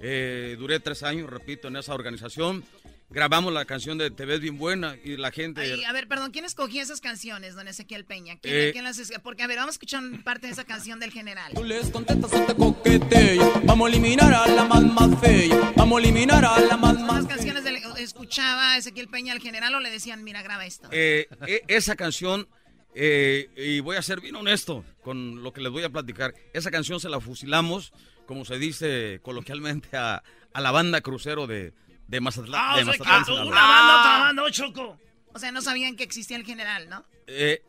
Eh, 0.02 0.56
duré 0.58 0.80
tres 0.80 1.04
años, 1.04 1.30
repito, 1.30 1.68
en 1.68 1.76
esa 1.76 1.94
organización. 1.94 2.64
Grabamos 3.10 3.54
la 3.54 3.64
canción 3.64 3.98
de 3.98 4.12
Te 4.12 4.26
ves 4.26 4.42
bien 4.42 4.58
buena 4.58 4.98
y 5.02 5.16
la 5.16 5.32
gente... 5.32 5.62
Ay, 5.62 5.84
a 5.86 5.94
ver, 5.94 6.10
perdón, 6.10 6.32
¿quién 6.32 6.44
escogió 6.44 6.82
esas 6.82 7.00
canciones, 7.00 7.56
don 7.56 7.66
Ezequiel 7.70 8.04
Peña? 8.04 8.38
¿Quién, 8.42 8.54
Eh, 8.54 8.70
quién 8.74 8.84
las 8.84 8.98
es- 9.00 9.14
Porque, 9.24 9.44
a 9.44 9.48
ver, 9.48 9.56
vamos 9.58 9.70
a 9.70 9.76
escuchar 9.76 10.04
parte 10.26 10.48
de 10.48 10.54
esa 10.54 10.66
canción 10.66 11.00
del 11.00 11.12
general. 11.12 11.54
Tú 11.56 11.64
les 11.64 11.90
contestas 11.90 12.34
o 12.34 12.46
te 12.46 12.54
coquetea. 12.54 13.62
Vamos 13.64 13.88
a 13.88 13.92
eliminar 13.94 14.34
a 14.34 14.46
la 14.48 14.66
más 14.66 14.84
más 14.84 15.20
fea. 15.22 15.72
Vamos 15.78 16.00
a 16.00 16.04
eliminar 16.04 16.44
a 16.44 16.60
la 16.60 16.76
más 16.76 17.00
más 17.00 17.24
¿Las 17.24 17.28
canciones 17.28 17.64
del- 17.64 17.78
escuchaba 17.98 18.78
Ezequiel 18.78 19.08
Peña 19.08 19.32
al 19.32 19.40
general 19.40 19.74
o 19.76 19.80
le 19.80 19.90
decían, 19.90 20.26
mira, 20.26 20.42
graba 20.42 20.66
esto? 20.66 20.90
Eh, 20.92 21.28
e- 21.48 21.64
esa 21.70 21.96
canción, 21.96 22.50
eh, 22.94 23.48
y 23.56 23.80
voy 23.80 23.96
a 23.96 24.02
ser 24.02 24.20
bien 24.20 24.36
honesto 24.36 24.84
con 25.02 25.44
lo 25.44 25.54
que 25.54 25.62
les 25.62 25.72
voy 25.72 25.84
a 25.84 25.90
platicar, 25.90 26.34
esa 26.54 26.72
canción 26.72 27.00
se 27.00 27.08
la 27.08 27.22
fusilamos, 27.22 27.94
como 28.26 28.44
se 28.44 28.60
dice 28.60 29.22
coloquialmente, 29.24 29.96
a, 29.96 30.22
a 30.54 30.62
la 30.62 30.72
banda 30.72 31.00
crucero 31.02 31.48
de, 31.48 31.74
de 32.08 32.22
Mazatlán. 32.22 32.62
Ah, 32.64 32.76
de 32.78 32.82
o 32.84 32.86
sea, 32.86 32.92
Mazatlán, 32.94 33.26
que 33.26 33.32
una 33.48 33.62
banda, 33.68 34.44
oh, 34.44 34.50
Choco. 34.50 34.98
O 35.34 35.40
sea, 35.40 35.52
no 35.52 35.62
sabían 35.62 35.96
que 35.96 36.04
existía 36.04 36.38
el 36.38 36.46
general, 36.46 36.90
¿no? 36.90 37.06
Eh, 37.28 37.62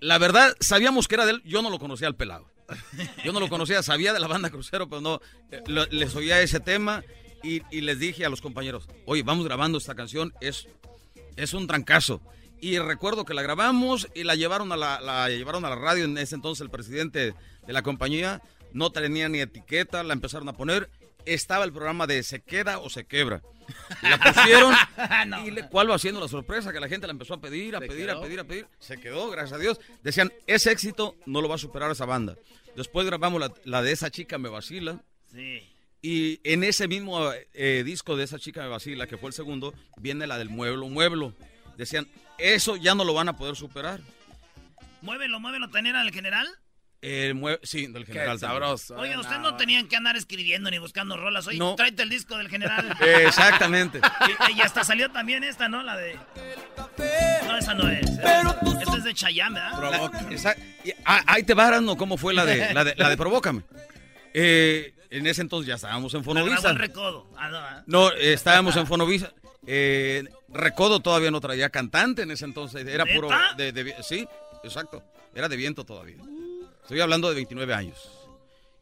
la 0.00 0.18
verdad, 0.18 0.54
sabíamos 0.60 1.08
que 1.08 1.14
era 1.16 1.24
de 1.26 1.32
él, 1.32 1.42
yo 1.44 1.62
no 1.62 1.70
lo 1.70 1.78
conocía 1.78 2.06
al 2.08 2.14
pelado. 2.16 2.48
Yo 3.24 3.32
no 3.32 3.38
lo 3.40 3.48
conocía, 3.48 3.82
sabía 3.82 4.12
de 4.12 4.18
la 4.20 4.26
banda 4.26 4.50
crucero, 4.50 4.88
pero 4.88 5.00
no, 5.00 5.20
eh, 5.52 5.62
lo- 5.66 5.86
les 5.86 6.14
oía 6.16 6.40
ese 6.42 6.58
tema 6.60 7.02
y, 7.42 7.62
y 7.70 7.80
les 7.80 7.98
dije 8.00 8.24
a 8.26 8.28
los 8.28 8.40
compañeros, 8.40 8.88
oye, 9.04 9.22
vamos 9.22 9.44
grabando 9.44 9.78
esta 9.78 9.94
canción, 9.94 10.34
es, 10.40 10.66
es 11.36 11.54
un 11.54 11.66
trancazo. 11.68 12.20
Y 12.60 12.78
recuerdo 12.78 13.24
que 13.24 13.34
la 13.34 13.42
grabamos 13.42 14.08
y 14.14 14.24
la 14.24 14.34
llevaron 14.34 14.72
a 14.72 14.76
la, 14.76 15.00
la 15.00 15.28
llevaron 15.28 15.64
a 15.64 15.70
la 15.70 15.76
radio, 15.76 16.04
en 16.06 16.18
ese 16.18 16.34
entonces 16.34 16.60
el 16.62 16.70
presidente 16.70 17.34
de 17.66 17.72
la 17.72 17.82
compañía 17.82 18.42
no 18.72 18.90
tenía 18.90 19.28
ni 19.28 19.38
etiqueta, 19.40 20.02
la 20.02 20.12
empezaron 20.14 20.48
a 20.48 20.52
poner, 20.54 20.90
estaba 21.26 21.64
el 21.64 21.72
programa 21.72 22.06
de 22.06 22.22
se 22.22 22.40
queda 22.40 22.78
o 22.78 22.88
se 22.88 23.04
quebra. 23.04 23.42
La 24.02 24.18
pusieron 24.18 24.74
y 25.46 25.50
le, 25.50 25.68
¿cuál 25.68 25.90
va 25.90 25.98
siendo 25.98 26.20
la 26.20 26.28
sorpresa? 26.28 26.72
Que 26.72 26.80
la 26.80 26.88
gente 26.88 27.06
la 27.06 27.12
empezó 27.12 27.34
a 27.34 27.40
pedir, 27.40 27.76
a 27.76 27.80
pedir, 27.80 28.10
a 28.10 28.20
pedir, 28.20 28.40
a 28.40 28.44
pedir. 28.44 28.66
Se 28.78 28.98
quedó, 28.98 29.30
gracias 29.30 29.58
a 29.58 29.62
Dios. 29.62 29.80
Decían, 30.02 30.32
ese 30.46 30.70
éxito 30.70 31.16
no 31.26 31.40
lo 31.40 31.48
va 31.48 31.56
a 31.56 31.58
superar 31.58 31.90
esa 31.90 32.06
banda. 32.06 32.36
Después 32.76 33.06
grabamos 33.06 33.40
la, 33.40 33.52
la 33.64 33.82
de 33.82 33.92
esa 33.92 34.10
chica 34.10 34.38
me 34.38 34.48
vacila. 34.48 35.02
Sí. 35.32 35.62
Y 36.02 36.40
en 36.44 36.62
ese 36.62 36.86
mismo 36.86 37.32
eh, 37.54 37.82
disco 37.84 38.16
de 38.16 38.24
esa 38.24 38.38
chica 38.38 38.62
me 38.62 38.68
vacila, 38.68 39.06
que 39.06 39.16
fue 39.16 39.28
el 39.28 39.34
segundo, 39.34 39.74
viene 39.96 40.26
la 40.26 40.38
del 40.38 40.50
mueblo, 40.50 40.88
mueblo. 40.88 41.34
Decían, 41.76 42.06
eso 42.38 42.76
ya 42.76 42.94
no 42.94 43.04
lo 43.04 43.14
van 43.14 43.28
a 43.28 43.36
poder 43.36 43.56
superar. 43.56 44.00
Muévelo, 45.02 45.40
muévelo, 45.40 45.68
¿tener 45.70 45.96
al 45.96 46.12
general? 46.12 46.46
El 47.08 47.58
sí, 47.62 47.86
del 47.86 48.04
general. 48.04 48.40
también. 48.40 48.62
Oigan, 48.96 49.20
ustedes 49.20 49.40
no 49.40 49.56
tenían 49.56 49.86
que 49.86 49.94
andar 49.94 50.16
escribiendo 50.16 50.70
ni 50.72 50.78
buscando 50.78 51.16
rolas. 51.16 51.46
Oye, 51.46 51.56
No. 51.58 51.76
tráete 51.76 52.02
el 52.02 52.08
disco 52.08 52.36
del 52.36 52.48
general. 52.48 52.96
Exactamente. 53.00 54.00
Y, 54.50 54.58
y 54.58 54.60
hasta 54.60 54.82
salió 54.82 55.08
también 55.12 55.44
esta, 55.44 55.68
¿no? 55.68 55.82
La 55.84 55.96
de... 55.96 56.16
No, 57.46 57.56
esa 57.56 57.74
no 57.74 57.88
es. 57.88 58.08
Esta 58.10 58.96
es 58.96 59.04
de 59.04 59.14
Chayanne, 59.14 59.54
¿verdad? 59.54 60.10
La- 60.44 60.56
ah, 61.04 61.22
ahí 61.28 61.44
te 61.44 61.54
va, 61.54 61.80
¿no? 61.80 61.96
¿Cómo 61.96 62.16
fue 62.16 62.34
la 62.34 62.44
de, 62.44 62.74
la 62.74 62.82
de, 62.82 62.94
la 62.96 63.08
de 63.08 63.16
Provócame? 63.16 63.62
Eh, 64.34 64.92
en 65.10 65.26
ese 65.28 65.42
entonces 65.42 65.68
ya 65.68 65.74
estábamos 65.76 66.12
en 66.14 66.24
Fonovisa. 66.24 66.70
el 66.70 66.78
recodo. 66.78 67.30
Ah, 67.38 67.48
no, 67.48 67.56
¿ah? 67.58 67.82
No, 67.86 68.12
eh, 68.12 68.32
estábamos 68.32 68.76
en 68.76 68.86
Fonovisa. 68.86 69.32
Eh, 69.66 70.24
Recodo 70.48 71.00
todavía 71.00 71.30
no 71.30 71.40
traía 71.40 71.70
cantante 71.70 72.22
en 72.22 72.30
ese 72.30 72.44
entonces. 72.44 72.86
Era 72.86 73.04
puro. 73.04 73.28
De, 73.56 73.72
de 73.72 73.94
sí, 74.02 74.26
exacto. 74.64 75.02
Era 75.34 75.48
de 75.48 75.56
viento 75.56 75.84
todavía. 75.84 76.16
Estoy 76.86 77.00
hablando 77.00 77.28
de 77.28 77.34
29 77.34 77.74
años. 77.74 78.08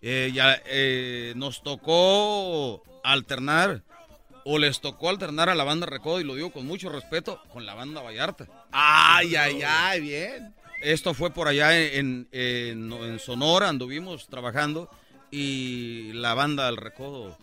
Eh, 0.02 0.30
ya 0.34 0.61
eh, 0.66 1.32
nos 1.36 1.62
tocó 1.62 2.82
alternar, 3.02 3.82
o 4.44 4.59
les 4.59 4.82
tocó 4.82 5.09
alternar 5.09 5.48
a 5.48 5.55
la 5.55 5.64
banda 5.64 5.86
Recodo, 5.86 6.20
y 6.20 6.24
lo 6.24 6.34
digo 6.34 6.52
con 6.52 6.66
mucho 6.66 6.90
respeto, 6.90 7.40
con 7.50 7.64
la 7.64 7.72
banda 7.74 8.02
Vallarta. 8.02 8.46
Ay, 8.72 9.34
ay, 9.36 9.62
ay, 9.66 10.00
bien. 10.02 10.55
Esto 10.82 11.14
fue 11.14 11.30
por 11.30 11.48
allá 11.48 11.80
en, 11.80 12.28
en- 12.32 12.92
en 12.92 13.18
Sonora, 13.18 13.70
anduvimos 13.70 14.26
trabajando 14.28 14.90
y 15.30 16.12
la 16.12 16.34
banda 16.34 16.66
del 16.66 16.76
Recodo 16.76 17.38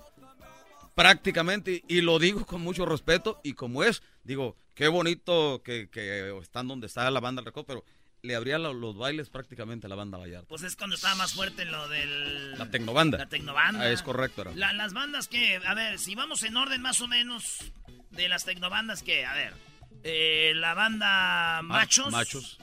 prácticamente, 0.93 1.83
y 1.87 2.01
lo 2.01 2.19
digo 2.19 2.45
con 2.45 2.61
mucho 2.61 2.85
respeto 2.85 3.39
y 3.43 3.53
como 3.53 3.83
es, 3.83 4.03
digo, 4.23 4.55
qué 4.75 4.87
bonito 4.89 5.63
que, 5.63 5.89
que 5.89 6.37
están 6.39 6.67
donde 6.67 6.85
está 6.85 7.09
la 7.09 7.19
banda 7.19 7.39
del 7.41 7.47
Recodo, 7.47 7.65
pero 7.65 7.83
le 8.23 8.35
abría 8.35 8.59
lo- 8.59 8.73
los 8.73 8.95
bailes 8.97 9.29
prácticamente 9.29 9.87
a 9.87 9.89
la 9.89 9.95
banda 9.95 10.17
Vallarta. 10.17 10.47
Pues 10.47 10.61
es 10.63 10.75
cuando 10.75 10.95
estaba 10.95 11.15
más 11.15 11.33
fuerte 11.33 11.65
lo 11.65 11.87
del... 11.89 12.57
La 12.57 12.69
Tecnobanda. 12.69 13.17
La 13.17 13.25
Tecnobanda. 13.29 13.81
Ah, 13.81 13.89
es 13.89 14.03
correcto, 14.03 14.41
era. 14.43 14.51
La- 14.55 14.73
las 14.73 14.93
bandas 14.93 15.27
que, 15.27 15.57
a 15.65 15.73
ver, 15.73 15.97
si 15.97 16.13
vamos 16.15 16.43
en 16.43 16.55
orden 16.57 16.81
más 16.81 17.01
o 17.01 17.07
menos 17.07 17.57
de 18.11 18.29
las 18.29 18.45
tecnobandas 18.45 19.01
que, 19.03 19.25
a 19.25 19.33
ver, 19.33 19.53
eh, 20.03 20.51
la 20.55 20.73
banda 20.75 21.61
Machos. 21.63 22.11
Machos, 22.11 22.57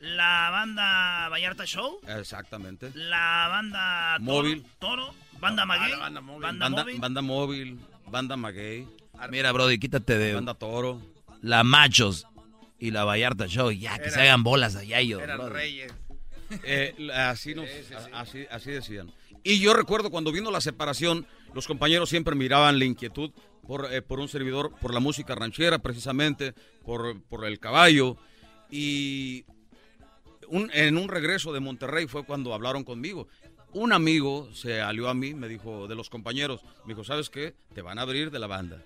La 0.00 0.50
banda 0.50 1.28
Vallarta 1.30 1.64
Show. 1.64 2.00
exactamente. 2.18 2.90
La 2.94 3.48
banda 3.48 4.16
Toro, 4.18 4.24
Móvil. 4.32 4.66
Toro. 4.78 5.14
Banda 5.40 5.64
Maguey. 5.66 5.90
la 5.90 5.96
banda 5.98 6.20
móvil. 6.20 6.42
Banda, 6.42 6.64
Banda, 6.66 6.82
Móvil. 6.84 6.98
banda 7.00 7.22
móvil, 7.22 7.78
banda 8.06 8.36
maguey, 8.36 8.86
Mira, 9.30 9.52
Brody, 9.52 9.78
quítate 9.78 10.16
de 10.18 10.34
banda 10.34 10.54
toro. 10.54 11.00
la 11.42 11.64
Machos 11.64 12.26
y 12.86 12.90
la 12.90 13.04
Vallarta 13.04 13.46
Show. 13.46 13.70
Ya, 13.70 13.98
que 13.98 14.10
se 14.10 14.20
hagan 14.20 14.42
bolas 14.42 14.76
allá 14.76 15.00
ellos. 15.00 15.22
Eran 15.22 15.50
reyes. 15.50 15.92
Eh, 16.64 16.94
así, 17.14 17.54
nos, 17.54 17.66
Así, 18.12 18.46
así 18.50 18.70
decían. 18.70 19.10
Y 19.42 19.60
yo 19.60 19.72
recuerdo 19.74 20.10
cuando 20.10 20.32
vino 20.32 20.50
la 20.50 20.60
separación, 20.60 21.26
los 21.54 21.66
compañeros 21.66 22.08
siempre 22.10 22.34
miraban 22.34 22.78
la 22.78 22.84
inquietud 22.84 23.30
por, 23.66 23.92
eh, 23.92 24.02
por 24.02 24.20
un 24.20 24.28
servidor, 24.28 24.72
por 24.80 24.92
la 24.92 25.00
música 25.00 25.34
ranchera 25.34 25.78
precisamente, 25.78 26.52
por, 26.84 27.20
por 27.24 27.44
el 27.46 27.58
caballo. 27.58 28.16
Y 28.70 29.44
un- 30.48 30.70
en 30.74 30.98
un 30.98 31.08
regreso 31.08 31.52
de 31.52 31.60
Monterrey 31.60 32.06
fue 32.06 32.24
cuando 32.24 32.52
hablaron 32.54 32.84
conmigo. 32.84 33.28
Un 33.72 33.92
amigo 33.92 34.48
se 34.54 34.80
alió 34.80 35.08
a 35.08 35.14
mí, 35.14 35.34
me 35.34 35.48
dijo, 35.48 35.88
de 35.88 35.94
los 35.94 36.08
compañeros, 36.10 36.60
me 36.84 36.92
dijo, 36.94 37.02
¿sabes 37.04 37.28
qué? 37.30 37.54
Te 37.74 37.82
van 37.82 37.98
a 37.98 38.02
abrir 38.02 38.30
de 38.30 38.38
la 38.38 38.46
banda. 38.46 38.82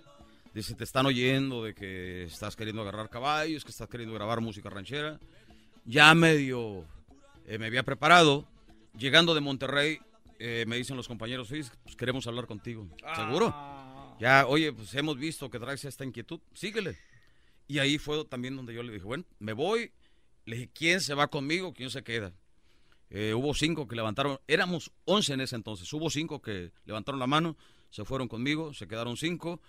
Dice, 0.59 0.75
te 0.75 0.83
están 0.83 1.07
oyendo 1.07 1.63
de 1.63 1.73
que 1.73 2.25
estás 2.25 2.57
queriendo 2.57 2.83
agarrar 2.83 3.09
caballos, 3.09 3.65
que 3.65 3.71
estás 3.71 3.89
queriendo 3.89 4.13
grabar 4.13 4.41
música 4.41 4.69
ranchera. 4.69 5.21
Ya 5.85 6.13
medio 6.17 6.85
eh, 7.47 7.59
me 7.59 7.67
había 7.67 7.85
preparado. 7.85 8.45
Llegando 8.99 9.37
de 9.37 9.41
Monterrey, 9.41 10.01
eh, 10.41 10.65
me 10.67 10.75
dicen 10.75 10.97
los 10.97 11.07
compañeros, 11.07 11.53
"Oye, 11.53 11.63
pues 11.85 11.95
queremos 11.95 12.27
hablar 12.27 12.49
contigo. 12.49 12.89
¿Seguro? 13.15 13.55
Ya, 14.19 14.49
oye, 14.49 14.73
pues 14.73 14.93
hemos 14.97 15.17
visto 15.17 15.49
que 15.49 15.61
traes 15.61 15.85
esta 15.85 16.05
inquietud, 16.05 16.41
síguele. 16.55 16.99
Y 17.69 17.79
ahí 17.79 17.97
fue 17.97 18.25
también 18.25 18.57
donde 18.57 18.75
yo 18.75 18.83
le 18.83 18.93
dije, 18.93 19.05
bueno, 19.05 19.23
me 19.39 19.53
voy. 19.53 19.93
Le 20.45 20.57
dije, 20.57 20.71
¿quién 20.75 21.01
se 21.01 21.15
va 21.15 21.29
conmigo? 21.29 21.73
¿Quién 21.73 21.91
se 21.91 22.03
queda? 22.03 22.33
Eh, 23.11 23.33
hubo 23.33 23.55
cinco 23.55 23.87
que 23.87 23.95
levantaron, 23.95 24.41
éramos 24.49 24.91
once 25.05 25.33
en 25.35 25.41
ese 25.41 25.55
entonces, 25.55 25.93
hubo 25.93 26.11
cinco 26.11 26.43
que 26.43 26.73
levantaron 26.85 27.21
la 27.21 27.29
mano, 27.29 27.57
se 27.91 28.05
fueron 28.05 28.27
conmigo, 28.27 28.75
se 28.75 28.89
quedaron 28.89 29.17
cinco, 29.17 29.61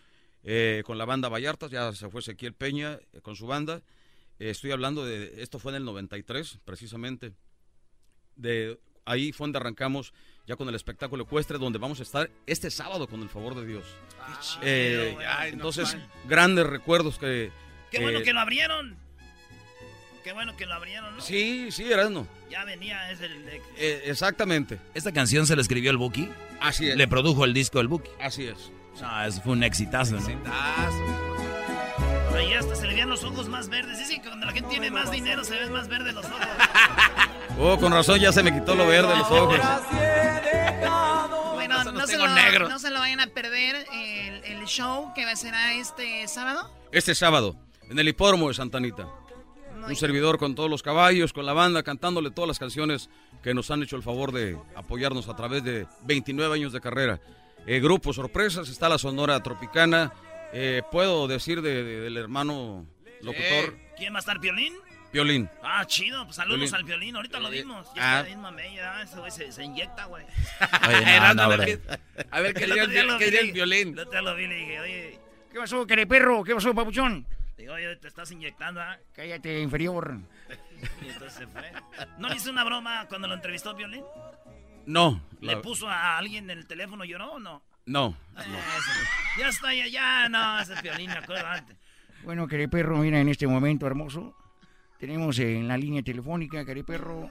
eh, 0.43 0.83
con 0.85 0.97
la 0.97 1.05
banda 1.05 1.29
Vallarta, 1.29 1.67
ya 1.67 1.91
se 1.93 2.09
fue 2.09 2.21
Ezequiel 2.21 2.53
Peña 2.53 2.99
eh, 3.13 3.21
con 3.21 3.35
su 3.35 3.45
banda. 3.47 3.81
Eh, 4.39 4.49
estoy 4.51 4.71
hablando 4.71 5.05
de, 5.05 5.41
esto 5.41 5.59
fue 5.59 5.71
en 5.71 5.77
el 5.77 5.85
93, 5.85 6.59
precisamente. 6.65 7.33
De 8.35 8.79
ahí 9.05 9.31
fue 9.31 9.45
donde 9.45 9.57
arrancamos 9.59 10.13
ya 10.47 10.55
con 10.55 10.67
el 10.69 10.75
espectáculo 10.75 11.23
ecuestre, 11.23 11.57
donde 11.57 11.77
vamos 11.77 11.99
a 11.99 12.03
estar 12.03 12.29
este 12.47 12.71
sábado 12.71 13.07
con 13.07 13.21
el 13.21 13.29
favor 13.29 13.53
de 13.55 13.65
Dios. 13.65 13.85
Eh, 14.63 15.15
Ay, 15.27 15.51
no 15.51 15.57
entonces, 15.57 15.95
grandes 16.27 16.65
recuerdos 16.65 17.17
que... 17.19 17.51
Qué 17.91 17.99
bueno 17.99 18.21
que 18.21 18.33
lo 18.33 18.39
abrieron. 18.39 18.97
Qué 20.23 20.33
bueno 20.33 20.55
que 20.55 20.65
lo 20.65 20.73
abrieron, 20.73 21.15
¿no? 21.15 21.21
Sí, 21.21 21.71
sí, 21.71 21.91
Erasmo. 21.91 22.27
Ya 22.49 22.63
venía, 22.65 23.11
es 23.11 23.21
el... 23.21 23.45
de- 23.45 23.61
Eh, 23.77 24.03
exactamente. 24.05 24.79
¿Esta 24.93 25.11
canción 25.11 25.45
se 25.47 25.55
la 25.55 25.61
escribió 25.61 25.91
el 25.91 25.97
Buki? 25.97 26.29
Así 26.59 26.87
es. 26.89 26.95
Le 26.97 27.07
produjo 27.07 27.45
el 27.45 27.53
disco 27.53 27.79
el 27.79 27.87
Buki. 27.87 28.09
Así 28.19 28.45
es. 28.45 28.71
No, 29.01 29.23
eso 29.23 29.41
fue 29.41 29.53
un 29.53 29.63
exitazo, 29.63 30.15
¿no? 30.15 30.27
Ahí 32.35 32.53
hasta 32.53 32.75
se 32.75 32.87
le 32.87 32.93
veían 32.93 33.09
los 33.09 33.23
ojos 33.23 33.47
más 33.49 33.69
verdes. 33.69 33.97
Dicen 33.99 34.21
que 34.21 34.27
cuando 34.27 34.45
la 34.45 34.51
gente 34.51 34.69
tiene 34.69 34.91
más 34.91 35.11
dinero 35.11 35.43
se 35.43 35.55
ven 35.57 35.71
más 35.71 35.87
verdes 35.87 36.13
los 36.13 36.25
ojos. 36.25 36.39
Oh, 37.61 37.77
con 37.77 37.91
razón 37.91 38.17
ya 38.19 38.31
se 38.31 38.41
me 38.41 38.53
quitó 38.53 38.73
lo 38.73 38.87
verde 38.87 39.09
de 39.09 39.17
los 39.17 39.29
ojos. 39.31 39.59
Bueno, 41.55 41.83
no 41.83 41.91
los 41.91 42.09
se, 42.09 42.13
tengo 42.15 42.27
lo, 42.27 42.33
negros. 42.33 42.69
no 42.69 42.79
se 42.79 42.89
lo 42.89 42.99
vayan 42.99 43.19
a 43.19 43.27
perder 43.27 43.85
el, 43.91 44.43
el 44.45 44.65
show 44.65 45.11
que 45.13 45.35
será 45.35 45.73
este 45.73 46.25
sábado. 46.29 46.71
Este 46.93 47.13
sábado, 47.15 47.57
en 47.89 47.99
el 47.99 48.07
hipódromo 48.07 48.47
de 48.47 48.53
Santa 48.53 48.77
Anita. 48.77 49.07
No, 49.75 49.87
un 49.87 49.95
servidor 49.97 50.37
con 50.37 50.55
todos 50.55 50.69
los 50.69 50.81
caballos, 50.81 51.33
con 51.33 51.45
la 51.45 51.51
banda, 51.51 51.83
cantándole 51.83 52.31
todas 52.31 52.47
las 52.47 52.59
canciones 52.59 53.09
que 53.43 53.53
nos 53.53 53.69
han 53.71 53.83
hecho 53.83 53.97
el 53.97 54.03
favor 54.03 54.31
de 54.31 54.57
apoyarnos 54.75 55.27
a 55.27 55.35
través 55.35 55.61
de 55.61 55.85
29 56.03 56.55
años 56.55 56.71
de 56.71 56.79
carrera. 56.79 57.19
Eh, 57.65 57.79
grupo 57.79 58.13
Sorpresas, 58.13 58.69
está 58.69 58.89
la 58.89 58.97
Sonora 58.97 59.41
Tropicana. 59.43 60.11
eh, 60.51 60.81
puedo 60.91 61.27
decir 61.27 61.61
de- 61.61 61.83
de- 61.83 61.99
del 62.01 62.17
hermano 62.17 62.87
locutor, 63.21 63.77
¿Quién 63.95 64.13
va 64.13 64.17
a 64.17 64.19
estar, 64.21 64.39
Piolín? 64.39 64.73
Violín. 65.13 65.47
Ah, 65.61 65.85
chido, 65.85 66.23
pues 66.23 66.37
saludos 66.37 66.57
Piolín. 66.59 66.75
al 66.75 66.85
Piolín, 66.85 67.15
ahorita 67.17 67.39
lo 67.39 67.49
Eh, 67.49 67.51
vimos. 67.51 67.85
ah. 67.89 67.93
Ya 67.95 68.01
está 68.17 68.23
bien 68.23 68.41
mamella, 68.41 69.01
ese 69.03 69.19
güey 69.19 69.29
se, 69.31 69.51
se 69.51 69.63
inyecta, 69.63 70.05
güey. 70.05 70.25
Oye, 70.87 71.19
no. 71.35 71.43
A 72.31 72.39
ver, 72.39 72.53
¿qué 72.55 72.65
diría 72.65 72.83
el, 72.83 72.89
vi, 72.89 73.37
el 73.37 73.51
violín? 73.51 73.99
Otro 73.99 74.21
lo 74.23 74.35
vi 74.35 74.43
y 74.45 74.47
le 74.47 74.55
dije, 74.55 74.79
oye, 74.79 75.19
¿Qué 75.51 75.59
pasó, 75.59 75.85
perro? 75.85 76.43
¿Qué 76.43 76.55
pasó, 76.55 76.73
papuchón? 76.73 77.27
digo, 77.57 77.73
oye, 77.73 77.95
te 77.97 78.07
estás 78.07 78.31
inyectando, 78.31 78.81
¿ah? 78.81 78.97
Cállate, 79.13 79.59
inferior. 79.59 80.17
Y 81.03 81.09
entonces 81.09 81.33
se 81.33 81.45
fue. 81.47 81.71
¿No 82.17 82.29
le 82.29 82.35
hice 82.37 82.49
una 82.49 82.63
broma 82.63 83.05
cuando 83.09 83.27
lo 83.27 83.33
entrevistó 83.35 83.75
Piolín? 83.75 84.03
No, 84.89 85.21
¿Le 85.39 85.53
la- 85.53 85.61
puso 85.61 85.87
a 85.87 86.17
alguien 86.17 86.49
en 86.49 86.57
el 86.57 86.65
teléfono 86.65 87.05
lloró 87.05 87.33
o 87.33 87.39
no? 87.39 87.61
no. 87.85 88.15
Ya 89.37 89.47
está, 89.49 89.71
ya, 89.71 89.87
ya, 89.87 90.27
no, 90.29 90.59
ese 90.59 90.73
es 90.73 90.81
Piolín, 90.81 91.11
me 91.11 91.17
acuerdo 91.17 91.45
antes. 91.45 91.77
Bueno, 92.23 92.47
perro, 92.67 92.97
mira, 92.97 93.19
en 93.19 93.29
este 93.29 93.45
momento 93.45 93.85
hermoso, 93.85 94.35
tenemos 94.97 95.37
en 95.37 95.67
la 95.67 95.77
línea 95.77 96.01
telefónica, 96.01 96.65
perro, 96.83 97.29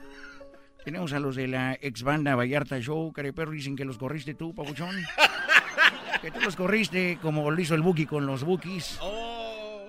tenemos 0.85 1.13
a 1.13 1.19
los 1.19 1.35
de 1.35 1.49
la 1.49 1.77
ex 1.81 2.05
banda 2.05 2.37
Vallarta 2.37 2.79
Show, 2.81 3.13
perro, 3.33 3.51
dicen 3.51 3.75
que 3.75 3.85
los 3.85 3.99
corriste 3.99 4.35
tú, 4.35 4.55
papuchón. 4.55 4.95
Que 6.23 6.33
tú 6.33 6.41
los 6.41 6.57
corriste 6.57 7.19
como 7.23 7.49
lo 7.49 7.61
hizo 7.61 7.77
el 7.77 7.83
Buki 7.83 8.05
con 8.07 8.27
los 8.27 8.43
Bukis. 8.43 8.99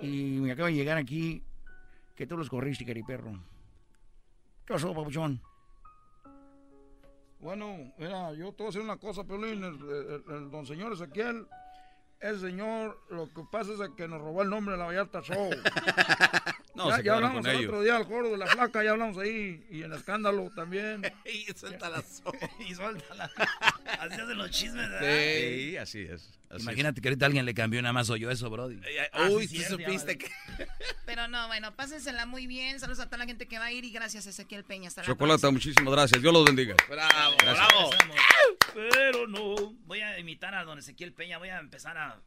Y 0.01 0.37
me 0.39 0.51
acaba 0.51 0.69
de 0.69 0.75
llegar 0.75 0.97
aquí 0.97 1.41
que 2.15 2.27
tú 2.27 2.37
los 2.37 2.49
corriste, 2.49 2.85
perro. 3.03 3.31
¿Qué 4.65 4.73
pasó, 4.73 4.93
papuchón? 4.93 5.41
Bueno, 7.39 7.93
mira, 7.97 8.33
yo 8.33 8.51
te 8.51 8.63
voy 8.63 8.65
a 8.65 8.67
decir 8.67 8.81
una 8.81 8.97
cosa, 8.97 9.23
Piolín, 9.23 9.63
el, 9.63 9.75
el- 9.75 10.23
el 10.35 10.51
don 10.51 10.65
señor 10.65 10.91
Ezequiel, 10.93 11.47
ese 12.19 12.39
señor, 12.39 12.99
lo 13.09 13.27
que 13.33 13.43
pasa 13.49 13.71
es 13.73 13.79
que 13.95 14.07
nos 14.07 14.19
robó 14.21 14.41
el 14.41 14.49
nombre 14.49 14.73
de 14.73 14.79
la 14.79 14.85
Vallarta 14.87 15.21
Show. 15.21 15.49
No, 16.75 16.89
ya, 16.89 16.97
se 16.97 17.03
ya 17.03 17.15
hablamos 17.15 17.41
con 17.41 17.49
el 17.49 17.57
ellos. 17.57 17.69
otro 17.69 17.81
día 17.83 17.95
al 17.97 18.07
coro 18.07 18.29
de 18.29 18.37
la 18.37 18.45
flaca, 18.47 18.83
ya 18.83 18.91
hablamos 18.91 19.17
ahí, 19.17 19.65
y 19.69 19.83
en 19.83 19.91
escándalo 19.91 20.51
también. 20.55 21.01
y 21.25 21.51
suelta 21.53 21.89
la 21.89 22.03
y 22.69 22.75
suéltala. 22.75 23.29
Así 23.99 24.13
hacen 24.21 24.37
los 24.37 24.49
chismes, 24.51 24.87
¿verdad? 24.89 25.01
Sí, 25.01 25.77
así 25.77 26.01
es. 26.03 26.29
así 26.49 26.61
Imagínate 26.61 27.01
que 27.01 27.07
ahorita 27.09 27.25
alguien 27.25 27.45
le 27.45 27.53
cambió 27.53 27.81
nada 27.81 27.91
más 27.91 28.07
yo 28.07 28.29
eso, 28.31 28.49
Brody. 28.49 28.79
Ah, 29.11 29.27
Uy, 29.29 29.47
sí, 29.47 29.57
tú 29.57 29.63
supiste 29.75 30.17
que... 30.17 30.29
Pero 31.05 31.27
no, 31.27 31.47
bueno, 31.47 31.75
pásensela 31.75 32.25
muy 32.25 32.45
bien. 32.47 32.79
Saludos 32.79 32.99
a 32.99 33.05
toda 33.07 33.17
la 33.17 33.25
gente 33.25 33.47
que 33.47 33.57
va 33.59 33.65
a 33.65 33.71
ir 33.71 33.83
y 33.83 33.91
gracias 33.91 34.25
Ezequiel 34.27 34.63
Peña. 34.63 34.87
Hasta 34.87 35.01
Chocolata, 35.01 35.39
próxima. 35.41 35.51
muchísimas 35.51 35.91
gracias. 35.93 36.21
Dios 36.21 36.31
los 36.33 36.45
bendiga. 36.45 36.75
Bravo, 36.87 37.35
Gracias. 37.39 37.67
bravo. 37.67 37.89
Pero 38.73 39.27
no. 39.27 39.73
Voy 39.85 40.01
a 40.01 40.17
imitar 40.19 40.53
a 40.55 40.63
don 40.63 40.77
Ezequiel 40.79 41.13
Peña. 41.13 41.37
Voy 41.39 41.49
a 41.49 41.59
empezar 41.59 41.97
a. 41.97 42.21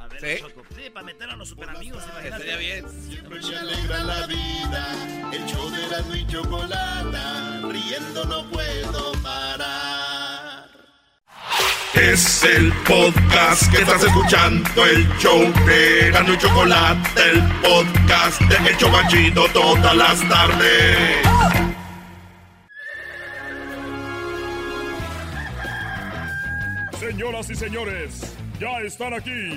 A 0.00 0.08
ver, 0.08 0.20
¿Sí? 0.20 0.42
Choco. 0.42 0.62
Sí, 0.74 0.90
para 0.90 1.04
meter 1.04 1.28
a 1.28 1.36
los 1.36 1.48
super 1.48 1.68
amigos. 1.68 2.02
Estaría 2.24 2.56
bien. 2.56 2.86
Siempre 2.88 3.38
me 3.40 3.56
alegra 3.56 4.02
la 4.02 4.26
vida, 4.26 4.86
el 5.32 5.46
show 5.46 5.70
de 5.70 5.86
la 5.88 6.16
y 6.16 6.26
chocolata, 6.26 7.60
riendo 7.68 8.24
no 8.24 8.50
puedo 8.50 9.12
parar. 9.22 10.70
Es 11.94 12.44
el 12.44 12.72
podcast 12.88 13.70
que 13.70 13.82
estás 13.82 14.02
escuchando, 14.02 14.86
el 14.86 15.06
show 15.18 15.52
de 15.66 16.06
Erasmo 16.06 16.32
y 16.32 16.38
Chocolate, 16.38 17.30
el 17.30 17.42
podcast 17.60 18.40
de 18.40 18.70
El 18.70 18.76
Chobachito 18.78 19.46
todas 19.52 19.94
las 19.94 20.28
tardes. 20.28 21.18
Señoras 26.98 27.50
y 27.50 27.54
señores, 27.54 28.36
ya 28.60 28.80
están 28.82 29.14
aquí 29.14 29.56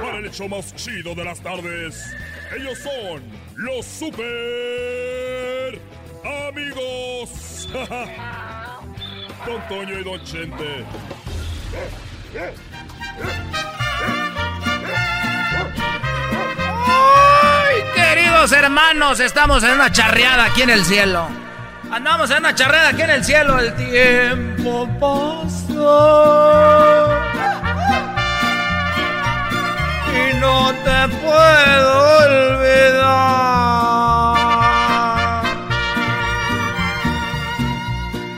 para 0.00 0.18
el 0.18 0.26
hecho 0.26 0.48
más 0.48 0.72
chido 0.76 1.14
de 1.14 1.24
las 1.24 1.40
tardes. 1.40 2.14
Ellos 2.56 2.78
son 2.78 3.20
los 3.56 3.84
super 3.84 5.80
amigos. 6.48 7.68
Don 9.46 9.68
Toño 9.68 9.98
y 9.98 10.04
Don 10.04 10.22
Chente. 10.24 10.84
¡Ay, 16.86 17.82
queridos 17.94 18.52
hermanos! 18.52 19.18
Estamos 19.18 19.64
en 19.64 19.72
una 19.72 19.90
charreada 19.90 20.44
aquí 20.44 20.62
en 20.62 20.70
el 20.70 20.84
cielo. 20.84 21.26
Andamos 21.90 22.30
en 22.30 22.38
una 22.38 22.54
charreada 22.54 22.90
aquí 22.90 23.02
en 23.02 23.10
el 23.10 23.24
cielo. 23.24 23.58
El 23.58 23.74
tiempo 23.74 24.88
pasó. 25.00 26.36
Y 30.16 30.34
no 30.38 30.72
te 30.84 30.98
puedo 31.22 31.90
olvidar. 32.24 33.36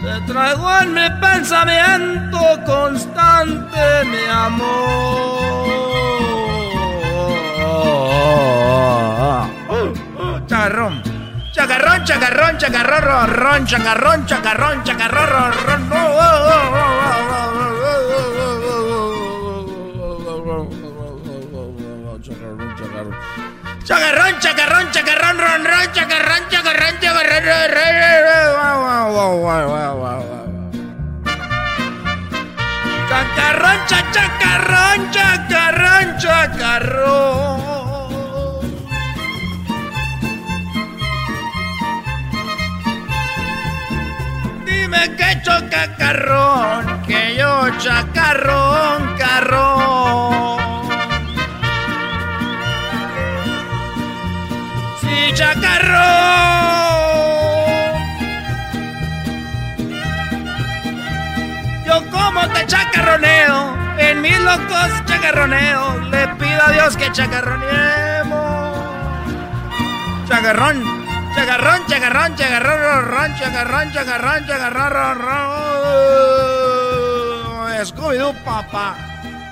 Te 0.03 0.14
traigo 0.33 0.66
en 0.81 0.89
mi 0.95 1.09
pensamiento 1.20 2.39
constante, 2.64 4.05
mi 4.05 4.24
amor. 4.31 5.39
Chacarrón. 10.47 11.03
Chacarrón, 11.53 12.05
chacarrón, 12.05 12.59
chacarrón, 12.59 13.35
ron, 13.35 13.66
chacarrón, 13.66 14.26
chacarrón, 14.26 14.85
chacarrón, 14.85 15.53
ron. 15.66 16.88
Chacarrón, 23.89 24.39
chacarrón, 24.39 24.91
chacarrón, 24.91 25.39
ron, 25.39 25.64
ron, 25.64 25.93
chacarrón, 25.95 26.47
chacarrón, 26.51 26.99
chacarrón. 27.01 27.89
Chacarrón, 33.09 33.78
cha, 33.86 34.01
chacarrón, 34.12 35.11
chacarrón, 35.11 36.18
chacarrón. 36.18 37.61
Dime 44.66 45.16
que 45.16 45.41
chocacarrón, 45.43 47.03
que 47.07 47.36
yo 47.39 47.70
chacarrón, 47.78 49.16
carrón. 49.16 50.58
Sí, 55.09 55.33
chacarrón. 55.35 55.99
Yo 61.87 62.11
como 62.11 62.47
te 62.49 62.67
chacarroneo, 62.67 63.77
en 63.99 64.21
mis 64.21 64.39
locos 64.41 64.91
chacarroneo, 65.07 65.99
le 66.11 66.29
pido 66.35 66.63
a 66.63 66.71
Dios 66.73 66.97
que 66.97 67.11
chacarroneemos. 67.11 68.79
Chacarrón, 70.29 70.85
chacarrón, 71.35 71.87
chacarrón, 71.87 72.37
chacarrón, 72.37 73.35
chacarrón, 73.39 73.93
chacarrón, 73.93 74.47
chacarrón. 74.47 75.69
Scooby-Doo, 77.87 78.35
papá. 78.45 78.97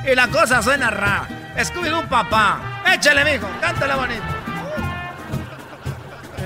Y 0.04 0.14
la 0.14 0.28
cosa 0.28 0.60
suena 0.62 0.90
ra. 0.90 1.26
Scooby-Doo, 1.56 2.06
papá. 2.08 2.82
Échale, 2.92 3.24
mijo, 3.24 3.48
cántale 3.60 3.94
bonito. 3.94 4.35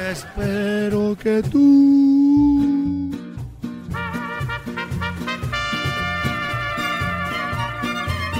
Espero 0.08 1.16
que 1.22 1.42
tú 1.42 3.10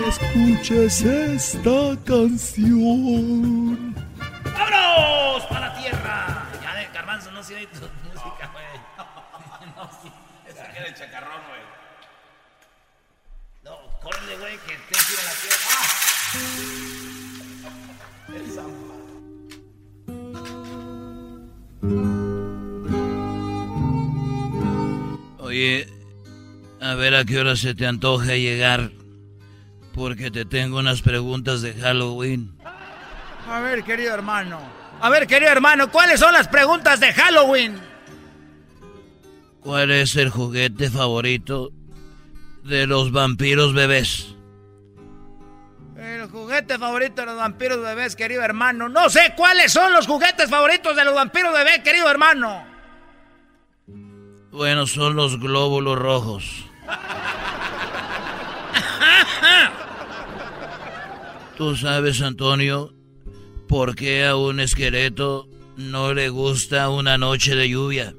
escuches 0.08 1.02
esta 1.02 1.96
canción. 2.04 3.94
¡Vámonos! 4.44 5.44
¡Para 5.46 5.68
la 5.68 5.74
tierra! 5.76 6.46
Ya 6.62 6.74
de 6.74 6.86
Garbanzo 6.94 7.30
no 7.30 7.42
se 7.44 7.54
oye 7.56 7.66
tu 7.66 7.80
música, 8.08 8.50
güey. 8.52 8.64
No, 9.76 9.88
sí. 10.02 10.10
Esa 10.48 10.68
que 10.72 10.78
era 10.78 10.88
el 10.88 10.94
chacarrón, 10.94 11.42
güey. 11.48 11.60
No, 13.62 13.76
córrele, 14.00 14.36
güey, 14.38 14.56
que 14.58 14.72
te 14.76 14.98
tira 15.06 15.22
la 15.24 15.34
tierra. 15.42 15.68
¡Ah! 15.70 16.79
Oye, 25.50 25.88
a 26.80 26.94
ver 26.94 27.12
a 27.12 27.24
qué 27.24 27.40
hora 27.40 27.56
se 27.56 27.74
te 27.74 27.84
antoja 27.84 28.36
llegar. 28.36 28.92
Porque 29.92 30.30
te 30.30 30.44
tengo 30.44 30.78
unas 30.78 31.02
preguntas 31.02 31.60
de 31.60 31.74
Halloween. 31.74 32.56
A 33.48 33.58
ver, 33.58 33.82
querido 33.82 34.14
hermano, 34.14 34.60
A 35.00 35.10
ver, 35.10 35.26
querido 35.26 35.50
hermano, 35.50 35.90
¿cuáles 35.90 36.20
son 36.20 36.32
las 36.34 36.46
preguntas 36.46 37.00
de 37.00 37.12
Halloween? 37.12 37.80
¿Cuál 39.60 39.90
es 39.90 40.14
el 40.14 40.30
juguete 40.30 40.88
favorito 40.88 41.72
de 42.62 42.86
los 42.86 43.10
vampiros 43.10 43.74
bebés? 43.74 44.36
El 45.96 46.28
juguete 46.28 46.78
favorito 46.78 47.22
de 47.22 47.26
los 47.26 47.36
vampiros 47.36 47.82
bebés, 47.82 48.14
querido 48.14 48.42
hermano. 48.42 48.88
No 48.88 49.10
sé 49.10 49.34
cuáles 49.36 49.72
son 49.72 49.92
los 49.92 50.06
juguetes 50.06 50.48
favoritos 50.48 50.94
de 50.94 51.04
los 51.04 51.14
vampiros 51.14 51.52
bebés, 51.52 51.80
querido 51.80 52.08
hermano. 52.08 52.69
Bueno, 54.50 54.86
son 54.86 55.14
los 55.16 55.38
glóbulos 55.38 55.98
rojos. 55.98 56.64
¿Tú 61.56 61.76
sabes, 61.76 62.20
Antonio, 62.22 62.92
por 63.68 63.94
qué 63.94 64.26
a 64.26 64.34
un 64.34 64.60
esqueleto 64.60 65.46
no 65.76 66.14
le 66.14 66.28
gusta 66.30 66.88
una 66.88 67.18
noche 67.18 67.54
de 67.54 67.68
lluvia? 67.68 68.14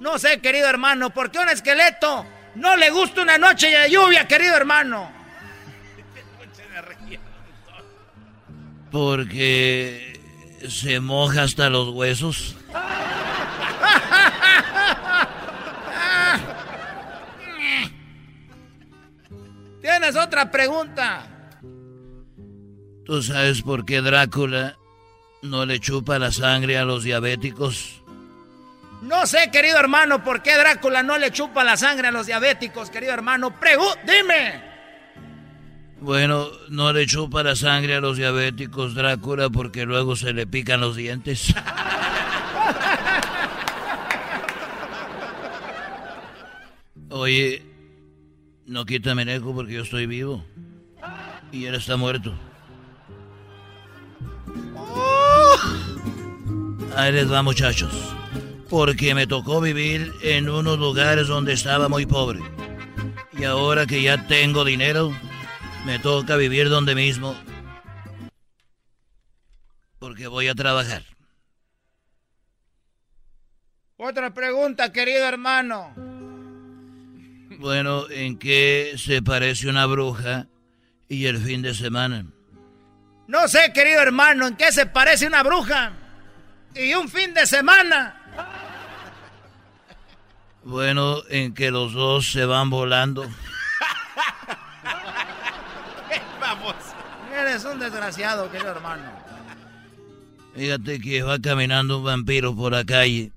No 0.00 0.18
sé, 0.18 0.40
querido 0.40 0.68
hermano, 0.68 1.10
¿por 1.10 1.30
qué 1.30 1.38
a 1.38 1.42
un 1.42 1.48
esqueleto 1.48 2.26
no 2.54 2.76
le 2.76 2.90
gusta 2.90 3.22
una 3.22 3.38
noche 3.38 3.68
de 3.68 3.90
lluvia, 3.90 4.28
querido 4.28 4.54
hermano? 4.54 5.10
Porque 8.92 10.20
se 10.68 11.00
moja 11.00 11.42
hasta 11.42 11.70
los 11.70 11.88
huesos. 11.88 12.54
¿Tienes 20.04 20.22
otra 20.22 20.50
pregunta? 20.50 21.26
¿Tú 23.06 23.22
sabes 23.22 23.62
por 23.62 23.86
qué 23.86 24.02
Drácula 24.02 24.76
no 25.40 25.64
le 25.64 25.80
chupa 25.80 26.18
la 26.18 26.30
sangre 26.30 26.76
a 26.76 26.84
los 26.84 27.04
diabéticos? 27.04 28.02
No 29.00 29.26
sé, 29.26 29.50
querido 29.50 29.78
hermano, 29.78 30.22
por 30.22 30.42
qué 30.42 30.58
Drácula 30.58 31.02
no 31.02 31.16
le 31.16 31.30
chupa 31.30 31.64
la 31.64 31.78
sangre 31.78 32.08
a 32.08 32.10
los 32.10 32.26
diabéticos, 32.26 32.90
querido 32.90 33.14
hermano. 33.14 33.58
Pregu 33.58 33.86
dime. 34.06 34.62
Bueno, 36.02 36.48
no 36.68 36.92
le 36.92 37.06
chupa 37.06 37.42
la 37.42 37.56
sangre 37.56 37.94
a 37.94 38.00
los 38.00 38.18
diabéticos 38.18 38.94
Drácula 38.94 39.48
porque 39.48 39.86
luego 39.86 40.16
se 40.16 40.34
le 40.34 40.46
pican 40.46 40.82
los 40.82 40.96
dientes. 40.96 41.54
Oye, 47.08 47.73
no 48.66 48.84
quítame 48.84 49.22
el 49.22 49.28
eco 49.28 49.54
porque 49.54 49.74
yo 49.74 49.82
estoy 49.82 50.06
vivo. 50.06 50.44
Y 51.52 51.66
él 51.66 51.74
está 51.74 51.96
muerto. 51.96 52.34
Ahí 56.96 57.12
les 57.12 57.30
va, 57.30 57.42
muchachos. 57.42 57.92
Porque 58.68 59.14
me 59.14 59.26
tocó 59.26 59.60
vivir 59.60 60.12
en 60.22 60.48
unos 60.48 60.78
lugares 60.78 61.28
donde 61.28 61.52
estaba 61.52 61.88
muy 61.88 62.06
pobre. 62.06 62.40
Y 63.32 63.44
ahora 63.44 63.86
que 63.86 64.02
ya 64.02 64.26
tengo 64.26 64.64
dinero, 64.64 65.12
me 65.84 65.98
toca 65.98 66.36
vivir 66.36 66.68
donde 66.68 66.94
mismo. 66.94 67.36
Porque 69.98 70.26
voy 70.26 70.48
a 70.48 70.54
trabajar. 70.54 71.02
Otra 73.96 74.34
pregunta, 74.34 74.92
querido 74.92 75.24
hermano. 75.24 76.13
Bueno, 77.64 78.10
¿en 78.10 78.38
qué 78.38 78.92
se 78.98 79.22
parece 79.22 79.70
una 79.70 79.86
bruja 79.86 80.48
y 81.08 81.24
el 81.24 81.38
fin 81.38 81.62
de 81.62 81.72
semana? 81.72 82.26
No 83.26 83.48
sé, 83.48 83.72
querido 83.72 84.02
hermano, 84.02 84.48
en 84.48 84.56
qué 84.56 84.70
se 84.70 84.84
parece 84.84 85.26
una 85.26 85.42
bruja 85.42 85.92
y 86.74 86.92
un 86.92 87.08
fin 87.08 87.32
de 87.32 87.46
semana. 87.46 88.20
Bueno, 90.62 91.22
en 91.30 91.54
que 91.54 91.70
los 91.70 91.94
dos 91.94 92.30
se 92.30 92.44
van 92.44 92.68
volando. 92.68 93.22
Vamos. 96.38 96.74
Eres 97.34 97.64
un 97.64 97.78
desgraciado, 97.78 98.50
querido 98.50 98.72
hermano. 98.72 99.10
Fíjate 100.54 101.00
que 101.00 101.22
va 101.22 101.38
caminando 101.38 101.96
un 101.96 102.04
vampiro 102.04 102.54
por 102.54 102.72
la 102.72 102.84
calle 102.84 103.32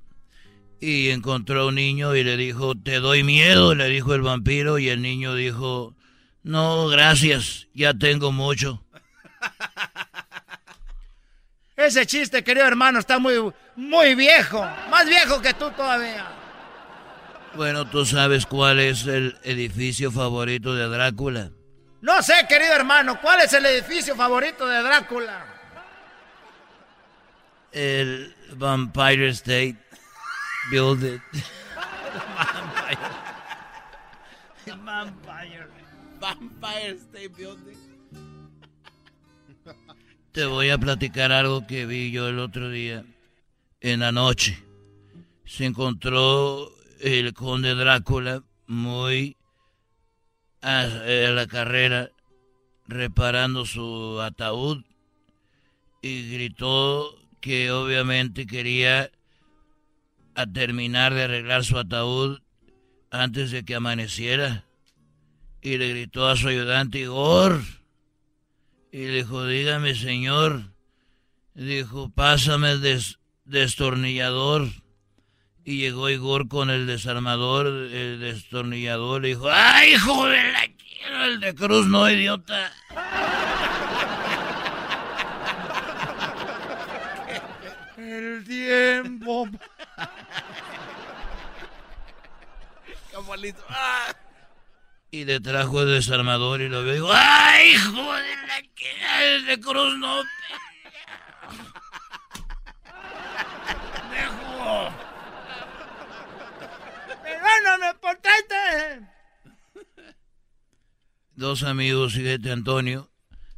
y 0.80 1.10
encontró 1.10 1.62
a 1.62 1.68
un 1.68 1.76
niño 1.76 2.16
y 2.16 2.24
le 2.24 2.38
dijo, 2.38 2.74
te 2.76 3.00
doy 3.00 3.24
miedo, 3.24 3.76
le 3.76 3.88
dijo 3.88 4.14
el 4.14 4.22
vampiro 4.22 4.78
y 4.78 4.90
el 4.90 5.02
niño 5.02 5.36
dijo, 5.36 5.96
no, 6.44 6.88
gracias, 6.88 7.68
ya 7.74 7.94
tengo 7.94 8.32
mucho. 8.32 8.84
Ese 11.76 12.06
chiste, 12.06 12.44
querido 12.44 12.66
hermano, 12.66 13.00
está 13.00 13.20
muy, 13.20 13.36
muy 13.76 14.16
viejo. 14.16 14.66
Más 14.90 15.08
viejo 15.08 15.42
que 15.42 15.54
tú 15.54 15.70
todavía. 15.72 16.26
Bueno, 17.56 17.90
¿tú 17.90 18.06
sabes 18.06 18.46
cuál 18.46 18.80
es 18.80 19.06
el 19.06 19.38
edificio 19.44 20.12
favorito 20.12 20.76
de 20.76 20.88
Drácula? 20.88 21.52
No 22.02 22.22
sé, 22.22 22.34
querido 22.48 22.74
hermano, 22.74 23.20
¿cuál 23.22 23.42
es 23.42 23.54
el 23.54 23.66
edificio 23.66 24.16
favorito 24.16 24.68
de 24.68 24.82
Drácula? 24.82 25.46
El 27.72 28.36
Vampire 28.56 29.30
State 29.30 29.87
Building. 30.70 31.20
Vampire. 34.86 35.68
Vampire 36.20 36.98
State 36.98 37.30
Building. 37.30 37.78
Te 40.32 40.46
voy 40.46 40.70
a 40.70 40.78
platicar 40.78 41.32
algo 41.32 41.66
que 41.68 41.86
vi 41.86 42.12
yo 42.12 42.28
el 42.28 42.40
otro 42.40 42.70
día. 42.70 43.04
En 43.82 44.00
la 44.02 44.12
noche. 44.12 44.62
Se 45.46 45.66
encontró 45.66 46.72
el 47.00 47.34
conde 47.34 47.76
Drácula 47.76 48.44
muy 48.66 49.38
a, 50.62 50.82
a 50.82 51.32
la 51.32 51.48
carrera 51.48 52.10
reparando 52.88 53.66
su 53.66 54.20
ataúd 54.22 54.84
y 56.02 56.32
gritó 56.32 57.16
que 57.42 57.72
obviamente 57.72 58.46
quería 58.48 59.12
a 60.38 60.46
terminar 60.46 61.16
de 61.16 61.24
arreglar 61.24 61.66
su 61.66 61.80
ataúd 61.80 62.40
antes 63.10 63.50
de 63.50 63.66
que 63.66 63.74
amaneciera. 63.76 64.66
Y 65.62 65.78
le 65.78 65.90
gritó 65.90 66.28
a 66.28 66.38
su 66.38 66.48
ayudante 66.48 67.00
Igor. 67.00 67.60
Y 68.92 69.00
le 69.08 69.14
dijo, 69.16 69.46
dígame 69.48 69.96
señor. 69.96 70.62
Dijo, 71.56 72.10
pásame 72.10 72.72
el 72.72 72.82
des- 72.82 73.18
destornillador. 73.46 74.68
Y 75.66 75.80
llegó 75.80 76.08
Igor 76.12 76.48
con 76.48 76.70
el 76.70 76.86
desarmador, 76.86 77.66
el 77.68 78.20
destornillador. 78.20 79.24
Le 79.24 79.30
dijo, 79.30 79.50
¡ay, 79.52 79.94
hijo 79.96 80.28
de 80.28 80.52
la 80.52 80.62
quiero! 80.68 81.26
El 81.26 81.40
de 81.40 81.56
Cruz, 81.56 81.88
no, 81.88 82.08
idiota. 82.10 82.72
El 87.98 88.44
tiempo. 88.46 89.48
¡Ah! 93.70 94.16
Y 95.10 95.26
le 95.26 95.40
trajo 95.40 95.82
el 95.82 95.90
desarmador 95.90 96.62
y 96.62 96.70
lo 96.70 96.84
vio 96.84 96.92
y 96.92 96.96
dijo, 96.96 97.10
¡ay, 97.12 97.72
hijo 97.72 98.14
de 98.14 98.36
la 98.48 98.62
que 98.76 99.44
de 99.46 99.60
Cruz, 99.60 99.98
no! 99.98 100.18
¡Dejo! 104.12 104.90
¡Perdóname 107.24 107.94
por 108.02 108.16
traerte! 108.18 109.08
Dos 111.36 111.64
amigos, 111.64 112.14
fíjate, 112.14 112.52
Antonio, 112.52 113.10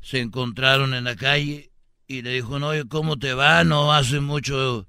se 0.02 0.20
encontraron 0.20 0.94
en 0.94 1.06
la 1.06 1.16
calle 1.16 1.72
y 2.08 2.22
le 2.22 2.32
dijo, 2.32 2.60
no, 2.60 2.72
¿cómo 2.90 3.18
te 3.18 3.34
va? 3.34 3.64
No 3.64 3.94
hace 3.94 4.20
mucho 4.20 4.89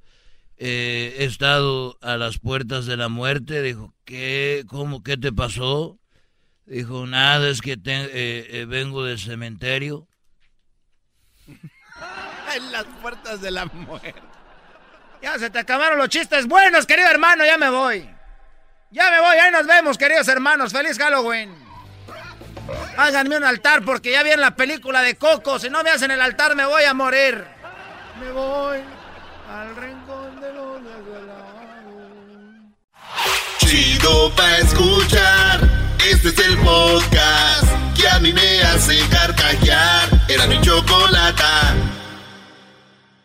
eh, 0.63 1.17
he 1.19 1.25
estado 1.25 1.97
a 2.03 2.17
las 2.17 2.39
puertas 2.39 2.85
de 2.87 2.97
la 2.97 3.09
muerte. 3.09 3.63
Dijo, 3.63 3.95
¿qué? 4.05 4.65
¿Cómo? 4.69 5.03
¿Qué 5.03 5.17
te 5.17 5.33
pasó? 5.33 5.99
Dijo, 6.67 7.07
nada, 7.07 7.49
es 7.49 7.61
que 7.63 7.77
te- 7.77 8.05
eh, 8.05 8.61
eh, 8.61 8.65
vengo 8.67 9.03
del 9.05 9.19
cementerio. 9.19 10.07
En 12.57 12.73
las 12.73 12.85
puertas 13.01 13.41
de 13.41 13.51
la 13.53 13.67
muerte. 13.67 14.15
Ya 15.23 15.39
se 15.39 15.51
te 15.51 15.59
acabaron 15.61 15.99
los 15.99 16.09
chistes 16.09 16.47
buenos, 16.49 16.85
querido 16.85 17.09
hermano, 17.09 17.45
ya 17.45 17.57
me 17.59 17.69
voy. 17.71 18.09
Ya 18.91 19.09
me 19.11 19.21
voy, 19.21 19.37
ahí 19.37 19.53
nos 19.53 19.67
vemos, 19.69 19.97
queridos 19.97 20.27
hermanos. 20.27 20.73
¡Feliz 20.73 20.99
Halloween! 20.99 21.55
Háganme 22.97 23.37
un 23.37 23.45
altar 23.45 23.85
porque 23.85 24.11
ya 24.11 24.23
viene 24.25 24.39
la 24.43 24.57
película 24.57 25.01
de 25.03 25.15
Coco. 25.17 25.59
Si 25.61 25.71
no 25.71 25.83
me 25.85 25.91
hacen 25.91 26.11
el 26.11 26.21
altar, 26.21 26.57
me 26.57 26.65
voy 26.65 26.83
a 26.83 26.93
morir. 26.95 27.45
Me 28.19 28.33
voy 28.33 28.79
al 29.49 29.77
rincón 29.77 30.41
de 30.41 30.53
los 30.53 30.83
desvelados. 30.83 31.51
Chido 33.71 34.33
pa' 34.35 34.59
escuchar. 34.59 35.61
Este 36.11 36.31
es 36.31 36.39
el 36.41 36.59
podcast 36.59 37.67
que 37.97 38.09
a 38.09 38.19
mí 38.19 38.33
me 38.33 38.63
hace 38.63 38.99
carcajear. 39.09 40.09
Era 40.29 40.49
mi 40.49 40.61
chocolata. 40.61 41.77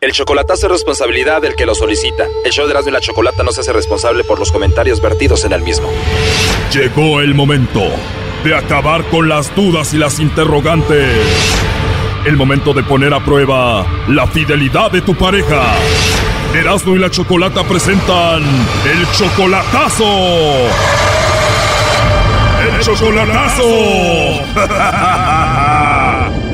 El 0.00 0.12
chocolatazo 0.12 0.66
es 0.66 0.72
responsabilidad 0.72 1.42
del 1.42 1.56
que 1.56 1.66
lo 1.66 1.74
solicita. 1.74 2.28
El 2.44 2.52
show 2.52 2.64
de 2.66 2.70
Erasmo 2.70 2.90
y 2.90 2.92
la 2.92 3.00
Chocolata 3.00 3.42
no 3.42 3.50
se 3.50 3.62
hace 3.62 3.72
responsable 3.72 4.22
por 4.22 4.38
los 4.38 4.52
comentarios 4.52 5.00
vertidos 5.00 5.44
en 5.44 5.52
el 5.52 5.62
mismo. 5.62 5.90
Llegó 6.72 7.20
el 7.20 7.34
momento 7.34 7.82
de 8.44 8.54
acabar 8.54 9.02
con 9.06 9.28
las 9.28 9.52
dudas 9.56 9.94
y 9.94 9.98
las 9.98 10.20
interrogantes. 10.20 11.26
El 12.24 12.36
momento 12.36 12.72
de 12.72 12.84
poner 12.84 13.12
a 13.14 13.24
prueba 13.24 13.84
la 14.06 14.28
fidelidad 14.28 14.92
de 14.92 15.00
tu 15.00 15.16
pareja. 15.16 15.74
Erasmo 16.56 16.96
y 16.96 16.98
la 16.98 17.10
Chocolata 17.10 17.62
presentan 17.64 18.42
el 18.42 19.06
chocolatazo. 19.12 20.04
¡El 22.62 22.80
chocolatazo! 22.80 23.62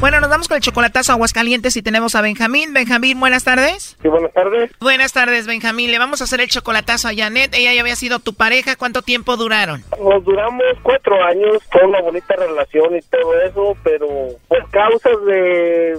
Bueno, 0.00 0.20
nos 0.20 0.28
vamos 0.28 0.48
con 0.48 0.56
el 0.56 0.62
chocolatazo 0.62 1.12
a 1.12 1.14
Aguascalientes 1.14 1.78
y 1.78 1.82
tenemos 1.82 2.14
a 2.14 2.20
Benjamín. 2.20 2.74
Benjamín, 2.74 3.18
buenas 3.18 3.42
tardes. 3.42 3.96
Sí, 4.02 4.08
buenas 4.08 4.34
tardes. 4.34 4.70
Buenas 4.78 5.14
tardes, 5.14 5.46
Benjamín. 5.46 5.90
Le 5.90 5.98
vamos 5.98 6.20
a 6.20 6.24
hacer 6.24 6.42
el 6.42 6.48
chocolatazo 6.48 7.08
a 7.08 7.14
Janet. 7.16 7.54
Ella 7.54 7.72
ya 7.72 7.80
había 7.80 7.96
sido 7.96 8.18
tu 8.18 8.34
pareja. 8.34 8.76
¿Cuánto 8.76 9.00
tiempo 9.00 9.38
duraron? 9.38 9.82
Nos 9.98 10.22
duramos 10.22 10.62
cuatro 10.82 11.24
años, 11.24 11.62
fue 11.72 11.86
una 11.86 12.02
bonita 12.02 12.34
relación 12.36 12.94
y 12.96 13.00
todo 13.00 13.40
eso, 13.48 13.76
pero 13.82 14.06
por 14.46 14.68
causas 14.70 15.24
de 15.24 15.98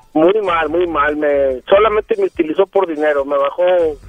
Muy 0.13 0.41
mal, 0.41 0.69
muy 0.69 0.87
mal, 0.87 1.15
me 1.15 1.61
solamente 1.69 2.15
me 2.17 2.25
utilizó 2.25 2.65
por 2.65 2.87
dinero, 2.87 3.25
me 3.25 3.37
bajó 3.37 3.63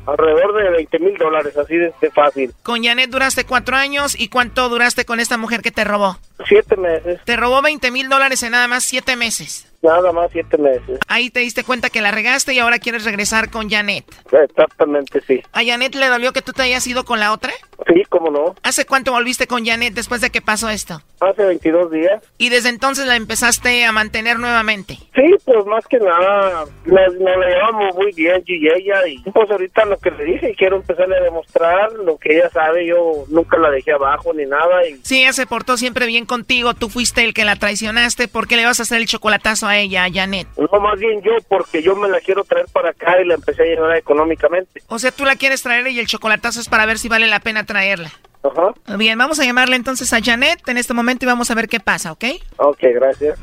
alrededor 0.06 0.54
de 0.54 0.70
20 0.70 0.98
mil 0.98 1.16
dólares, 1.16 1.56
así 1.56 1.76
de, 1.76 1.92
de 2.00 2.10
fácil. 2.10 2.52
Con 2.62 2.82
Janet 2.82 3.10
duraste 3.10 3.44
cuatro 3.44 3.76
años 3.76 4.18
y 4.18 4.28
¿cuánto 4.28 4.68
duraste 4.68 5.04
con 5.04 5.20
esta 5.20 5.36
mujer 5.36 5.62
que 5.62 5.70
te 5.70 5.84
robó? 5.84 6.16
Siete 6.46 6.76
meses, 6.76 7.20
Te 7.24 7.36
robó 7.36 7.62
20 7.62 7.90
mil 7.90 8.08
dólares 8.08 8.42
en 8.42 8.52
nada 8.52 8.68
más 8.68 8.84
siete 8.84 9.16
meses. 9.16 9.71
Nada 9.82 10.12
más 10.12 10.30
siete 10.32 10.56
meses. 10.58 10.98
Ahí 11.08 11.30
te 11.30 11.40
diste 11.40 11.64
cuenta 11.64 11.90
que 11.90 12.00
la 12.00 12.10
regaste 12.10 12.54
y 12.54 12.58
ahora 12.58 12.78
quieres 12.78 13.04
regresar 13.04 13.50
con 13.50 13.68
Janet. 13.68 14.04
Exactamente, 14.30 15.20
sí. 15.26 15.42
¿A 15.52 15.64
Janet 15.64 15.94
le 15.94 16.06
dolió 16.08 16.32
que 16.32 16.42
tú 16.42 16.52
te 16.52 16.62
hayas 16.62 16.86
ido 16.86 17.04
con 17.04 17.20
la 17.20 17.32
otra? 17.32 17.52
Sí, 17.86 18.02
cómo 18.08 18.30
no. 18.30 18.54
¿Hace 18.62 18.86
cuánto 18.86 19.12
volviste 19.12 19.46
con 19.46 19.64
Janet 19.64 19.94
después 19.94 20.20
de 20.20 20.30
que 20.30 20.40
pasó 20.40 20.68
esto? 20.70 21.02
Hace 21.20 21.44
22 21.44 21.90
días. 21.90 22.22
Y 22.38 22.48
desde 22.48 22.68
entonces 22.68 23.06
la 23.06 23.16
empezaste 23.16 23.84
a 23.84 23.92
mantener 23.92 24.38
nuevamente. 24.38 24.98
Sí, 25.14 25.34
pues 25.44 25.66
más 25.66 25.86
que 25.86 25.98
nada, 25.98 26.64
nos, 26.84 27.14
nos 27.14 27.46
llevamos 27.46 27.94
muy 27.96 28.12
bien 28.12 28.42
yo 28.46 28.54
y 28.54 28.68
ella 28.68 29.06
y 29.06 29.18
pues 29.30 29.50
ahorita 29.50 29.84
lo 29.84 29.98
que 29.98 30.10
le 30.10 30.24
dije, 30.24 30.54
quiero 30.56 30.76
empezarle 30.76 31.16
a 31.16 31.22
demostrar 31.22 31.92
lo 31.92 32.16
que 32.18 32.36
ella 32.36 32.50
sabe, 32.50 32.86
yo 32.86 33.24
nunca 33.28 33.58
la 33.58 33.70
dejé 33.70 33.92
abajo 33.92 34.32
ni 34.32 34.46
nada 34.46 34.86
y 34.86 35.00
Sí, 35.02 35.22
ella 35.22 35.32
se 35.32 35.46
portó 35.46 35.76
siempre 35.76 36.06
bien 36.06 36.26
contigo, 36.26 36.74
tú 36.74 36.88
fuiste 36.88 37.24
el 37.24 37.34
que 37.34 37.44
la 37.44 37.56
traicionaste, 37.56 38.28
¿por 38.28 38.46
qué 38.48 38.56
le 38.56 38.64
vas 38.64 38.80
a 38.80 38.84
hacer 38.84 38.98
el 38.98 39.06
chocolatazo 39.06 39.66
a 39.66 39.71
ella, 39.78 40.06
Janet? 40.12 40.46
no 40.56 40.80
más 40.80 40.98
bien 40.98 41.22
yo 41.22 41.32
porque 41.48 41.82
yo 41.82 41.94
me 41.96 42.08
la 42.08 42.20
quiero 42.20 42.44
traer 42.44 42.66
para 42.72 42.90
acá 42.90 43.20
y 43.20 43.26
la 43.26 43.34
empecé 43.34 43.62
a 43.62 43.66
llevar 43.66 43.96
económicamente. 43.96 44.82
O 44.88 44.98
sea, 44.98 45.12
tú 45.12 45.24
la 45.24 45.36
quieres 45.36 45.62
traer 45.62 45.86
y 45.88 45.98
el 45.98 46.06
chocolatazo 46.06 46.60
es 46.60 46.68
para 46.68 46.86
ver 46.86 46.98
si 46.98 47.08
vale 47.08 47.26
la 47.26 47.40
pena 47.40 47.64
traerla. 47.64 48.10
Ajá. 48.42 48.96
Bien, 48.96 49.16
vamos 49.16 49.38
a 49.38 49.44
llamarle 49.44 49.76
entonces 49.76 50.12
a 50.12 50.20
Janet 50.22 50.66
en 50.68 50.78
este 50.78 50.94
momento 50.94 51.24
y 51.24 51.28
vamos 51.28 51.50
a 51.50 51.54
ver 51.54 51.68
qué 51.68 51.80
pasa, 51.80 52.12
¿ok? 52.12 52.24
Ok, 52.56 52.78
gracias. 52.94 53.38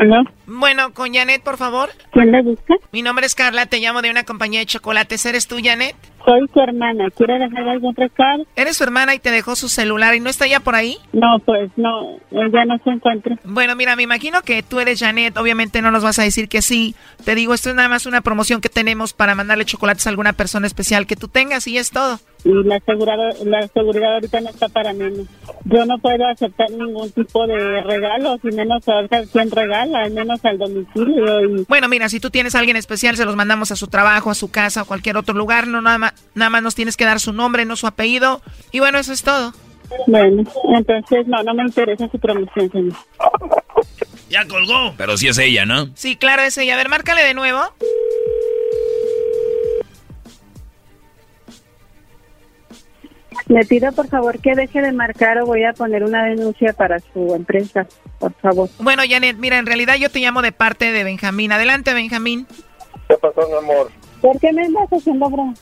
¿Aló? 0.00 0.24
Bueno, 0.46 0.92
con 0.92 1.12
Janet, 1.14 1.42
por 1.42 1.56
favor. 1.56 1.90
¿Quién 2.12 2.30
la 2.30 2.42
busca? 2.42 2.74
Mi 2.92 3.02
nombre 3.02 3.26
es 3.26 3.34
Carla, 3.34 3.66
te 3.66 3.78
llamo 3.78 4.02
de 4.02 4.10
una 4.10 4.24
compañía 4.24 4.60
de 4.60 4.66
chocolates. 4.66 5.24
¿Eres 5.26 5.46
tú, 5.48 5.56
Janet? 5.62 5.96
Soy 6.26 6.40
su 6.52 6.60
hermana. 6.60 7.08
¿Quiere 7.16 7.38
dejar 7.38 7.68
algún 7.68 7.94
recado? 7.94 8.44
¿Eres 8.56 8.76
su 8.76 8.84
hermana 8.84 9.14
y 9.14 9.20
te 9.20 9.30
dejó 9.30 9.54
su 9.54 9.68
celular 9.68 10.14
y 10.16 10.20
no 10.20 10.28
está 10.28 10.46
ya 10.48 10.58
por 10.58 10.74
ahí? 10.74 10.98
No, 11.12 11.38
pues 11.44 11.70
no, 11.76 12.16
ella 12.32 12.64
no 12.66 12.78
se 12.82 12.90
encuentra. 12.90 13.38
Bueno, 13.44 13.76
mira, 13.76 13.94
me 13.94 14.02
imagino 14.02 14.42
que 14.42 14.64
tú 14.64 14.80
eres 14.80 14.98
Janet, 14.98 15.36
obviamente 15.36 15.80
no 15.82 15.92
nos 15.92 16.02
vas 16.02 16.18
a 16.18 16.24
decir 16.24 16.48
que 16.48 16.62
sí. 16.62 16.96
Te 17.24 17.36
digo, 17.36 17.54
esto 17.54 17.70
es 17.70 17.76
nada 17.76 17.88
más 17.88 18.06
una 18.06 18.22
promoción 18.22 18.60
que 18.60 18.68
tenemos 18.68 19.12
para 19.12 19.36
mandarle 19.36 19.64
chocolates 19.64 20.06
a 20.06 20.10
alguna 20.10 20.32
persona 20.32 20.66
especial 20.66 21.06
que 21.06 21.14
tú 21.14 21.28
tengas 21.28 21.68
y 21.68 21.78
es 21.78 21.90
todo. 21.90 22.18
Y 22.44 22.52
la 22.62 22.78
seguridad, 22.80 23.16
la 23.44 23.66
seguridad 23.68 24.14
ahorita 24.14 24.40
no 24.40 24.50
está 24.50 24.68
para 24.68 24.92
menos. 24.92 25.26
Yo 25.64 25.84
no 25.84 25.98
puedo 25.98 26.28
aceptar 26.28 26.70
ningún 26.70 27.10
tipo 27.10 27.44
de 27.46 27.82
regalo, 27.82 28.38
y 28.40 28.54
menos 28.54 28.84
saber 28.84 29.08
quién 29.32 29.50
regala, 29.50 30.02
al 30.04 30.12
menos 30.12 30.44
al 30.44 30.56
domicilio. 30.56 31.40
Y... 31.40 31.64
Bueno, 31.68 31.88
mira, 31.88 32.08
si 32.08 32.20
tú 32.20 32.30
tienes 32.30 32.54
a 32.54 32.60
alguien 32.60 32.76
especial, 32.76 33.16
se 33.16 33.24
los 33.24 33.34
mandamos 33.34 33.72
a 33.72 33.76
su 33.76 33.88
trabajo, 33.88 34.30
a 34.30 34.34
su 34.36 34.48
casa, 34.50 34.82
a 34.82 34.84
cualquier 34.84 35.16
otro 35.16 35.34
lugar. 35.34 35.66
No, 35.66 35.80
nada 35.80 35.98
más, 35.98 36.14
nada 36.34 36.50
más 36.50 36.62
nos 36.62 36.74
tienes 36.74 36.96
que 36.96 37.04
dar 37.04 37.20
su 37.20 37.32
nombre, 37.32 37.64
no 37.64 37.76
su 37.76 37.86
apellido. 37.86 38.42
Y 38.72 38.80
bueno, 38.80 38.98
eso 38.98 39.12
es 39.12 39.22
todo. 39.22 39.52
Bueno, 40.06 40.44
entonces 40.76 41.26
no, 41.26 41.42
no 41.42 41.54
me 41.54 41.62
interesa 41.62 42.08
su 42.08 42.18
promoción, 42.18 42.70
señor. 42.70 42.96
Ya 44.28 44.46
colgó. 44.46 44.94
Pero 44.96 45.16
sí 45.16 45.28
es 45.28 45.38
ella, 45.38 45.64
¿no? 45.64 45.88
Sí, 45.94 46.16
claro, 46.16 46.42
es 46.42 46.58
ella. 46.58 46.74
A 46.74 46.76
ver, 46.76 46.88
márcale 46.88 47.22
de 47.22 47.34
nuevo. 47.34 47.60
Le 53.48 53.64
pido 53.64 53.92
por 53.92 54.08
favor 54.08 54.40
que 54.40 54.54
deje 54.54 54.82
de 54.82 54.90
marcar 54.90 55.38
o 55.38 55.46
voy 55.46 55.62
a 55.62 55.72
poner 55.72 56.02
una 56.02 56.24
denuncia 56.24 56.72
para 56.72 56.98
su 56.98 57.32
empresa, 57.32 57.86
por 58.18 58.32
favor. 58.34 58.68
Bueno, 58.80 59.04
Janet, 59.08 59.36
mira, 59.36 59.58
en 59.58 59.66
realidad 59.66 59.94
yo 59.96 60.10
te 60.10 60.18
llamo 60.18 60.42
de 60.42 60.50
parte 60.50 60.90
de 60.90 61.04
Benjamín. 61.04 61.52
Adelante, 61.52 61.94
Benjamín. 61.94 62.48
¿Qué 63.08 63.16
pasó, 63.18 63.46
mi 63.48 63.56
amor? 63.56 63.92
¿Por 64.20 64.40
qué 64.40 64.52
me 64.52 64.64
andas 64.64 64.88
haciendo 64.90 65.30
broma? 65.30 65.54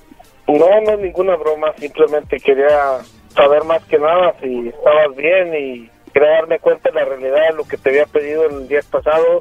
No, 0.47 0.81
no 0.81 0.91
es 0.93 0.99
ninguna 0.99 1.37
broma, 1.37 1.73
simplemente 1.79 2.39
quería 2.39 2.99
saber 3.35 3.65
más 3.65 3.83
que 3.85 3.99
nada 3.99 4.35
si 4.41 4.69
estabas 4.69 5.17
bien 5.17 5.55
y 5.55 5.91
quería 6.13 6.31
darme 6.31 6.59
cuenta 6.59 6.91
de 6.91 6.97
la 6.97 7.05
realidad 7.05 7.49
de 7.49 7.57
lo 7.57 7.65
que 7.65 7.77
te 7.77 7.91
había 7.91 8.07
pedido 8.07 8.47
el 8.47 8.69
día 8.69 8.81
pasado. 8.91 9.41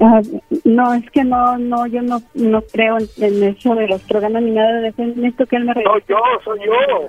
Ah, 0.00 0.20
no, 0.64 0.94
es 0.94 1.10
que 1.10 1.24
no, 1.24 1.56
no, 1.58 1.86
yo 1.86 2.02
no, 2.02 2.20
no 2.34 2.60
creo 2.62 2.98
en, 2.98 3.08
en 3.16 3.42
eso 3.42 3.74
de 3.74 3.88
los 3.88 4.02
programas 4.02 4.42
ni 4.42 4.50
nada 4.50 4.80
de 4.80 4.88
eso. 4.88 5.02
Necesito 5.02 5.46
que 5.46 5.56
él 5.56 5.64
me 5.64 5.74
regrese. 5.74 5.90
Soy 5.90 6.04
yo, 6.08 6.16
soy 6.44 6.58
yo. 6.66 7.08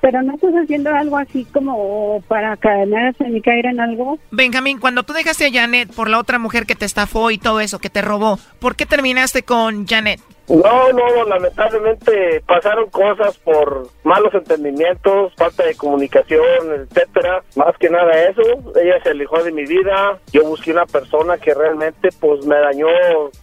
Pero 0.00 0.22
no 0.22 0.34
estás 0.34 0.52
haciendo 0.54 0.94
algo 0.94 1.16
así 1.16 1.44
como 1.52 2.22
para 2.28 2.56
caerse 2.56 3.28
ni 3.28 3.40
caer 3.40 3.66
en 3.66 3.80
algo. 3.80 4.18
Benjamín, 4.30 4.78
cuando 4.78 5.02
tú 5.02 5.12
dejaste 5.12 5.46
a 5.46 5.52
Janet 5.52 5.92
por 5.94 6.08
la 6.08 6.18
otra 6.18 6.38
mujer 6.38 6.66
que 6.66 6.74
te 6.74 6.84
estafó 6.84 7.30
y 7.30 7.38
todo 7.38 7.60
eso, 7.60 7.78
que 7.78 7.90
te 7.90 8.02
robó, 8.02 8.38
¿por 8.58 8.76
qué 8.76 8.86
terminaste 8.86 9.42
con 9.42 9.86
Janet? 9.86 10.20
No, 10.48 10.92
no, 10.92 11.24
lamentablemente 11.24 12.40
pasaron 12.46 12.88
cosas 12.90 13.36
por 13.38 13.88
malos 14.04 14.32
entendimientos, 14.34 15.32
falta 15.36 15.64
de 15.64 15.74
comunicación, 15.74 16.42
etcétera. 16.72 17.42
Más 17.56 17.76
que 17.78 17.90
nada 17.90 18.12
eso, 18.28 18.42
ella 18.80 19.02
se 19.02 19.10
alejó 19.10 19.42
de 19.42 19.52
mi 19.52 19.64
vida. 19.64 20.18
Yo 20.32 20.44
busqué 20.44 20.70
una 20.72 20.86
persona 20.86 21.36
que 21.38 21.52
realmente 21.52 22.10
pues 22.20 22.46
me 22.46 22.56
dañó 22.56 22.86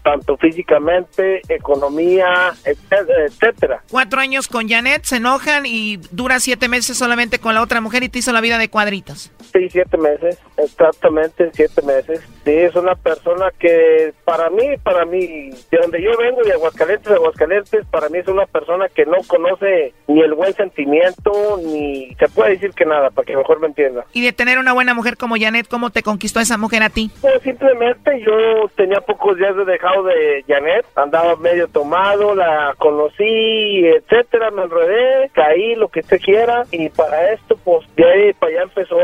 tanto 0.03 0.37
físicamente, 0.37 1.41
economía, 1.49 2.53
etcétera, 2.63 3.25
etcétera. 3.25 3.83
Cuatro 3.91 4.19
años 4.21 4.47
con 4.47 4.69
Janet, 4.69 5.03
se 5.03 5.17
enojan 5.17 5.65
y 5.65 5.97
dura 6.11 6.39
siete 6.39 6.69
meses 6.69 6.97
solamente 6.97 7.39
con 7.39 7.53
la 7.53 7.61
otra 7.61 7.81
mujer 7.81 8.03
y 8.03 8.09
te 8.09 8.19
hizo 8.19 8.31
la 8.31 8.41
vida 8.41 8.57
de 8.57 8.69
cuadritos. 8.69 9.31
Sí, 9.51 9.69
siete 9.69 9.97
meses, 9.97 10.39
exactamente 10.57 11.51
siete 11.53 11.81
meses. 11.81 12.21
Sí, 12.45 12.51
es 12.51 12.75
una 12.75 12.95
persona 12.95 13.51
que 13.59 14.13
para 14.25 14.49
mí, 14.49 14.77
para 14.83 15.05
mí, 15.05 15.49
de 15.71 15.77
donde 15.81 16.01
yo 16.01 16.11
vengo, 16.17 16.41
de 16.43 16.53
Aguascalientes, 16.53 16.92
de 17.01 17.15
Aguascalientes, 17.15 17.85
para 17.87 18.09
mí 18.09 18.19
es 18.19 18.27
una 18.27 18.45
persona 18.45 18.87
que 18.89 19.05
no 19.05 19.17
conoce 19.27 19.93
ni 20.07 20.21
el 20.21 20.33
buen 20.33 20.53
sentimiento, 20.53 21.59
ni 21.65 22.13
se 22.15 22.27
puede 22.29 22.51
decir 22.51 22.71
que 22.71 22.85
nada, 22.85 23.09
para 23.09 23.25
que 23.25 23.35
mejor 23.35 23.59
me 23.59 23.67
entienda. 23.67 24.05
Y 24.13 24.23
de 24.23 24.33
tener 24.33 24.59
una 24.59 24.73
buena 24.73 24.93
mujer 24.93 25.17
como 25.17 25.35
Janet, 25.37 25.67
¿cómo 25.67 25.89
te 25.89 26.03
conquistó 26.03 26.39
esa 26.39 26.57
mujer 26.57 26.83
a 26.83 26.89
ti? 26.89 27.11
Pues 27.21 27.41
simplemente 27.41 28.21
yo 28.21 28.67
tenía 28.75 29.01
pocos 29.01 29.37
días 29.37 29.55
de 29.55 29.65
dejado 29.65 30.03
de 30.03 30.43
Janet, 30.47 30.85
andaba 30.95 31.35
medio 31.37 31.67
tomado, 31.67 32.35
la 32.35 32.75
conocí, 32.77 33.85
etcétera, 33.85 34.51
me 34.51 34.63
enredé, 34.63 35.29
caí, 35.33 35.75
lo 35.75 35.87
que 35.87 36.01
usted 36.01 36.19
quiera, 36.21 36.63
y 36.71 36.89
para 36.89 37.31
esto, 37.33 37.57
pues 37.63 37.87
de 37.95 38.05
ahí 38.05 38.33
para 38.33 38.51
allá 38.51 38.63
empezó 38.63 38.97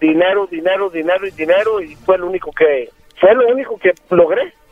dinero, 0.00 0.46
dinero, 0.46 0.90
dinero 0.90 1.26
y 1.26 1.30
dinero, 1.30 1.80
y 1.80 1.94
fue 1.96 2.18
lo 2.18 2.26
único 2.26 2.52
que, 2.52 2.90
fue 3.20 3.34
lo 3.34 3.48
único 3.48 3.78
que 3.78 3.92
logré 4.10 4.52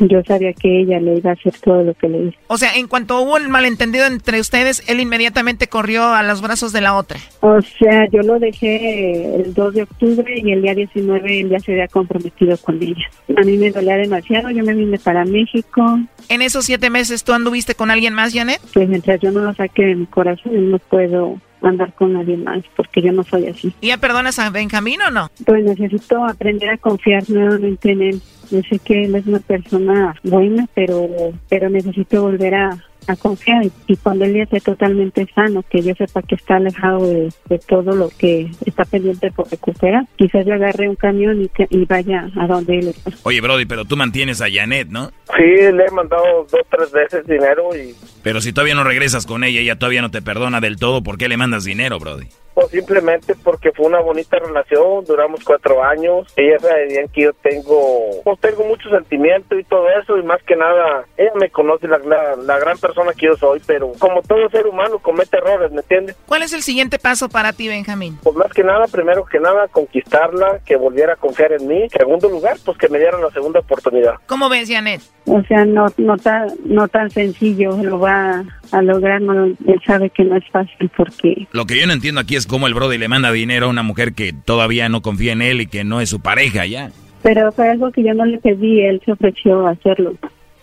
Yo 0.00 0.22
sabía 0.24 0.52
que 0.52 0.80
ella 0.80 1.00
le 1.00 1.16
iba 1.16 1.30
a 1.30 1.34
hacer 1.34 1.52
todo 1.62 1.82
lo 1.82 1.94
que 1.94 2.08
le 2.08 2.24
hizo. 2.24 2.38
O 2.48 2.58
sea, 2.58 2.74
en 2.74 2.88
cuanto 2.88 3.20
hubo 3.20 3.36
el 3.36 3.48
malentendido 3.48 4.06
entre 4.06 4.40
ustedes, 4.40 4.82
él 4.88 5.00
inmediatamente 5.00 5.68
corrió 5.68 6.04
a 6.04 6.22
los 6.22 6.42
brazos 6.42 6.72
de 6.72 6.80
la 6.80 6.96
otra. 6.96 7.18
O 7.40 7.60
sea, 7.60 8.08
yo 8.10 8.22
lo 8.22 8.38
dejé 8.38 9.36
el 9.36 9.54
2 9.54 9.74
de 9.74 9.82
octubre 9.82 10.34
y 10.42 10.52
el 10.52 10.62
día 10.62 10.74
19 10.74 11.40
él 11.40 11.50
ya 11.50 11.60
se 11.60 11.72
había 11.72 11.88
comprometido 11.88 12.56
con 12.58 12.82
ella. 12.82 13.06
A 13.36 13.42
mí 13.42 13.56
me 13.56 13.70
dolía 13.70 13.96
demasiado, 13.96 14.50
yo 14.50 14.64
me 14.64 14.74
vine 14.74 14.98
para 14.98 15.24
México. 15.24 16.00
¿En 16.28 16.42
esos 16.42 16.64
siete 16.64 16.90
meses 16.90 17.24
tú 17.24 17.32
anduviste 17.32 17.74
con 17.74 17.90
alguien 17.90 18.14
más, 18.14 18.32
Janet? 18.32 18.60
Pues 18.72 18.88
mientras 18.88 19.20
yo 19.20 19.30
no 19.30 19.40
lo 19.40 19.54
saque 19.54 19.84
de 19.84 19.94
mi 19.94 20.06
corazón, 20.06 20.70
no 20.70 20.78
puedo 20.78 21.38
andar 21.62 21.94
con 21.94 22.12
nadie 22.12 22.36
más, 22.36 22.62
porque 22.76 23.02
yo 23.02 23.12
no 23.12 23.22
soy 23.24 23.46
así. 23.46 23.74
¿Y 23.80 23.88
ya 23.88 23.98
perdonas 23.98 24.38
a 24.38 24.50
Benjamín 24.50 25.00
o 25.02 25.10
no? 25.10 25.30
Pues 25.44 25.64
necesito 25.64 26.24
aprender 26.24 26.70
a 26.70 26.78
confiar 26.78 27.28
nuevamente 27.28 27.92
en 27.92 28.02
él. 28.02 28.22
Yo 28.50 28.60
sé 28.68 28.78
que 28.78 29.04
él 29.04 29.14
es 29.14 29.26
una 29.26 29.38
persona 29.38 30.14
buena, 30.22 30.68
pero, 30.74 31.08
pero 31.48 31.70
necesito 31.70 32.22
volver 32.22 32.54
a, 32.54 32.78
a 33.06 33.16
confiar 33.16 33.64
y 33.86 33.96
cuando 33.96 34.24
él 34.24 34.34
ya 34.34 34.42
esté 34.44 34.60
totalmente 34.60 35.26
sano, 35.34 35.62
que 35.68 35.82
yo 35.82 35.94
sepa 35.94 36.22
que 36.22 36.34
está 36.36 36.56
alejado 36.56 37.06
de, 37.06 37.32
de 37.48 37.58
todo 37.58 37.92
lo 37.94 38.08
que 38.10 38.50
está 38.64 38.84
pendiente 38.84 39.30
por 39.30 39.50
recuperar, 39.50 40.04
quizás 40.16 40.46
yo 40.46 40.54
agarre 40.54 40.88
un 40.88 40.96
camión 40.96 41.42
y, 41.42 41.48
que- 41.48 41.66
y 41.70 41.84
vaya 41.84 42.28
a 42.38 42.46
donde 42.46 42.78
él 42.78 42.88
está. 42.88 43.10
Oye, 43.24 43.40
Brody, 43.40 43.66
pero 43.66 43.84
tú 43.84 43.96
mantienes 43.96 44.40
a 44.40 44.46
Janet, 44.50 44.88
¿no? 44.88 45.10
Sí, 45.36 45.42
le 45.72 45.84
he 45.86 45.90
mandado 45.90 46.46
dos, 46.50 46.60
tres 46.70 46.90
veces 46.92 47.26
dinero 47.26 47.74
y 47.76 47.94
Pero 48.22 48.40
si 48.40 48.52
todavía 48.52 48.74
no 48.74 48.84
regresas 48.84 49.26
con 49.26 49.44
ella, 49.44 49.60
ella 49.60 49.76
todavía 49.78 50.02
no 50.02 50.10
te 50.10 50.22
perdona 50.22 50.60
del 50.60 50.76
todo, 50.76 51.02
¿por 51.02 51.18
qué 51.18 51.28
le 51.28 51.36
mandas 51.36 51.64
dinero, 51.64 51.98
Brody? 51.98 52.26
Pues 52.54 52.68
simplemente 52.68 53.34
porque 53.42 53.72
fue 53.72 53.86
una 53.86 54.00
bonita 54.00 54.38
relación, 54.38 55.04
duramos 55.06 55.44
cuatro 55.44 55.82
años, 55.82 56.26
ella 56.36 56.58
sabe 56.58 56.86
bien 56.88 57.08
que 57.08 57.22
yo 57.22 57.32
tengo, 57.34 58.22
pues 58.24 58.40
tengo 58.40 58.64
mucho 58.64 58.88
sentimiento 58.90 59.58
y 59.58 59.64
todo 59.64 59.86
eso 60.00 60.16
y 60.16 60.22
más 60.22 60.42
que 60.42 60.56
nada, 60.56 61.04
ella 61.16 61.32
me 61.38 61.50
conoce 61.50 61.88
la, 61.88 61.98
la, 61.98 62.36
la 62.36 62.58
gran 62.58 62.78
persona 62.78 63.12
que 63.12 63.26
yo 63.26 63.36
soy, 63.36 63.60
pero 63.66 63.92
como 63.98 64.22
todo 64.22 64.48
ser 64.50 64.66
humano 64.66 64.98
comete 64.98 65.38
errores, 65.38 65.70
¿me 65.72 65.80
entiendes? 65.80 66.16
¿Cuál 66.26 66.42
es 66.42 66.52
el 66.52 66.62
siguiente 66.62 66.98
paso 66.98 67.28
para 67.28 67.52
ti, 67.52 67.68
Benjamín? 67.68 68.18
Pues 68.22 68.36
más 68.36 68.52
que 68.52 68.64
nada, 68.64 68.86
primero 68.86 69.24
que 69.24 69.40
nada, 69.40 69.68
conquistarla, 69.68 70.60
que 70.64 70.76
volviera 70.76 71.14
a 71.14 71.16
confiar 71.16 71.52
en 71.52 71.66
mí. 71.66 71.88
Segundo 71.90 72.28
lugar, 72.28 72.56
pues 72.64 72.78
que 72.78 72.88
me 72.88 72.98
dieran 72.98 73.20
la 73.20 73.30
segunda 73.30 73.60
oportunidad. 73.60 74.14
¿Cómo 74.26 74.48
ves, 74.48 74.68
Janet? 74.68 75.02
O 75.26 75.42
sea, 75.42 75.64
no, 75.64 75.86
no, 75.98 76.16
tan, 76.16 76.48
no 76.64 76.88
tan 76.88 77.10
sencillo 77.10 77.76
lo 77.82 78.00
va 78.00 78.44
a 78.72 78.82
lograr, 78.82 79.20
no, 79.20 79.44
él 79.44 79.80
sabe 79.86 80.10
que 80.10 80.24
no 80.24 80.36
es 80.36 80.44
fácil 80.50 80.90
porque 80.96 81.46
Lo 81.52 81.66
que 81.66 81.78
yo 81.78 81.86
no 81.86 81.92
entiendo 81.92 82.20
aquí 82.20 82.36
es 82.36 82.41
cómo 82.46 82.66
el 82.66 82.74
Brody 82.74 82.98
le 82.98 83.08
manda 83.08 83.32
dinero 83.32 83.66
a 83.66 83.70
una 83.70 83.82
mujer 83.82 84.12
que 84.14 84.32
todavía 84.32 84.88
no 84.88 85.02
confía 85.02 85.32
en 85.32 85.42
él 85.42 85.60
y 85.60 85.66
que 85.66 85.84
no 85.84 86.00
es 86.00 86.08
su 86.10 86.20
pareja 86.20 86.66
ya. 86.66 86.90
pero 87.22 87.52
fue 87.52 87.70
algo 87.70 87.90
que 87.92 88.02
yo 88.02 88.14
no 88.14 88.24
le 88.24 88.38
pedí, 88.38 88.80
él 88.80 89.00
se 89.04 89.12
ofreció 89.12 89.66
a 89.66 89.70
hacerlo. 89.72 90.14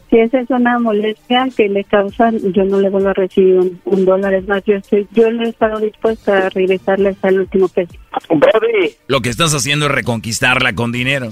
Si 0.09 0.17
esa 0.17 0.39
es 0.41 0.49
una 0.49 0.79
molestia 0.79 1.47
que 1.55 1.69
le 1.69 1.83
causa, 1.83 2.31
yo 2.31 2.63
no 2.65 2.79
le 2.79 2.89
vuelvo 2.89 3.09
a 3.09 3.13
recibir 3.13 3.59
un, 3.59 3.79
un 3.85 4.05
dólar. 4.05 4.33
Es 4.33 4.47
más, 4.47 4.63
yo 4.65 4.73
estoy, 4.73 5.07
yo 5.11 5.31
no 5.31 5.43
he 5.43 5.49
estado 5.49 5.79
dispuesta 5.79 6.47
a 6.47 6.49
regresarle 6.49 7.09
hasta 7.09 7.29
el 7.29 7.41
último 7.41 7.67
peso. 7.67 7.93
Brody, 8.27 8.95
Lo 9.07 9.21
que 9.21 9.29
estás 9.29 9.53
haciendo 9.53 9.85
es 9.85 9.91
reconquistarla 9.91 10.73
con 10.73 10.91
dinero. 10.91 11.31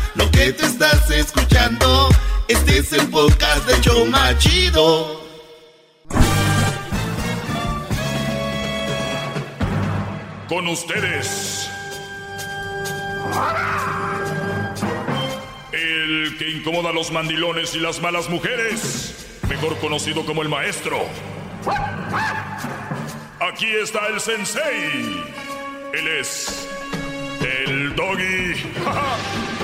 Lo 0.21 0.29
que 0.29 0.53
te 0.53 0.67
estás 0.67 1.09
escuchando, 1.09 2.07
este 2.47 2.77
es 2.77 2.93
el 2.93 3.09
podcast 3.09 3.65
de 3.65 3.81
Choma 3.81 4.37
Chido. 4.37 5.19
Con 10.47 10.67
ustedes. 10.67 11.67
El 15.71 16.37
que 16.37 16.49
incomoda 16.51 16.89
a 16.89 16.93
los 16.93 17.11
mandilones 17.11 17.73
y 17.73 17.79
las 17.79 17.99
malas 17.99 18.29
mujeres, 18.29 19.39
mejor 19.49 19.79
conocido 19.79 20.23
como 20.23 20.43
el 20.43 20.49
maestro. 20.49 20.99
Aquí 23.39 23.71
está 23.81 24.05
el 24.05 24.19
sensei. 24.19 25.23
Él 25.93 26.07
es 26.19 26.69
el 27.41 27.95
doggy. 27.95 28.53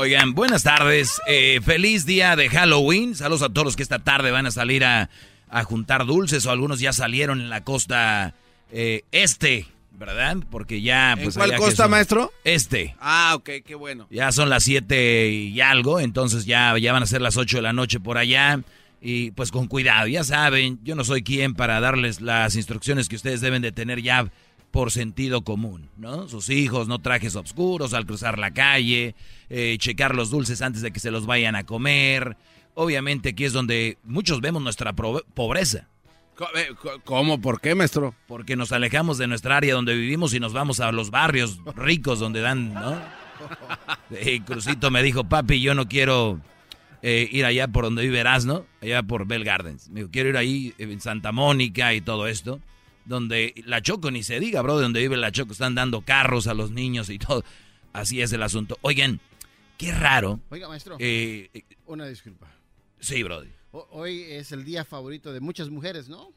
Oigan, 0.00 0.32
buenas 0.34 0.62
tardes. 0.62 1.20
Eh, 1.26 1.60
feliz 1.62 2.06
día 2.06 2.34
de 2.34 2.48
Halloween. 2.48 3.14
Saludos 3.14 3.42
a 3.42 3.50
todos 3.50 3.66
los 3.66 3.76
que 3.76 3.82
esta 3.82 3.98
tarde 3.98 4.30
van 4.30 4.46
a 4.46 4.50
salir 4.50 4.82
a, 4.82 5.10
a 5.50 5.62
juntar 5.64 6.06
dulces 6.06 6.46
o 6.46 6.50
algunos 6.50 6.80
ya 6.80 6.94
salieron 6.94 7.38
en 7.38 7.50
la 7.50 7.64
costa 7.64 8.32
eh, 8.72 9.02
este, 9.12 9.66
¿verdad? 9.92 10.38
Porque 10.50 10.80
ya... 10.80 11.12
¿En 11.12 11.24
Pues, 11.24 11.36
cuál 11.36 11.50
allá 11.50 11.58
que 11.58 11.62
costa, 11.64 11.82
son- 11.84 11.90
maestro? 11.90 12.32
Este. 12.44 12.96
Ah, 12.98 13.34
ok, 13.36 13.50
qué 13.62 13.74
bueno. 13.74 14.06
Ya 14.10 14.32
son 14.32 14.48
las 14.48 14.64
7 14.64 15.28
y 15.28 15.60
algo, 15.60 16.00
entonces 16.00 16.46
ya, 16.46 16.78
ya 16.78 16.94
van 16.94 17.02
a 17.02 17.06
ser 17.06 17.20
las 17.20 17.36
8 17.36 17.58
de 17.58 17.62
la 17.62 17.74
noche 17.74 18.00
por 18.00 18.16
allá. 18.16 18.58
Y 19.02 19.32
pues 19.32 19.50
con 19.50 19.66
cuidado, 19.66 20.06
ya 20.06 20.24
saben, 20.24 20.78
yo 20.82 20.94
no 20.94 21.04
soy 21.04 21.22
quien 21.22 21.52
para 21.54 21.78
darles 21.80 22.22
las 22.22 22.56
instrucciones 22.56 23.08
que 23.10 23.16
ustedes 23.16 23.42
deben 23.42 23.60
de 23.60 23.72
tener 23.72 24.00
ya 24.00 24.30
por 24.70 24.90
sentido 24.90 25.42
común, 25.42 25.88
¿no? 25.96 26.28
Sus 26.28 26.48
hijos, 26.48 26.88
no 26.88 27.00
trajes 27.00 27.34
oscuros 27.36 27.94
al 27.94 28.06
cruzar 28.06 28.38
la 28.38 28.52
calle, 28.52 29.14
eh, 29.48 29.76
checar 29.78 30.14
los 30.14 30.30
dulces 30.30 30.62
antes 30.62 30.82
de 30.82 30.92
que 30.92 31.00
se 31.00 31.10
los 31.10 31.26
vayan 31.26 31.56
a 31.56 31.64
comer. 31.64 32.36
Obviamente 32.74 33.30
aquí 33.30 33.44
es 33.44 33.52
donde 33.52 33.98
muchos 34.04 34.40
vemos 34.40 34.62
nuestra 34.62 34.92
pobreza. 34.92 35.88
Eh, 36.54 36.70
¿Cómo? 37.04 37.40
¿Por 37.40 37.60
qué, 37.60 37.74
maestro? 37.74 38.14
Porque 38.26 38.56
nos 38.56 38.72
alejamos 38.72 39.18
de 39.18 39.26
nuestra 39.26 39.56
área 39.56 39.74
donde 39.74 39.94
vivimos 39.94 40.32
y 40.34 40.40
nos 40.40 40.52
vamos 40.52 40.80
a 40.80 40.90
los 40.92 41.10
barrios 41.10 41.60
ricos 41.76 42.18
donde 42.18 42.40
dan, 42.40 42.72
¿no? 42.72 42.98
Y 44.24 44.40
Crucito 44.40 44.90
me 44.90 45.02
dijo, 45.02 45.24
papi, 45.24 45.60
yo 45.60 45.74
no 45.74 45.88
quiero 45.88 46.40
eh, 47.02 47.28
ir 47.30 47.44
allá 47.44 47.68
por 47.68 47.84
donde 47.84 48.02
vive 48.02 48.20
Erasmo, 48.20 48.66
allá 48.82 49.02
por 49.02 49.26
Bell 49.26 49.44
Gardens. 49.44 49.88
Me 49.88 50.00
dijo, 50.00 50.10
quiero 50.12 50.28
ir 50.28 50.36
ahí 50.36 50.74
en 50.78 51.00
Santa 51.00 51.32
Mónica 51.32 51.94
y 51.94 52.00
todo 52.00 52.26
esto, 52.26 52.60
donde 53.10 53.52
la 53.66 53.82
Choco 53.82 54.10
ni 54.10 54.22
se 54.22 54.40
diga, 54.40 54.62
bro, 54.62 54.76
de 54.78 54.84
donde 54.84 55.00
vive 55.00 55.18
la 55.18 55.30
Choco, 55.32 55.52
están 55.52 55.74
dando 55.74 56.00
carros 56.00 56.46
a 56.46 56.54
los 56.54 56.70
niños 56.70 57.10
y 57.10 57.18
todo. 57.18 57.44
Así 57.92 58.22
es 58.22 58.32
el 58.32 58.42
asunto. 58.42 58.78
Oigan, 58.80 59.20
qué 59.76 59.92
raro. 59.92 60.40
Oiga, 60.48 60.68
maestro. 60.68 60.96
Eh, 60.98 61.50
Una 61.86 62.06
disculpa. 62.06 62.46
sí, 63.00 63.22
bro. 63.22 63.42
Ho- 63.72 63.88
Hoy 63.90 64.22
es 64.22 64.52
el 64.52 64.64
día 64.64 64.84
favorito 64.84 65.32
de 65.32 65.40
muchas 65.40 65.68
mujeres, 65.68 66.08
¿no? 66.08 66.32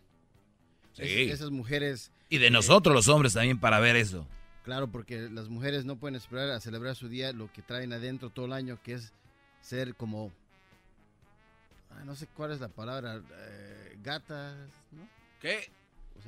Sí. 0.93 1.03
Es- 1.03 1.31
esas 1.35 1.51
mujeres. 1.51 2.11
Y 2.29 2.39
de 2.39 2.47
eh, 2.47 2.51
nosotros 2.51 2.93
los 2.93 3.07
hombres 3.07 3.33
también 3.33 3.59
para 3.59 3.79
ver 3.79 3.95
eso. 3.95 4.27
Claro, 4.65 4.87
porque 4.89 5.29
las 5.29 5.49
mujeres 5.49 5.85
no 5.85 5.97
pueden 5.97 6.15
esperar 6.15 6.49
a 6.51 6.59
celebrar 6.59 6.95
su 6.95 7.07
día 7.09 7.31
lo 7.33 7.51
que 7.51 7.61
traen 7.61 7.91
adentro 7.93 8.29
todo 8.29 8.45
el 8.47 8.53
año, 8.53 8.79
que 8.83 8.93
es 8.93 9.11
ser 9.61 9.93
como. 9.95 10.31
ah, 11.91 12.03
no 12.05 12.15
sé 12.15 12.27
cuál 12.27 12.51
es 12.51 12.59
la 12.59 12.69
palabra. 12.69 13.21
eh, 13.31 13.97
gatas, 14.03 14.55
¿no? 14.91 15.07
¿Qué? 15.41 15.69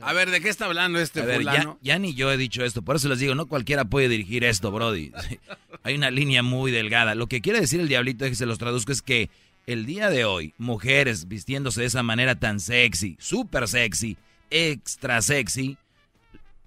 A 0.02 0.14
ver, 0.14 0.30
¿de 0.32 0.42
qué 0.42 0.50
está 0.50 0.66
hablando 0.66 1.00
este 1.00 1.22
A 1.22 1.26
ver, 1.26 1.44
ya, 1.44 1.52
fulano? 1.52 1.80
ya 1.82 1.98
ni 2.00 2.14
yo 2.14 2.32
he 2.32 2.38
dicho 2.38 2.64
esto, 2.66 2.82
por 2.82 2.96
eso 2.98 3.08
les 3.10 3.20
digo, 3.20 3.36
no 3.36 3.46
cualquiera 3.48 3.86
puede 3.86 4.10
dirigir 4.10 4.44
esto, 4.44 4.72
Brody. 4.72 5.12
Hay 5.84 5.96
una 5.96 6.12
línea 6.12 6.44
muy 6.44 6.72
delgada. 6.72 7.16
Lo 7.16 7.28
que 7.28 7.42
quiere 7.42 7.62
decir 7.62 7.80
el 7.80 7.88
diablito, 7.88 8.26
es 8.26 8.32
que 8.32 8.36
se 8.36 8.46
los 8.46 8.58
traduzco, 8.58 8.92
es 8.92 9.02
que 9.02 9.30
el 9.68 9.86
día 9.86 10.10
de 10.10 10.26
hoy, 10.26 10.54
mujeres 10.58 11.28
vistiéndose 11.28 11.82
de 11.82 11.88
esa 11.88 12.04
manera 12.04 12.36
tan 12.36 12.60
sexy, 12.60 13.18
súper 13.20 13.68
sexy, 13.68 14.18
extra 14.50 15.22
sexy, 15.22 15.78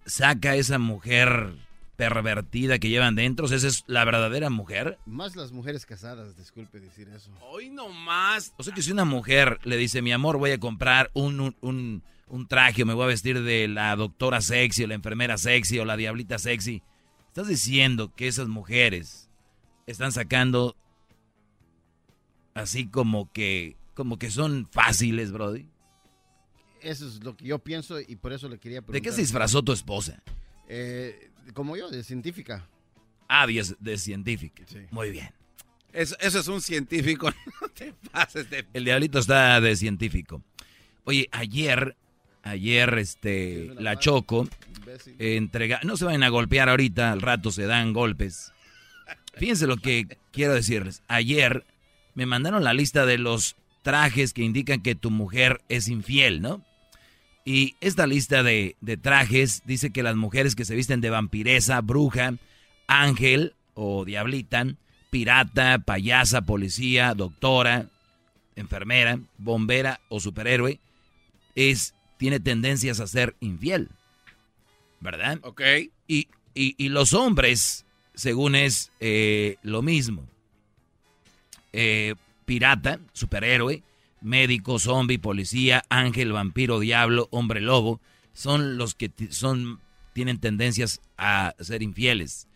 saca 0.07 0.55
esa 0.57 0.79
mujer 0.79 1.53
pervertida 1.97 2.79
que 2.79 2.89
llevan 2.89 3.15
dentro. 3.17 3.47
O 3.47 3.49
sea, 3.49 3.57
esa 3.57 3.67
es 3.69 3.85
la 3.89 4.05
verdadera 4.05 4.51
mujer. 4.51 4.99
Más 5.05 5.35
las 5.37 5.53
mujeres 5.53 5.85
casadas, 5.85 6.37
disculpe 6.37 6.79
decir 6.81 7.09
eso. 7.09 7.31
Hoy 7.41 7.71
nomás. 7.71 8.53
O 8.57 8.63
sea 8.63 8.73
que 8.75 8.83
si 8.83 8.93
una 8.93 9.05
mujer 9.05 9.59
le 9.65 9.77
dice, 9.77 10.01
mi 10.01 10.13
amor, 10.13 10.39
voy 10.39 10.53
a 10.53 10.59
comprar 10.61 11.11
un, 11.15 11.41
un, 11.41 11.57
un- 11.61 12.03
un 12.29 12.47
traje 12.47 12.83
o 12.83 12.87
me 12.87 12.95
voy 12.95 13.05
a 13.05 13.09
vestir 13.09 13.43
de 13.43 13.69
la 13.69 13.95
doctora 13.97 14.41
sexy 14.41 14.85
o 14.85 14.87
la 14.87 14.95
enfermera 14.95 15.39
sexy 15.39 15.79
o 15.79 15.85
la 15.85 15.97
diablita 15.97 16.39
sexy, 16.39 16.83
estás 17.29 17.49
diciendo 17.49 18.13
que 18.15 18.29
esas 18.29 18.49
mujeres 18.49 19.29
están 19.87 20.13
sacando 20.13 20.77
así 22.55 22.87
como 22.87 23.33
que, 23.33 23.77
como 23.95 24.19
que 24.19 24.31
son 24.31 24.69
fáciles, 24.71 25.33
Brody. 25.33 25.69
Eso 26.81 27.09
es 27.09 27.23
lo 27.25 27.37
que 27.37 27.47
yo 27.47 27.59
pienso 27.59 28.01
y 28.01 28.17
por 28.17 28.33
eso 28.33 28.49
le 28.49 28.59
quería 28.59 28.83
preguntar. 28.83 29.01
¿De 29.01 29.03
qué 29.03 29.13
se 29.13 29.21
disfrazó 29.21 29.63
tu 29.63 29.73
esposa? 29.73 30.23
Eh, 30.69 31.31
como 31.55 31.77
yo, 31.77 31.91
de 31.91 32.05
científica. 32.05 32.69
Ah, 33.29 33.47
de, 33.47 33.77
de 33.79 33.99
científica. 33.99 34.65
Muy 34.91 35.11
bien. 35.11 35.31
Eso, 35.93 36.17
eso 36.21 36.39
es 36.39 36.49
un 36.49 36.61
científico. 36.61 37.31
No 37.61 37.69
te 37.69 37.93
pases 38.13 38.49
de... 38.51 38.67
El 38.73 38.85
diablito 38.85 39.19
está 39.19 39.61
de 39.61 39.75
científico. 39.75 40.43
Oye, 41.05 41.29
ayer, 41.33 41.97
ayer, 42.49 42.99
este, 42.99 43.71
la 43.79 43.99
Choco 43.99 44.49
entrega, 45.19 45.81
no 45.85 45.97
se 45.97 46.05
vayan 46.05 46.23
a 46.23 46.29
golpear 46.29 46.69
ahorita, 46.69 47.13
al 47.13 47.21
rato 47.21 47.51
se 47.51 47.67
dan 47.67 47.93
golpes. 47.93 48.53
Fíjense 49.35 49.67
lo 49.67 49.77
que 49.77 50.19
quiero 50.33 50.55
decirles. 50.55 51.03
Ayer 51.09 51.65
me 52.15 52.27
mandaron 52.27 52.65
la 52.65 52.75
lista 52.75 53.07
de 53.07 53.19
los 53.19 53.57
trajes 53.83 54.33
que 54.33 54.43
indican 54.43 54.81
que 54.81 54.95
tu 54.95 55.11
mujer 55.11 55.61
es 55.69 55.89
infiel, 55.89 56.43
¿no? 56.43 56.65
Y 57.45 57.77
esta 57.81 58.07
lista 58.07 58.43
de, 58.43 58.77
de 58.81 58.97
trajes 58.97 59.63
dice 59.65 59.91
que 59.91 60.03
las 60.03 60.17
mujeres 60.17 60.55
que 60.55 60.65
se 60.65 60.75
visten 60.75 61.01
de 61.01 61.11
vampiresa, 61.11 61.81
bruja, 61.81 62.35
ángel 62.87 63.55
o 63.75 64.05
diablita, 64.05 64.67
pirata, 65.11 65.79
payasa, 65.79 66.43
policía, 66.43 67.15
doctora, 67.15 67.87
enfermera, 68.57 69.21
bombera 69.39 70.01
o 70.09 70.21
superhéroe, 70.21 70.81
es, 71.55 71.95
tiene 72.19 72.41
tendencias 72.41 73.01
a 73.01 73.07
ser 73.07 73.35
infiel. 73.41 73.89
¿Verdad? 75.01 75.39
Ok. 75.43 75.63
Y, 76.07 76.29
y- 76.55 76.75
y 76.77 76.89
los 76.91 77.15
hombres, 77.15 77.87
según 78.15 78.55
es 78.55 78.91
eh, 79.01 79.57
lo 79.63 79.81
mismo. 79.83 80.27
Eh, 81.73 82.15
pirata, 82.45 82.99
superhéroe, 83.13 83.83
médico, 84.21 84.79
zombie, 84.79 85.19
policía, 85.19 85.85
ángel, 85.89 86.33
vampiro, 86.33 86.81
diablo, 86.81 87.29
hombre 87.31 87.61
lobo, 87.61 88.01
son 88.33 88.79
los 88.79 88.95
que 88.95 89.11
son, 89.31 89.81
tienen 90.13 90.39
tendencias 90.39 91.01
a 91.17 91.55
ser 91.61 91.83
infieles. 91.83 92.49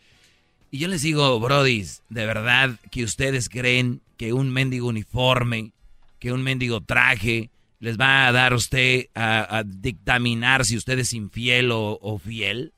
Y 0.71 0.79
yo 0.79 0.89
les 0.89 1.03
digo, 1.03 1.39
brodis, 1.39 2.03
de 2.09 2.25
verdad 2.27 2.79
que 2.91 3.05
ustedes 3.05 3.49
creen 3.49 4.01
que 4.17 4.33
un 4.33 4.51
mendigo 4.51 4.89
uniforme, 4.89 5.73
que 6.19 6.33
un 6.33 6.43
mendigo 6.43 6.81
traje, 6.81 7.51
les 7.83 7.99
va 7.99 8.29
a 8.29 8.33
dar 8.33 8.55
usted 8.55 9.07
a, 9.17 9.65
dictaminar 9.67 10.65
si 10.65 10.77
usted 10.77 11.01
es 11.01 11.13
infiel 11.13 11.71
o, 11.73 12.21
fiel. 12.25 12.75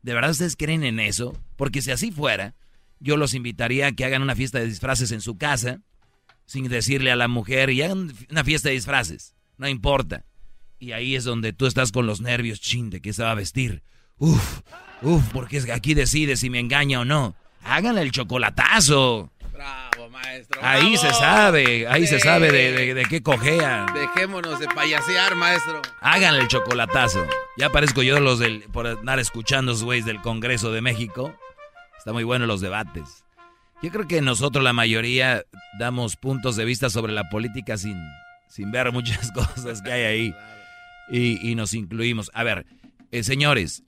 ¿De 0.00 0.14
verdad 0.14 0.30
ustedes 0.30 0.56
creen 0.56 0.82
en 0.82 0.98
eso? 0.98 1.38
Porque 1.56 1.82
si 1.82 1.90
así 1.90 2.10
fuera, 2.10 2.54
yo 2.98 3.18
los 3.18 3.34
invitaría 3.34 3.88
a 3.88 3.92
que 3.92 4.06
hagan 4.06 4.22
una 4.22 4.34
fiesta 4.34 4.58
de 4.58 4.66
disfraces 4.66 5.12
en 5.12 5.20
su 5.20 5.36
casa, 5.36 5.82
sin 6.46 6.68
decirle 6.68 7.12
a 7.12 7.16
la 7.16 7.28
mujer, 7.28 7.68
y 7.68 7.82
hagan 7.82 8.14
una 8.30 8.44
fiesta 8.44 8.70
de 8.70 8.76
disfraces, 8.76 9.34
no 9.58 9.68
importa. 9.68 10.24
Y 10.78 10.92
ahí 10.92 11.16
es 11.16 11.24
donde 11.24 11.52
tú 11.52 11.66
estás 11.66 11.92
con 11.92 12.06
los 12.06 12.22
nervios, 12.22 12.58
chin, 12.58 12.88
de 12.88 13.02
que 13.02 13.12
se 13.12 13.22
va 13.22 13.32
a 13.32 13.34
vestir. 13.34 13.82
Uf, 14.16 14.62
uf, 15.02 15.22
porque 15.34 15.70
aquí 15.70 15.92
decide 15.92 16.38
si 16.38 16.48
me 16.48 16.60
engaña 16.60 17.00
o 17.00 17.04
no. 17.04 17.36
Háganle 17.62 18.00
el 18.00 18.10
chocolatazo. 18.10 19.30
Bravo, 19.56 20.10
maestro. 20.10 20.60
Ahí 20.62 20.92
bravo. 20.96 20.96
se 20.96 21.12
sabe, 21.14 21.88
ahí 21.88 22.06
se 22.06 22.20
sabe 22.20 22.52
de, 22.52 22.72
de- 22.72 22.94
de 22.94 23.04
qué 23.06 23.22
cojea. 23.22 23.86
Dejémonos 23.94 24.60
de 24.60 24.66
payasear, 24.68 25.34
maestro. 25.34 25.80
Háganle 26.00 26.40
el 26.42 26.48
chocolatazo. 26.48 27.26
Ya 27.56 27.70
parezco 27.70 28.02
yo 28.02 28.20
los 28.20 28.38
del, 28.38 28.62
por 28.72 28.86
andar 28.86 29.18
escuchando 29.18 29.72
esos 29.72 29.84
güeyes 29.84 30.04
del 30.04 30.20
Congreso 30.20 30.70
de 30.72 30.82
México. 30.82 31.34
Está 31.98 32.12
muy 32.12 32.22
bueno 32.24 32.44
los 32.46 32.60
debates. 32.60 33.24
Yo 33.82 33.90
creo 33.90 34.06
que 34.06 34.20
nosotros 34.20 34.62
la 34.62 34.72
mayoría 34.74 35.42
damos 35.78 36.16
puntos 36.16 36.56
de 36.56 36.64
vista 36.66 36.90
sobre 36.90 37.12
la 37.12 37.28
política 37.30 37.76
sin, 37.78 37.98
sin 38.48 38.70
ver 38.70 38.92
muchas 38.92 39.32
cosas 39.32 39.80
que 39.82 39.90
hay 39.92 40.02
ahí. 40.04 40.34
Y, 41.08 41.50
y 41.50 41.54
nos 41.54 41.72
incluimos. 41.72 42.30
A 42.34 42.42
ver, 42.42 42.66
eh, 43.10 43.22
señores, 43.22 43.82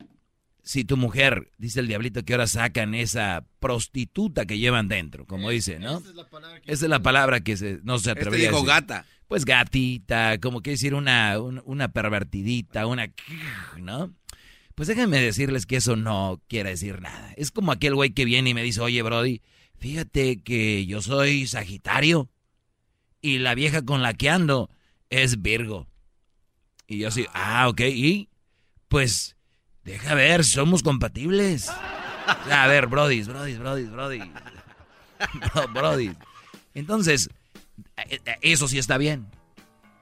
si 0.68 0.84
tu 0.84 0.98
mujer, 0.98 1.50
dice 1.56 1.80
el 1.80 1.88
diablito 1.88 2.22
que 2.26 2.34
ahora 2.34 2.46
sacan 2.46 2.94
esa 2.94 3.46
prostituta 3.58 4.44
que 4.44 4.58
llevan 4.58 4.86
dentro, 4.86 5.24
como 5.24 5.48
dice, 5.48 5.78
¿no? 5.78 5.96
Esa 5.98 6.10
es 6.84 6.90
la 6.90 7.00
palabra 7.00 7.40
que, 7.40 7.56
se, 7.56 7.78
no 7.84 7.98
se 7.98 8.10
Este 8.10 8.20
atrevería 8.20 8.48
dijo 8.48 8.58
a 8.58 8.60
decir. 8.60 8.74
gata. 8.74 9.06
Pues 9.28 9.46
gatita, 9.46 10.38
como 10.40 10.60
quiere 10.60 10.74
decir 10.74 10.92
una, 10.94 11.40
un- 11.40 11.62
una 11.64 11.88
pervertidita, 11.88 12.86
una... 12.86 13.10
¿no? 13.78 14.12
Pues 14.74 14.88
déjenme 14.88 15.22
decirles 15.22 15.64
que 15.64 15.76
eso 15.76 15.96
no 15.96 16.38
quiere 16.48 16.68
decir 16.68 17.00
nada. 17.00 17.32
Es 17.38 17.50
como 17.50 17.72
aquel 17.72 17.94
güey 17.94 18.10
que 18.10 18.26
viene 18.26 18.50
y 18.50 18.54
me 18.54 18.62
dice, 18.62 18.82
oye, 18.82 19.00
Brody, 19.00 19.40
fíjate 19.78 20.42
que 20.42 20.84
yo 20.84 21.00
soy 21.00 21.46
Sagitario 21.46 22.28
y 23.22 23.38
la 23.38 23.54
vieja 23.54 23.80
con 23.86 24.02
la 24.02 24.12
que 24.12 24.28
ando 24.28 24.68
es 25.08 25.40
Virgo. 25.40 25.88
Y 26.86 26.98
yo 26.98 27.08
así, 27.08 27.24
ah, 27.32 27.68
ok, 27.70 27.80
y 27.80 28.28
pues, 28.88 29.34
deja 29.88 30.14
ver, 30.14 30.44
somos 30.44 30.82
compatibles. 30.82 31.68
A 32.50 32.66
ver, 32.66 32.86
Brody, 32.86 33.22
Brody, 33.22 33.54
Brody, 33.56 33.84
Brody. 33.84 34.20
Bro- 35.54 35.68
Brody. 35.72 36.10
Entonces, 36.74 37.30
eso 38.42 38.68
sí 38.68 38.78
está 38.78 38.98
bien. 38.98 39.26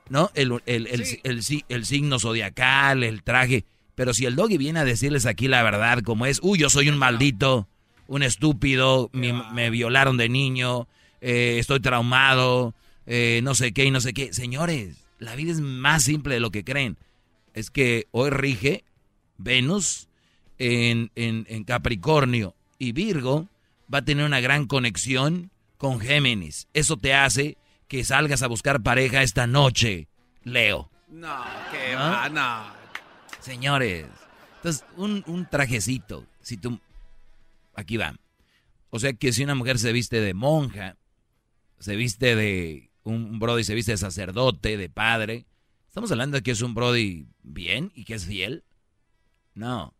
¿No? 0.09 0.30
El, 0.34 0.53
el, 0.66 0.87
el, 0.87 1.05
el 1.24 1.43
si- 1.43 1.64
el 1.68 1.84
signo 1.87 2.18
zodiacal, 2.18 3.03
el 3.03 3.22
traje. 3.22 3.64
Pero 3.95 4.12
si 4.14 4.24
el 4.26 4.37
doggy 4.37 4.57
viene 4.59 4.80
a 4.80 4.84
decirles 4.84 5.26
aquí 5.26 5.49
la 5.49 5.62
verdad, 5.62 6.01
como 6.03 6.26
es, 6.26 6.39
uy, 6.43 6.59
yo 6.59 6.68
soy 6.70 6.89
un 6.89 6.99
maldito, 6.99 7.66
un 8.07 8.22
estúpido, 8.22 9.11
me 9.12 9.70
violaron 9.70 10.16
de 10.16 10.28
niño, 10.28 10.87
eh, 11.20 11.57
estoy 11.59 11.80
traumado, 11.80 12.74
eh, 13.07 13.41
no 13.43 13.55
sé 13.55 13.72
qué 13.72 13.84
y 13.87 13.91
no 13.91 14.01
sé 14.01 14.12
qué. 14.12 14.32
Señores, 14.32 14.97
la 15.18 15.34
vida 15.34 15.51
es 15.51 15.61
más 15.61 16.03
simple 16.05 16.34
de 16.34 16.41
lo 16.41 16.51
que 16.51 16.62
creen. 16.62 16.99
Es 17.55 17.70
que 17.70 18.07
hoy 18.12 18.30
rige 18.30 18.84
Venus 19.39 20.09
en, 20.59 21.11
en- 21.14 21.47
en 21.49 21.64
Capricornio 21.64 22.55
y 22.78 22.93
Virgo 22.93 23.49
va 23.93 23.99
a 23.99 24.05
tener 24.05 24.24
una 24.24 24.41
gran 24.41 24.66
conexión 24.66 25.51
con 25.76 26.01
Géminis. 26.01 26.68
Eso 26.72 26.97
te 26.97 27.14
hace 27.14 27.57
que 27.89 28.05
salgas 28.05 28.43
a 28.43 28.49
buscar 28.49 28.82
pareja 28.82 29.22
esta 29.22 29.47
noche, 29.47 30.09
Leo. 30.43 30.91
No, 31.09 31.45
que 31.70 31.93
¿No? 31.95 31.99
va, 32.01 32.28
no. 32.28 32.76
Señores, 33.41 34.07
entonces 34.57 34.84
un, 34.97 35.22
un 35.26 35.47
trajecito, 35.49 36.26
si 36.41 36.57
tú... 36.57 36.80
Aquí 37.74 37.97
va. 37.97 38.16
O 38.91 38.99
sea 38.99 39.12
que 39.12 39.32
si 39.32 39.45
una 39.45 39.55
mujer 39.55 39.78
se 39.78 39.93
viste 39.93 40.20
de 40.20 40.34
monja, 40.34 40.97
se 41.78 41.95
viste 41.97 42.34
de... 42.34 42.91
Un 43.05 43.39
brody 43.39 43.62
se 43.62 43.74
viste 43.74 43.93
de 43.93 43.99
sacerdote, 43.99 44.76
de 44.76 44.89
padre. 44.89 45.45
¿Estamos 45.87 46.11
hablando 46.11 46.39
de 46.39 46.43
que 46.43 46.51
es 46.51 46.61
un 46.62 46.74
brody 46.74 47.26
bien 47.45 47.93
y 47.95 48.05
que 48.05 48.14
es 48.14 48.26
fiel? 48.26 48.64
No. 49.57 49.94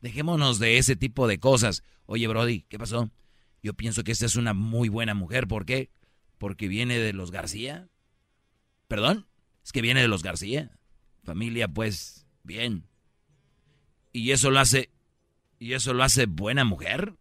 Dejémonos 0.00 0.58
de 0.58 0.78
ese 0.78 0.96
tipo 0.96 1.26
de 1.26 1.38
cosas. 1.38 1.82
Oye, 2.06 2.26
brody, 2.28 2.62
¿qué 2.68 2.78
pasó? 2.78 3.10
Yo 3.62 3.74
pienso 3.74 4.04
que 4.04 4.12
esta 4.12 4.24
es 4.24 4.36
una 4.36 4.54
muy 4.54 4.88
buena 4.88 5.14
mujer. 5.14 5.48
¿Por 5.48 5.66
qué? 5.66 5.90
Porque 6.38 6.68
viene 6.68 6.98
de 6.98 7.12
los 7.12 7.30
García. 7.30 7.88
¿Perdón? 8.88 9.26
Es 9.64 9.72
que 9.72 9.82
viene 9.82 10.00
de 10.00 10.08
los 10.08 10.22
García. 10.22 10.78
Familia, 11.24 11.68
pues, 11.68 12.26
bien. 12.44 12.84
¿Y 14.12 14.30
eso 14.30 14.50
lo 14.50 14.60
hace... 14.60 14.90
¿Y 15.58 15.72
eso 15.72 15.92
lo 15.92 16.04
hace 16.04 16.26
buena 16.26 16.64
mujer? 16.64 17.14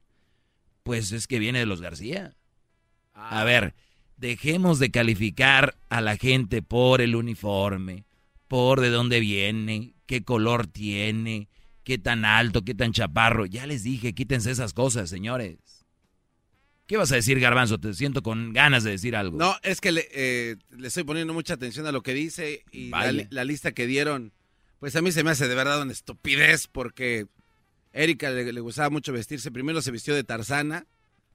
Pues 0.83 1.11
es 1.11 1.27
que 1.27 1.39
viene 1.39 1.59
de 1.59 1.65
los 1.65 1.81
García. 1.81 2.35
A 3.13 3.43
ver, 3.45 3.73
dejemos 4.17 4.79
de 4.79 4.91
calificar 4.91 5.75
a 5.89 6.01
la 6.01 6.17
gente 6.17 6.61
por 6.61 7.01
el 7.01 7.15
uniforme, 7.15 8.05
por 8.47 8.81
de 8.81 8.89
dónde 8.89 9.19
viene, 9.19 9.93
qué 10.05 10.23
color 10.23 10.67
tiene, 10.67 11.47
qué 11.83 11.97
tan 11.97 12.25
alto, 12.25 12.63
qué 12.63 12.73
tan 12.73 12.91
chaparro. 12.91 13.45
Ya 13.45 13.67
les 13.67 13.83
dije, 13.83 14.13
quítense 14.13 14.51
esas 14.51 14.73
cosas, 14.73 15.09
señores. 15.09 15.57
¿Qué 16.85 16.97
vas 16.97 17.11
a 17.11 17.15
decir, 17.15 17.39
Garbanzo? 17.39 17.79
Te 17.79 17.93
siento 17.93 18.21
con 18.21 18.51
ganas 18.51 18.83
de 18.83 18.91
decir 18.91 19.15
algo. 19.15 19.37
No, 19.37 19.55
es 19.63 19.79
que 19.79 19.91
le, 19.91 20.07
eh, 20.11 20.57
le 20.77 20.87
estoy 20.89 21.03
poniendo 21.03 21.33
mucha 21.33 21.53
atención 21.53 21.87
a 21.87 21.91
lo 21.91 22.03
que 22.03 22.13
dice 22.13 22.63
y 22.71 22.89
la, 22.89 23.13
la 23.29 23.45
lista 23.45 23.71
que 23.71 23.87
dieron, 23.87 24.33
pues 24.79 24.95
a 24.95 25.01
mí 25.01 25.11
se 25.11 25.23
me 25.23 25.31
hace 25.31 25.47
de 25.47 25.55
verdad 25.55 25.81
una 25.81 25.93
estupidez 25.93 26.67
porque 26.67 27.27
Erika 27.93 28.29
le, 28.31 28.51
le 28.51 28.59
gustaba 28.59 28.89
mucho 28.89 29.13
vestirse. 29.13 29.49
Primero 29.51 29.81
se 29.81 29.91
vistió 29.91 30.13
de 30.13 30.25
Tarzana, 30.25 30.85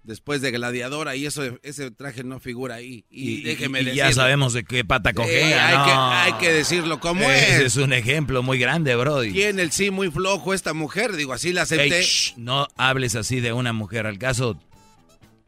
después 0.02 0.40
de 0.40 0.50
gladiadora 0.50 1.16
y 1.16 1.26
eso 1.26 1.42
ese 1.62 1.90
traje 1.90 2.24
no 2.24 2.40
figura 2.40 2.76
ahí. 2.76 3.04
Y, 3.10 3.30
Y, 3.40 3.42
déjeme 3.42 3.80
y- 3.80 3.82
y 3.82 3.84
decirlo. 3.86 4.08
ya 4.08 4.12
sabemos 4.14 4.52
de 4.54 4.64
qué 4.64 4.84
pata 4.84 5.10
Sí, 5.10 5.16
cojea. 5.16 5.68
hay, 5.68 5.88
que, 5.88 5.94
no. 5.94 6.10
hay 6.10 6.32
que 6.34 6.52
decirlo 6.52 7.00
como 7.00 7.22
Ese 7.30 7.56
es. 7.56 7.60
es 7.62 7.76
un 7.76 7.92
ejemplo 7.92 8.42
muy 8.42 8.58
grande, 8.58 8.94
Brody. 8.96 9.32
Tiene 9.32 9.62
el 9.62 9.70
sí 9.72 9.90
muy 9.90 10.10
flojo 10.10 10.54
esta 10.54 10.72
mujer, 10.74 11.14
digo, 11.16 11.32
así 11.32 11.52
la 11.52 11.62
acepté. 11.62 12.02
Shh, 12.02 12.34
no 12.38 12.66
hables 12.76 13.14
así 13.16 13.40
de 13.40 13.52
una 13.52 13.72
mujer. 13.72 14.06
Al 14.06 14.18
caso, 14.18 14.58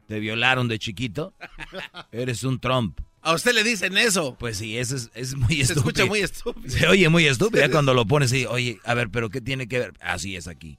¿te 0.07 0.19
violaron 0.19 0.67
de 0.67 0.77
chiquito? 0.79 1.33
Eres 2.11 2.43
un 2.43 2.59
Trump. 2.59 2.99
A 3.23 3.33
usted 3.33 3.53
le 3.53 3.63
dicen 3.63 3.97
eso. 3.97 4.35
Pues 4.39 4.57
sí, 4.57 4.77
eso 4.77 4.95
es, 4.95 5.11
es 5.13 5.35
muy 5.35 5.57
Se 5.57 5.61
estúpido. 5.61 5.79
escucha 5.89 6.05
muy 6.05 6.19
estúpido. 6.21 6.69
Se 6.75 6.87
oye 6.87 7.07
muy 7.07 7.27
estúpido. 7.27 7.61
Ya 7.65 7.69
cuando 7.71 7.93
lo 7.93 8.05
pones 8.05 8.33
y, 8.33 8.45
oye, 8.47 8.79
a 8.83 8.93
ver, 8.95 9.09
pero 9.09 9.29
¿qué 9.29 9.41
tiene 9.41 9.67
que 9.67 9.77
ver? 9.79 9.93
Así 10.01 10.35
es 10.35 10.47
aquí. 10.47 10.77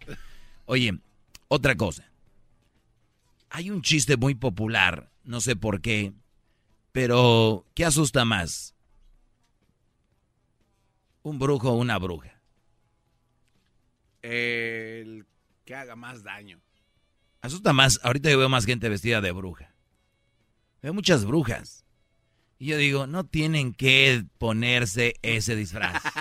Oye, 0.66 0.92
otra 1.48 1.76
cosa. 1.76 2.04
Hay 3.54 3.70
un 3.70 3.82
chiste 3.82 4.16
muy 4.16 4.34
popular, 4.34 5.10
no 5.24 5.42
sé 5.42 5.56
por 5.56 5.82
qué, 5.82 6.14
pero 6.90 7.66
¿qué 7.74 7.84
asusta 7.84 8.24
más? 8.24 8.74
¿Un 11.22 11.38
brujo 11.38 11.70
o 11.70 11.74
una 11.76 11.98
bruja? 11.98 12.40
El 14.22 15.26
que 15.66 15.74
haga 15.74 15.96
más 15.96 16.22
daño. 16.22 16.62
Asusta 17.42 17.72
más, 17.74 18.00
ahorita 18.02 18.30
yo 18.30 18.38
veo 18.38 18.48
más 18.48 18.64
gente 18.64 18.88
vestida 18.88 19.20
de 19.20 19.32
bruja. 19.32 19.74
Veo 20.80 20.94
muchas 20.94 21.26
brujas. 21.26 21.84
Y 22.58 22.66
yo 22.68 22.78
digo, 22.78 23.06
no 23.06 23.24
tienen 23.26 23.74
que 23.74 24.24
ponerse 24.38 25.14
ese 25.22 25.56
disfraz. 25.56 26.02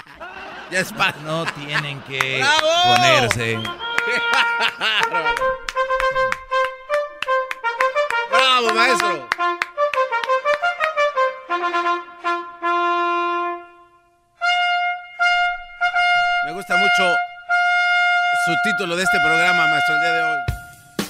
Ya 0.71 0.79
es 0.79 0.93
pa- 0.93 1.11
No 1.25 1.43
tienen 1.53 2.01
que 2.03 2.37
¡Bravo! 2.39 2.95
ponerse. 2.95 3.57
¡Bravo, 8.61 8.75
maestro! 8.75 9.27
Me 16.45 16.53
gusta 16.53 16.77
mucho 16.77 17.15
su 18.45 18.53
título 18.63 18.95
de 18.95 19.03
este 19.03 19.17
programa, 19.19 19.67
maestro, 19.67 19.95
el 19.95 20.01
día 20.01 20.11
de 20.11 20.23
hoy. 20.23 20.39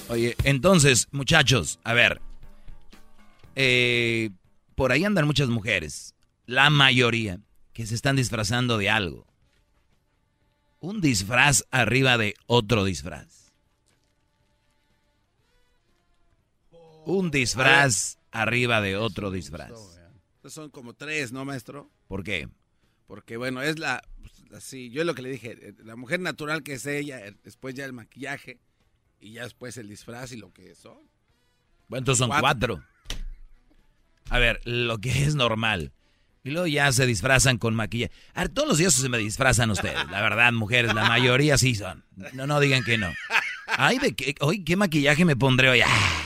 Oye, 0.09 0.35
entonces, 0.43 1.07
muchachos, 1.11 1.79
a 1.83 1.93
ver. 1.93 2.21
eh, 3.55 4.29
por 4.75 4.91
ahí 4.91 5.03
andan 5.05 5.27
muchas 5.27 5.49
mujeres, 5.49 6.15
la 6.45 6.69
mayoría, 6.69 7.39
que 7.73 7.85
se 7.85 7.95
están 7.95 8.15
disfrazando 8.15 8.77
de 8.77 8.89
algo. 8.89 9.27
Un 10.79 11.01
disfraz 11.01 11.65
arriba 11.69 12.17
de 12.17 12.33
otro 12.47 12.83
disfraz. 12.83 13.40
Un 17.05 17.31
disfraz 17.31 18.17
arriba 18.31 18.81
de 18.81 18.95
otro 18.97 19.31
disfraz. 19.31 19.71
Estos 20.35 20.53
son 20.53 20.69
como 20.69 20.93
tres, 20.93 21.31
¿no, 21.31 21.45
maestro? 21.45 21.89
¿Por 22.07 22.23
qué? 22.23 22.47
Porque, 23.07 23.37
bueno, 23.37 23.61
es 23.61 23.77
la... 23.79 24.01
pues, 24.21 24.33
Así, 24.63 24.89
yo 24.89 25.01
es 25.01 25.07
lo 25.07 25.15
que 25.15 25.21
le 25.21 25.29
dije, 25.29 25.51
eh, 25.61 25.73
la 25.83 25.95
mujer 25.95 26.19
natural 26.19 26.61
que 26.61 26.73
es 26.73 26.85
ella, 26.85 27.25
eh, 27.25 27.33
después 27.43 27.73
ya 27.73 27.85
el 27.85 27.93
maquillaje 27.93 28.59
y 29.19 29.33
ya 29.33 29.43
después 29.43 29.77
el 29.77 29.87
disfraz 29.87 30.31
y 30.33 30.37
lo 30.37 30.51
que 30.51 30.75
son. 30.75 30.97
Bueno, 31.87 31.99
entonces 31.99 32.19
son 32.27 32.37
cuatro. 32.39 32.83
A 34.29 34.39
ver, 34.39 34.59
lo 34.65 34.97
que 34.97 35.23
es 35.23 35.35
normal. 35.35 35.93
Y 36.43 36.49
luego 36.49 36.67
ya 36.67 36.91
se 36.91 37.05
disfrazan 37.05 37.57
con 37.59 37.75
maquillaje. 37.75 38.11
A 38.33 38.41
ver, 38.41 38.49
todos 38.49 38.67
los 38.67 38.77
días 38.77 38.93
se 38.93 39.07
me 39.09 39.17
disfrazan 39.19 39.69
ustedes. 39.71 39.95
La 40.09 40.21
verdad, 40.21 40.51
mujeres, 40.51 40.93
la 40.93 41.07
mayoría 41.07 41.57
sí 41.57 41.75
son. 41.75 42.03
No, 42.33 42.47
no 42.47 42.59
digan 42.59 42.83
que 42.83 42.97
no. 42.97 43.13
Ay, 43.67 43.99
de 43.99 44.13
qué, 44.15 44.36
hoy, 44.41 44.63
¿qué 44.65 44.75
maquillaje 44.75 45.23
me 45.23 45.36
pondré 45.36 45.69
hoy? 45.69 45.82
Ah, 45.86 46.23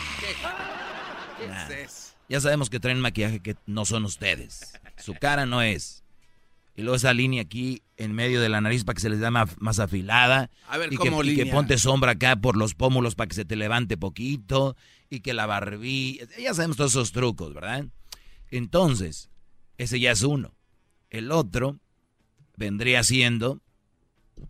¿Qué 1.38 1.48
Nah. 1.48 1.64
es 1.68 1.70
eso? 1.92 2.14
Ya 2.30 2.40
sabemos 2.40 2.70
que 2.70 2.80
traen 2.80 3.00
maquillaje 3.00 3.40
que 3.40 3.56
no 3.66 3.86
son 3.86 4.06
ustedes. 4.06 4.74
Su 4.98 5.14
cara 5.14 5.46
no 5.46 5.62
es. 5.62 6.04
Y 6.76 6.82
luego 6.82 6.98
esa 6.98 7.14
línea 7.14 7.42
aquí 7.42 7.84
en 7.98 8.14
medio 8.14 8.42
de 8.42 8.50
la 8.50 8.60
nariz 8.60 8.84
para 8.84 8.96
que 8.96 9.02
se 9.02 9.10
les 9.10 9.20
da 9.20 9.32
más, 9.32 9.56
más 9.60 9.80
afilada. 9.80 10.50
A 10.68 10.78
ver, 10.78 10.92
y, 10.92 10.98
que, 10.98 11.10
¿cómo 11.10 11.24
y 11.24 11.28
que 11.28 11.44
línea? 11.44 11.54
ponte 11.54 11.78
sombra 11.78 12.12
acá 12.12 12.36
por 12.36 12.58
los 12.58 12.74
pómulos 12.74 13.16
para 13.16 13.28
que 13.28 13.36
se 13.36 13.46
te 13.46 13.56
levante 13.56 13.98
poquito. 13.98 14.76
Y 15.10 15.22
que 15.22 15.34
la 15.34 15.46
barbilla. 15.46 16.26
Ya 16.38 16.54
sabemos 16.54 16.78
todos 16.78 16.92
esos 16.92 17.12
trucos, 17.12 17.54
¿verdad? 17.54 17.86
Entonces, 18.52 19.30
ese 19.78 20.00
ya 20.00 20.12
es 20.12 20.24
uno. 20.24 20.54
El 21.10 21.32
otro 21.32 21.80
vendría 22.58 23.04
siendo 23.04 23.62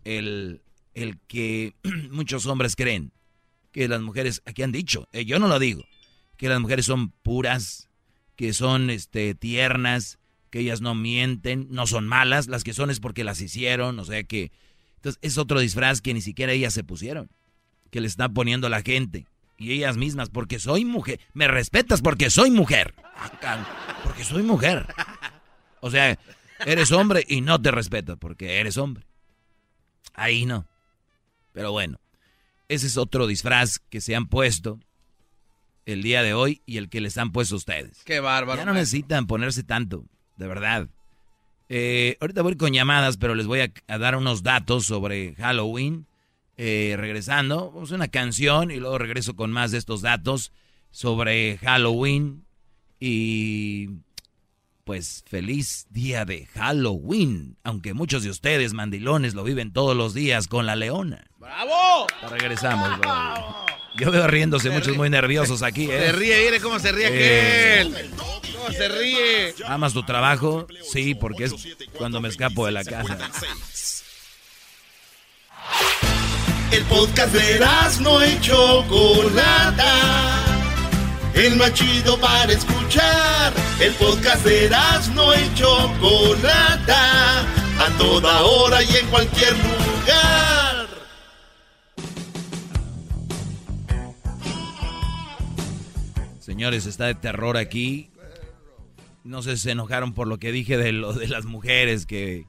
el, 0.04 0.62
el 0.94 1.18
que 1.28 1.74
muchos 2.10 2.46
hombres 2.46 2.74
creen 2.74 3.12
que 3.76 3.88
las 3.88 4.00
mujeres, 4.00 4.42
aquí 4.46 4.62
han 4.62 4.72
dicho, 4.72 5.06
eh, 5.12 5.26
yo 5.26 5.38
no 5.38 5.48
lo 5.48 5.58
digo, 5.58 5.84
que 6.36 6.48
las 6.48 6.60
mujeres 6.60 6.86
son 6.86 7.10
puras, 7.10 7.88
que 8.36 8.52
son 8.52 8.90
este, 8.90 9.34
tiernas, 9.34 10.18
que 10.50 10.60
ellas 10.60 10.80
no 10.80 10.94
mienten, 10.94 11.68
no 11.70 11.86
son 11.86 12.06
malas, 12.06 12.48
las 12.48 12.64
que 12.64 12.74
son 12.74 12.90
es 12.90 13.00
porque 13.00 13.24
las 13.24 13.40
hicieron, 13.40 13.98
o 13.98 14.04
sea 14.04 14.22
que... 14.24 14.52
Entonces 14.96 15.18
es 15.22 15.38
otro 15.38 15.60
disfraz 15.60 16.00
que 16.00 16.14
ni 16.14 16.20
siquiera 16.20 16.52
ellas 16.52 16.74
se 16.74 16.84
pusieron, 16.84 17.30
que 17.90 18.00
le 18.00 18.06
está 18.06 18.28
poniendo 18.28 18.68
la 18.68 18.82
gente. 18.82 19.26
Y 19.58 19.72
ellas 19.72 19.96
mismas, 19.96 20.28
porque 20.28 20.58
soy 20.58 20.84
mujer. 20.84 21.20
Me 21.32 21.48
respetas 21.48 22.02
porque 22.02 22.28
soy 22.28 22.50
mujer. 22.50 22.94
Porque 24.04 24.24
soy 24.24 24.42
mujer. 24.42 24.86
O 25.80 25.90
sea, 25.90 26.18
eres 26.64 26.92
hombre 26.92 27.24
y 27.26 27.40
no 27.40 27.60
te 27.60 27.70
respeto 27.70 28.16
porque 28.16 28.60
eres 28.60 28.76
hombre. 28.76 29.06
Ahí 30.14 30.46
no. 30.46 30.66
Pero 31.52 31.72
bueno, 31.72 32.00
ese 32.68 32.86
es 32.86 32.96
otro 32.96 33.26
disfraz 33.26 33.78
que 33.78 34.00
se 34.00 34.16
han 34.16 34.26
puesto 34.26 34.80
el 35.86 36.02
día 36.02 36.22
de 36.22 36.34
hoy 36.34 36.60
y 36.66 36.76
el 36.76 36.90
que 36.90 37.00
les 37.00 37.16
han 37.16 37.32
puesto 37.32 37.56
ustedes. 37.56 38.02
Qué 38.04 38.20
bárbaro. 38.20 38.58
Ya 38.58 38.66
no 38.66 38.74
necesitan 38.74 39.26
ponerse 39.26 39.62
tanto, 39.62 40.04
de 40.36 40.46
verdad. 40.46 40.88
Eh, 41.68 42.18
ahorita 42.20 42.42
voy 42.42 42.56
con 42.56 42.72
llamadas, 42.72 43.16
pero 43.16 43.34
les 43.34 43.46
voy 43.46 43.60
a, 43.60 43.72
a 43.88 43.98
dar 43.98 44.16
unos 44.16 44.42
datos 44.42 44.84
sobre 44.84 45.34
Halloween. 45.36 46.06
Eh, 46.58 46.94
regresando, 46.96 47.70
vamos 47.70 47.92
a 47.92 47.96
una 47.96 48.08
canción 48.08 48.70
y 48.70 48.76
luego 48.76 48.98
regreso 48.98 49.36
con 49.36 49.52
más 49.52 49.72
de 49.72 49.78
estos 49.78 50.02
datos 50.02 50.52
sobre 50.90 51.58
Halloween. 51.58 52.44
Y 52.98 53.90
pues 54.84 55.22
feliz 55.26 55.86
día 55.90 56.24
de 56.24 56.46
Halloween, 56.46 57.58
aunque 57.62 57.92
muchos 57.92 58.22
de 58.22 58.30
ustedes, 58.30 58.72
mandilones, 58.72 59.34
lo 59.34 59.44
viven 59.44 59.72
todos 59.72 59.96
los 59.96 60.14
días 60.14 60.48
con 60.48 60.64
la 60.64 60.76
leona. 60.76 61.26
¡Bravo! 61.38 62.06
Regresamos, 62.30 62.98
bravo. 62.98 63.65
Yo 63.98 64.10
veo 64.10 64.26
riéndose 64.26 64.70
muchos 64.70 64.96
muy 64.96 65.08
nerviosos 65.10 65.62
aquí, 65.62 65.84
¿eh? 65.90 66.06
Se 66.06 66.12
ríe, 66.12 66.44
mire 66.44 66.60
cómo 66.60 66.78
se 66.78 66.92
ríe 66.92 67.08
Eh. 67.10 67.80
aquel. 67.80 68.10
¿Cómo 68.16 68.70
se 68.72 68.88
ríe? 68.88 69.54
¿Amas 69.66 69.92
tu 69.92 70.02
trabajo? 70.04 70.66
Sí, 70.90 71.14
porque 71.14 71.44
es 71.44 71.54
cuando 71.96 72.20
me 72.20 72.28
escapo 72.28 72.66
de 72.66 72.72
la 72.72 72.84
casa. 72.84 73.16
El 76.72 76.82
podcast 76.84 77.32
de 77.32 77.60
no 78.00 78.26
y 78.26 78.40
Chocolata. 78.40 79.94
El 81.34 81.56
más 81.56 81.72
chido 81.74 82.18
para 82.18 82.52
escuchar. 82.52 83.52
El 83.80 83.92
podcast 83.94 84.44
de 84.44 84.70
no 85.14 85.34
y 85.34 85.54
Chocolata. 85.54 87.40
A 87.78 87.88
toda 87.98 88.42
hora 88.42 88.82
y 88.82 88.96
en 88.96 89.06
cualquier 89.06 89.52
lugar. 89.52 90.65
Señores, 96.46 96.86
está 96.86 97.06
de 97.06 97.16
terror 97.16 97.56
aquí. 97.56 98.08
No 99.24 99.42
sé 99.42 99.56
si 99.56 99.64
se 99.64 99.72
enojaron 99.72 100.14
por 100.14 100.28
lo 100.28 100.38
que 100.38 100.52
dije 100.52 100.76
de 100.76 100.92
lo 100.92 101.12
de 101.12 101.26
las 101.26 101.44
mujeres 101.44 102.06
que 102.06 102.46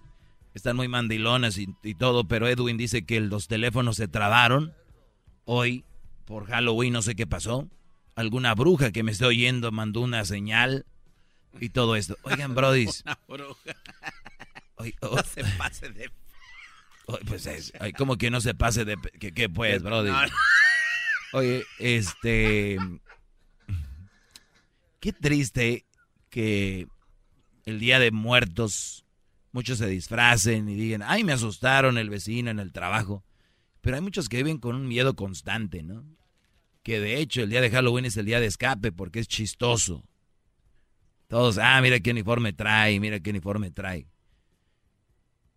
están 0.53 0.75
muy 0.75 0.87
mandilonas 0.87 1.57
y, 1.57 1.69
y 1.81 1.95
todo, 1.95 2.27
pero 2.27 2.47
Edwin 2.47 2.77
dice 2.77 3.07
que 3.07 3.19
los 3.19 3.47
teléfonos 3.47 3.97
se 3.97 4.07
trabaron 4.07 4.71
hoy 5.45 5.83
por 6.25 6.45
Halloween, 6.45 6.93
no 6.93 7.01
sé 7.01 7.15
qué 7.15 7.25
pasó. 7.25 7.67
Alguna 8.13 8.53
bruja 8.53 8.91
que 8.91 9.01
me 9.01 9.13
esté 9.13 9.25
oyendo 9.25 9.71
mandó 9.71 10.01
una 10.01 10.25
señal 10.25 10.85
y 11.59 11.69
todo 11.69 11.95
esto. 11.95 12.17
Oigan, 12.21 12.53
brodis. 12.53 13.01
Una 13.03 13.17
bruja. 13.27 13.75
Oy- 14.75 14.95
No 15.01 15.09
oh, 15.09 15.23
se 15.23 15.43
pase 15.57 15.89
de... 15.89 16.11
pues 17.27 17.47
es, 17.47 17.73
como 17.97 18.15
que 18.19 18.29
no 18.29 18.41
se 18.41 18.53
pase 18.53 18.85
de... 18.85 18.95
¿Qué, 19.19 19.31
qué 19.31 19.49
pues, 19.49 19.81
brody? 19.81 20.11
Oye, 21.33 21.63
este... 21.79 22.77
Qué 24.99 25.13
triste 25.13 25.85
que 26.29 26.87
el 27.65 27.79
Día 27.79 27.99
de 27.99 28.11
Muertos 28.11 29.05
muchos 29.51 29.77
se 29.77 29.87
disfracen 29.87 30.69
y 30.69 30.75
digan, 30.75 31.01
ay, 31.03 31.23
me 31.23 31.33
asustaron 31.33 31.97
el 31.97 32.09
vecino 32.09 32.49
en 32.49 32.59
el 32.59 32.71
trabajo. 32.71 33.23
Pero 33.81 33.95
hay 33.95 34.01
muchos 34.01 34.29
que 34.29 34.37
viven 34.37 34.57
con 34.57 34.75
un 34.75 34.87
miedo 34.87 35.15
constante, 35.15 35.83
¿no? 35.83 36.05
Que 36.83 36.99
de 36.99 37.17
hecho 37.19 37.41
el 37.43 37.49
día 37.49 37.61
de 37.61 37.69
Halloween 37.69 38.05
es 38.05 38.17
el 38.17 38.25
día 38.25 38.39
de 38.39 38.47
escape 38.47 38.91
porque 38.91 39.19
es 39.19 39.27
chistoso. 39.27 40.03
Todos, 41.27 41.57
ah, 41.57 41.79
mira 41.81 41.99
qué 41.99 42.11
uniforme 42.11 42.53
trae, 42.53 42.99
mira 42.99 43.19
qué 43.19 43.29
uniforme 43.29 43.71
trae. 43.71 44.07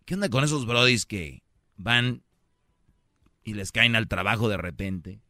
¿Qué 0.05 0.15
onda 0.15 0.29
con 0.29 0.43
esos 0.43 0.65
brodis 0.65 1.05
que 1.05 1.43
van 1.77 2.23
y 3.43 3.53
les 3.53 3.71
caen 3.71 3.95
al 3.95 4.07
trabajo 4.07 4.49
de 4.49 4.57
repente? 4.57 5.21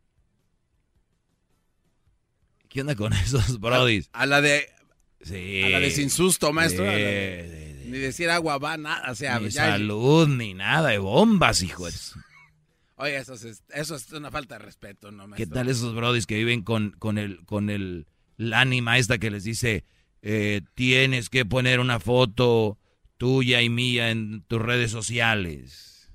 ¿Qué 2.72 2.82
onda 2.82 2.96
con 2.96 3.12
esos 3.26 3.60
brodis? 3.60 4.10
A 4.14 4.26
la 4.26 4.40
de... 4.42 4.66
Sí. 5.22 5.62
A 5.64 5.70
la 5.70 5.80
de 5.82 5.92
sin 5.92 6.10
susto, 6.10 6.52
maestro. 6.54 6.84
Sí, 6.86 6.90
de- 6.90 7.84
Ni 7.88 7.98
decir 8.00 8.30
agua 8.30 8.58
va, 8.58 8.78
nada. 8.78 9.12
O 9.12 9.16
sea, 9.16 9.40
Ni 9.40 9.50
ya- 9.50 9.72
salud, 9.72 10.28
ni 10.30 10.54
nada 10.54 10.90
de 10.90 10.98
bombas, 10.98 11.62
hijo. 11.62 11.88
Oye, 12.96 13.18
eso 13.18 13.34
es, 13.34 13.64
eso 13.74 13.96
es 13.96 14.12
una 14.14 14.32
falta 14.32 14.58
de 14.58 14.66
respeto, 14.66 15.12
¿no, 15.12 15.30
¿Qué 15.36 15.46
tal 15.48 15.68
esos 15.70 15.94
brodis 15.94 16.26
que 16.26 16.38
viven 16.38 16.62
con, 16.62 16.92
con 16.92 17.18
el, 17.18 17.44
con 17.46 17.70
el, 17.70 18.08
la 18.38 18.62
ánima 18.62 18.98
esta 19.00 19.18
que 19.18 19.30
les 19.32 19.44
dice, 19.44 19.84
eh, 20.22 20.62
tienes 20.76 21.30
que 21.30 21.44
poner 21.46 21.80
una 21.80 22.00
foto 22.00 22.78
tuya 23.18 23.62
y 23.62 23.70
mía 23.70 24.12
en 24.12 24.44
tus 24.44 24.62
redes 24.62 24.92
sociales? 24.92 26.10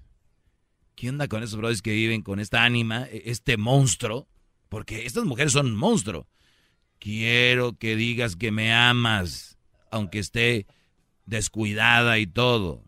¿Qué 0.95 1.09
onda 1.11 1.29
con 1.29 1.43
esos 1.43 1.59
brodis 1.59 1.83
que 1.83 1.93
viven 1.93 2.23
con 2.23 2.41
esta 2.41 2.65
ánima, 2.65 3.05
e- 3.11 3.25
este 3.27 3.57
monstruo? 3.57 4.27
Porque 4.69 5.05
estas 5.07 5.25
mujeres 5.25 5.53
son 5.53 5.67
un 5.67 5.77
monstruo. 5.77 6.27
Quiero 6.99 7.77
que 7.79 7.97
digas 7.97 8.37
que 8.37 8.51
me 8.51 8.73
amas, 8.75 9.59
aunque 9.91 10.19
esté 10.19 10.67
descuidada 11.27 12.19
y 12.19 12.27
todo. 12.27 12.85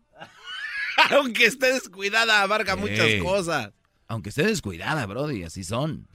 Aunque 1.10 1.46
esté 1.46 1.72
descuidada, 1.72 2.42
abarca 2.42 2.74
muchas 2.74 3.22
cosas. 3.22 3.72
Aunque 4.08 4.30
esté 4.30 4.42
descuidada, 4.44 5.06
Brody, 5.06 5.44
así 5.44 5.62
son. 5.62 6.08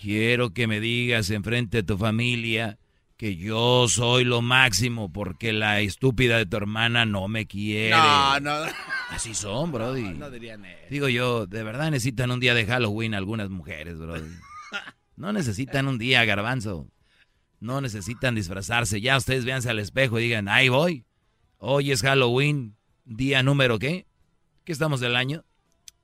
Quiero 0.00 0.52
que 0.52 0.66
me 0.66 0.80
digas 0.80 1.30
enfrente 1.30 1.78
de 1.78 1.82
tu 1.82 1.98
familia 1.98 2.78
que 3.16 3.36
yo 3.36 3.86
soy 3.88 4.24
lo 4.24 4.42
máximo 4.42 5.12
porque 5.12 5.52
la 5.52 5.80
estúpida 5.80 6.38
de 6.38 6.46
tu 6.46 6.56
hermana 6.56 7.04
no 7.04 7.26
me 7.26 7.46
quiere. 7.46 7.90
No, 7.90 8.38
no. 8.38 8.64
Así 9.10 9.34
son, 9.34 9.72
Brody. 9.72 10.14
No 10.14 10.30
dirían 10.30 10.64
eso. 10.64 10.86
Digo 10.88 11.08
yo, 11.08 11.46
de 11.46 11.64
verdad 11.64 11.90
necesitan 11.90 12.30
un 12.30 12.38
día 12.38 12.54
de 12.54 12.64
Halloween 12.64 13.14
algunas 13.14 13.50
mujeres, 13.50 13.98
Brody. 13.98 14.30
No 15.18 15.32
necesitan 15.32 15.88
un 15.88 15.98
día, 15.98 16.24
garbanzo. 16.24 16.86
No 17.58 17.80
necesitan 17.80 18.36
disfrazarse. 18.36 19.00
Ya 19.00 19.16
ustedes 19.16 19.44
véanse 19.44 19.68
al 19.68 19.80
espejo 19.80 20.20
y 20.20 20.22
digan, 20.22 20.46
ahí 20.48 20.68
voy. 20.68 21.04
Hoy 21.58 21.90
es 21.90 22.02
Halloween. 22.02 22.76
Día 23.04 23.42
número 23.42 23.80
qué? 23.80 24.06
¿Qué 24.62 24.70
estamos 24.70 25.00
del 25.00 25.16
año? 25.16 25.44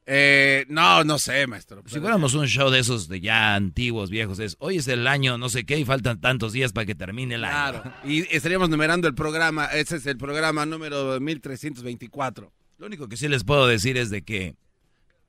Eh, 0.06 0.66
no, 0.68 1.04
no 1.04 1.20
sé, 1.20 1.46
maestro. 1.46 1.84
Si 1.86 2.00
fuéramos 2.00 2.34
un 2.34 2.48
show 2.48 2.70
de 2.70 2.80
esos 2.80 3.06
de 3.06 3.20
ya 3.20 3.54
antiguos, 3.54 4.10
viejos, 4.10 4.40
es 4.40 4.56
hoy 4.58 4.78
es 4.78 4.88
el 4.88 5.06
año 5.06 5.38
no 5.38 5.48
sé 5.48 5.64
qué 5.64 5.78
y 5.78 5.84
faltan 5.84 6.20
tantos 6.20 6.52
días 6.52 6.72
para 6.72 6.84
que 6.84 6.96
termine 6.96 7.36
el 7.36 7.44
año. 7.44 7.82
Claro. 7.82 7.94
Y 8.04 8.22
estaríamos 8.34 8.68
numerando 8.68 9.06
el 9.06 9.14
programa. 9.14 9.66
Ese 9.66 9.96
es 9.96 10.06
el 10.06 10.18
programa 10.18 10.66
número 10.66 11.20
1324. 11.20 12.52
Lo 12.78 12.86
único 12.86 13.08
que 13.08 13.16
sí 13.16 13.28
les 13.28 13.44
puedo 13.44 13.68
decir 13.68 13.96
es 13.96 14.10
de 14.10 14.22
que 14.22 14.56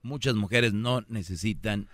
muchas 0.01 0.33
mujeres 0.33 0.73
no 0.73 1.03
necesitan 1.07 1.87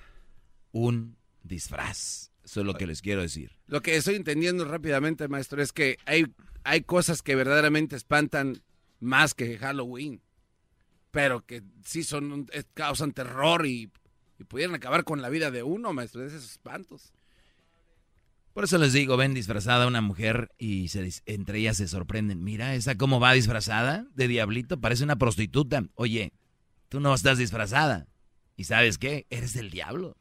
un 0.71 1.17
disfraz. 1.43 2.31
Eso 2.43 2.61
es 2.61 2.65
lo 2.65 2.73
que 2.73 2.87
les 2.87 3.01
quiero 3.01 3.21
decir. 3.21 3.51
Lo 3.67 3.81
que 3.81 3.95
estoy 3.95 4.15
entendiendo 4.15 4.65
rápidamente, 4.65 5.27
maestro, 5.27 5.61
es 5.61 5.71
que 5.71 5.97
hay, 6.05 6.25
hay 6.63 6.81
cosas 6.81 7.21
que 7.21 7.35
verdaderamente 7.35 7.95
espantan 7.95 8.61
más 8.99 9.33
que 9.33 9.57
Halloween. 9.57 10.21
Pero 11.11 11.45
que 11.45 11.61
sí 11.85 12.03
son, 12.03 12.47
es- 12.51 12.65
causan 12.73 13.11
terror 13.11 13.65
y, 13.65 13.91
y 14.39 14.43
pudieran 14.45 14.75
acabar 14.75 15.03
con 15.03 15.21
la 15.21 15.29
vida 15.29 15.51
de 15.51 15.61
uno, 15.63 15.93
maestro, 15.93 16.21
de 16.21 16.27
esos 16.27 16.49
espantos. 16.49 17.13
Por 18.53 18.65
eso 18.65 18.77
les 18.77 18.91
digo, 18.91 19.15
ven 19.15 19.33
disfrazada 19.33 19.87
una 19.87 20.01
mujer 20.01 20.51
y 20.57 20.89
se, 20.89 21.09
entre 21.25 21.59
ellas 21.59 21.77
se 21.77 21.87
sorprenden. 21.87 22.43
Mira, 22.43 22.75
esa 22.75 22.95
cómo 22.95 23.19
va 23.19 23.31
disfrazada 23.33 24.05
de 24.13 24.27
diablito, 24.27 24.79
parece 24.81 25.03
una 25.05 25.15
prostituta. 25.17 25.83
Oye, 25.95 26.33
tú 26.89 26.99
no 26.99 27.13
estás 27.13 27.37
disfrazada. 27.37 28.07
¿Y 28.57 28.65
sabes 28.65 28.97
qué? 28.97 29.25
Eres 29.29 29.55
el 29.55 29.69
diablo. 29.69 30.17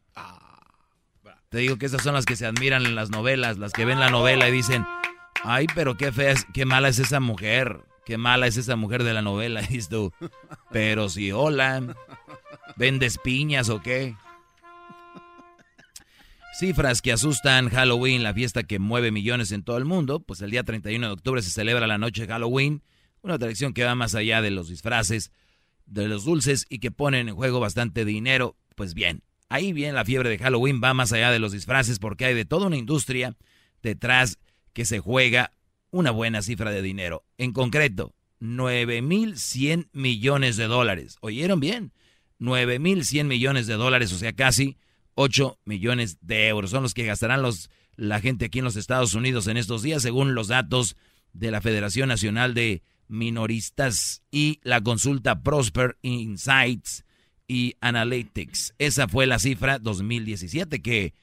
Te 1.51 1.59
digo 1.59 1.79
que 1.79 1.87
esas 1.87 2.05
son 2.05 2.15
las 2.15 2.27
que 2.27 2.37
se 2.37 2.47
admiran 2.47 2.87
en 2.87 2.95
las 2.95 3.11
novelas, 3.11 3.59
las 3.59 3.73
que 3.73 3.85
ven 3.85 3.99
la 3.99 4.09
novela 4.09 4.49
y 4.49 4.53
dicen, 4.53 4.87
ay, 5.43 5.67
pero 5.75 5.97
qué 5.97 6.13
fea, 6.13 6.35
qué 6.55 6.65
mala 6.65 6.89
es 6.89 7.01
esa 7.01 7.19
mujer, 7.19 7.81
qué 8.07 8.19
mala 8.19 8.47
es 8.47 8.57
esa 8.57 8.77
mujer 8.77 9.03
de 9.03 9.15
la 9.15 9.21
novela. 9.21 9.61
Dices 9.69 9.89
tú, 9.89 10.13
pero 10.71 11.09
si 11.09 11.33
hola, 11.33 11.97
¿vendes 12.77 13.19
piñas 13.19 13.69
o 13.69 13.83
qué? 13.83 14.15
Cifras 16.57 17.03
que 17.03 17.11
asustan 17.11 17.69
Halloween, 17.69 18.23
la 18.23 18.33
fiesta 18.33 18.63
que 18.63 18.79
mueve 18.79 19.11
millones 19.11 19.51
en 19.51 19.65
todo 19.65 19.77
el 19.77 19.85
mundo. 19.85 20.21
Pues 20.21 20.43
el 20.43 20.53
día 20.53 20.63
31 20.63 21.05
de 21.05 21.13
octubre 21.13 21.43
se 21.43 21.51
celebra 21.51 21.89
la 21.89 21.99
noche 21.99 22.29
de 22.29 22.33
Halloween, 22.33 22.85
una 23.23 23.41
tradición 23.41 23.75
que 23.75 23.83
va 23.83 23.97
más 23.97 24.15
allá 24.15 24.41
de 24.41 24.53
los 24.53 24.69
disfraces, 24.69 25.33
de 25.85 26.07
los 26.07 26.25
dulces 26.25 26.65
y 26.69 26.79
que 26.79 26.93
ponen 26.93 27.29
en 27.29 27.35
juego 27.35 27.59
bastante 27.59 28.05
dinero. 28.05 28.57
Pues 28.77 28.95
bien, 28.95 29.25
Ahí 29.51 29.73
viene 29.73 29.93
la 29.93 30.05
fiebre 30.05 30.31
de 30.31 30.39
Halloween, 30.39 30.81
va 30.83 30.95
más 30.95 31.13
allá 31.13 31.33
de 31.33 31.41
los 31.41 31.51
disfraces 31.51 31.99
porque 31.99 32.25
hay 32.25 32.35
de 32.35 32.45
toda 32.45 32.69
una 32.69 32.77
industria 32.77 33.37
detrás 33.83 34.39
que 34.73 34.85
se 34.85 35.01
juega 35.01 35.53
una 35.91 36.13
buena 36.13 36.41
cifra 36.41 36.71
de 36.71 36.83
dinero. 36.83 37.25
En 37.37 37.53
concreto, 37.53 38.15
9.100 38.41 39.89
millones 39.93 40.57
de 40.57 40.69
dólares. 40.69 41.17
¿Oyeron 41.21 41.59
bien? 41.59 41.93
9.100 42.39 43.25
millones 43.25 43.67
de 43.67 43.75
dólares, 43.75 44.13
o 44.13 44.19
sea, 44.19 44.33
casi 44.33 44.79
8 45.17 45.59
millones 45.65 46.19
de 46.21 46.47
euros. 46.47 46.71
Son 46.71 46.85
los 46.85 46.95
que 46.95 47.05
gastarán 47.05 47.43
los, 47.43 47.71
la 47.97 48.21
gente 48.21 48.45
aquí 48.45 48.61
en 48.61 48.65
los 48.65 48.77
Estados 48.77 49.15
Unidos 49.15 49.49
en 49.49 49.57
estos 49.57 49.83
días, 49.83 50.01
según 50.01 50.37
los 50.37 50.47
datos 50.47 50.97
de 51.33 51.51
la 51.51 51.61
Federación 51.61 52.09
Nacional 52.09 52.55
de 52.55 52.85
Minoristas 53.09 54.23
y 54.31 54.61
la 54.63 54.81
consulta 54.81 55.43
Prosper 55.43 55.99
Insights 56.03 57.05
y 57.51 57.75
Analytics. 57.81 58.75
Esa 58.79 59.09
fue 59.09 59.27
la 59.27 59.41
cifra 59.41 59.81
2017 59.81 60.81
que, 60.81 61.15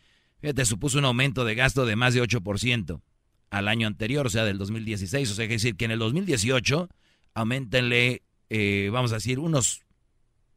fíjate, 0.41 0.65
supuso 0.65 0.99
un 0.99 1.05
aumento 1.05 1.45
de 1.45 1.55
gasto 1.55 1.85
de 1.85 1.95
más 1.95 2.13
de 2.13 2.21
8% 2.21 3.01
al 3.49 3.67
año 3.69 3.87
anterior, 3.87 4.27
o 4.27 4.29
sea, 4.29 4.43
del 4.43 4.57
2016. 4.57 5.31
O 5.31 5.33
sea, 5.33 5.47
que 5.47 5.53
decir 5.53 5.77
que 5.77 5.85
en 5.85 5.91
el 5.91 5.99
2018 5.99 6.89
aumentenle, 7.33 8.23
eh, 8.49 8.89
vamos 8.91 9.13
a 9.13 9.15
decir, 9.15 9.39
unos 9.39 9.83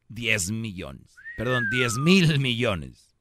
10 0.09 0.51
millones. 0.51 1.15
Perdón, 1.37 1.67
10 1.71 1.99
mil 1.99 2.41
millones. 2.41 3.15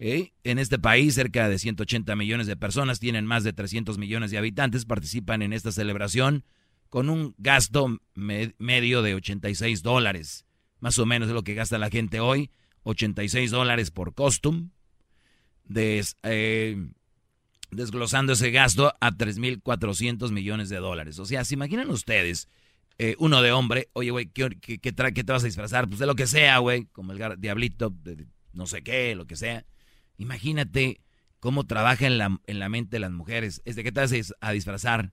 ¿Eh? 0.00 0.32
En 0.42 0.58
este 0.58 0.80
país, 0.80 1.14
cerca 1.14 1.48
de 1.48 1.60
180 1.60 2.16
millones 2.16 2.48
de 2.48 2.56
personas 2.56 2.98
tienen 2.98 3.24
más 3.24 3.44
de 3.44 3.52
300 3.52 3.98
millones 3.98 4.32
de 4.32 4.38
habitantes, 4.38 4.84
participan 4.84 5.42
en 5.42 5.52
esta 5.52 5.70
celebración 5.70 6.44
con 6.88 7.08
un 7.08 7.36
gasto 7.38 8.00
medio 8.16 9.02
de 9.02 9.14
86 9.14 9.84
dólares. 9.84 10.44
Más 10.80 10.98
o 10.98 11.06
menos 11.06 11.28
es 11.28 11.34
lo 11.34 11.44
que 11.44 11.54
gasta 11.54 11.78
la 11.78 11.90
gente 11.90 12.20
hoy. 12.20 12.50
86 12.84 13.50
dólares 13.50 13.90
por 13.90 14.14
costume. 14.14 14.70
Des, 15.64 16.16
eh, 16.22 16.76
desglosando 17.70 18.32
ese 18.32 18.50
gasto 18.50 18.92
a 19.00 19.12
3.400 19.12 20.30
millones 20.32 20.68
de 20.68 20.76
dólares. 20.78 21.18
O 21.18 21.24
sea, 21.24 21.44
¿se 21.44 21.54
imaginan 21.54 21.90
ustedes? 21.90 22.48
Eh, 22.98 23.14
uno 23.18 23.40
de 23.40 23.52
hombre, 23.52 23.88
oye, 23.92 24.10
güey, 24.10 24.26
¿qué, 24.26 24.50
qué, 24.60 24.92
te 24.92 25.32
vas 25.32 25.42
a 25.42 25.46
disfrazar? 25.46 25.88
Pues 25.88 26.00
de 26.00 26.06
lo 26.06 26.14
que 26.14 26.26
sea, 26.26 26.58
güey, 26.58 26.86
como 26.86 27.12
el 27.12 27.40
diablito, 27.40 27.90
de 27.90 28.26
no 28.52 28.66
sé 28.66 28.82
qué, 28.82 29.14
lo 29.14 29.26
que 29.26 29.36
sea. 29.36 29.64
Imagínate 30.18 31.00
cómo 31.38 31.64
trabaja 31.64 32.06
en 32.06 32.18
la, 32.18 32.40
en 32.46 32.58
la 32.58 32.68
mente 32.68 32.96
de 32.96 33.00
las 33.00 33.12
mujeres. 33.12 33.62
Es 33.64 33.76
de 33.76 33.84
qué 33.84 33.92
te 33.92 34.00
vas 34.00 34.12
a 34.40 34.52
disfrazar 34.52 35.12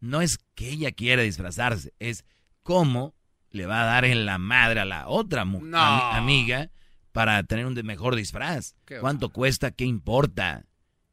no 0.00 0.20
es 0.20 0.38
que 0.54 0.70
ella 0.70 0.92
quiera 0.92 1.22
disfrazarse, 1.22 1.92
es 1.98 2.24
cómo 2.62 3.14
le 3.50 3.66
va 3.66 3.82
a 3.82 3.86
dar 3.86 4.04
en 4.04 4.26
la 4.26 4.38
madre 4.38 4.80
a 4.80 4.84
la 4.84 5.08
otra 5.08 5.42
amiga 5.42 6.70
para 7.12 7.42
tener 7.42 7.66
un 7.66 7.74
mejor 7.84 8.14
disfraz. 8.14 8.74
¿Cuánto 9.00 9.30
cuesta? 9.30 9.70
¿Qué 9.70 9.84
importa? 9.84 10.66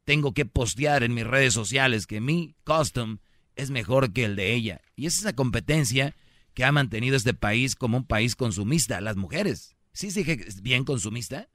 Tengo 0.04 0.32
que 0.34 0.46
postear 0.46 1.02
en 1.02 1.14
mis 1.14 1.26
redes 1.26 1.54
sociales 1.54 2.06
que 2.06 2.20
mi 2.20 2.54
custom 2.64 3.18
es 3.56 3.70
mejor 3.70 4.12
que 4.12 4.24
el 4.24 4.36
de 4.36 4.54
ella. 4.54 4.80
Y 4.94 5.06
es 5.06 5.18
esa 5.18 5.34
competencia 5.34 6.14
que 6.54 6.64
ha 6.64 6.72
mantenido 6.72 7.16
este 7.16 7.34
país 7.34 7.74
como 7.74 7.98
un 7.98 8.06
país 8.06 8.36
consumista, 8.36 9.00
las 9.00 9.16
mujeres. 9.16 9.76
¿Sí 9.92 10.10
se 10.10 10.22
dije 10.22 10.46
bien 10.62 10.84
consumista? 10.84 11.48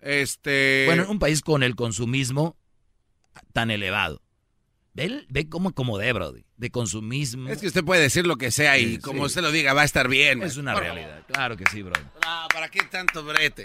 Este... 0.00 0.84
Bueno, 0.86 1.06
un 1.10 1.18
país 1.18 1.42
con 1.42 1.62
el 1.62 1.76
consumismo 1.76 2.56
tan 3.52 3.70
elevado. 3.70 4.22
Ve, 4.94 5.24
ve 5.28 5.48
cómo 5.48 5.70
acomodé, 5.70 6.12
bro, 6.12 6.34
de 6.56 6.70
consumismo. 6.70 7.48
Es 7.48 7.60
que 7.60 7.66
usted 7.66 7.82
puede 7.84 8.02
decir 8.02 8.26
lo 8.26 8.36
que 8.36 8.50
sea 8.50 8.78
y 8.78 8.98
como 8.98 9.22
usted 9.22 9.40
lo 9.40 9.50
diga, 9.50 9.72
va 9.72 9.82
a 9.82 9.84
estar 9.86 10.08
bien. 10.08 10.42
Es 10.42 10.58
una 10.58 10.74
realidad, 10.74 11.22
claro 11.26 11.56
que 11.56 11.64
sí, 11.70 11.82
bro. 11.82 11.94
Ah, 12.26 12.46
¿para 12.52 12.68
qué 12.68 12.80
tanto 12.90 13.24
brete? 13.24 13.62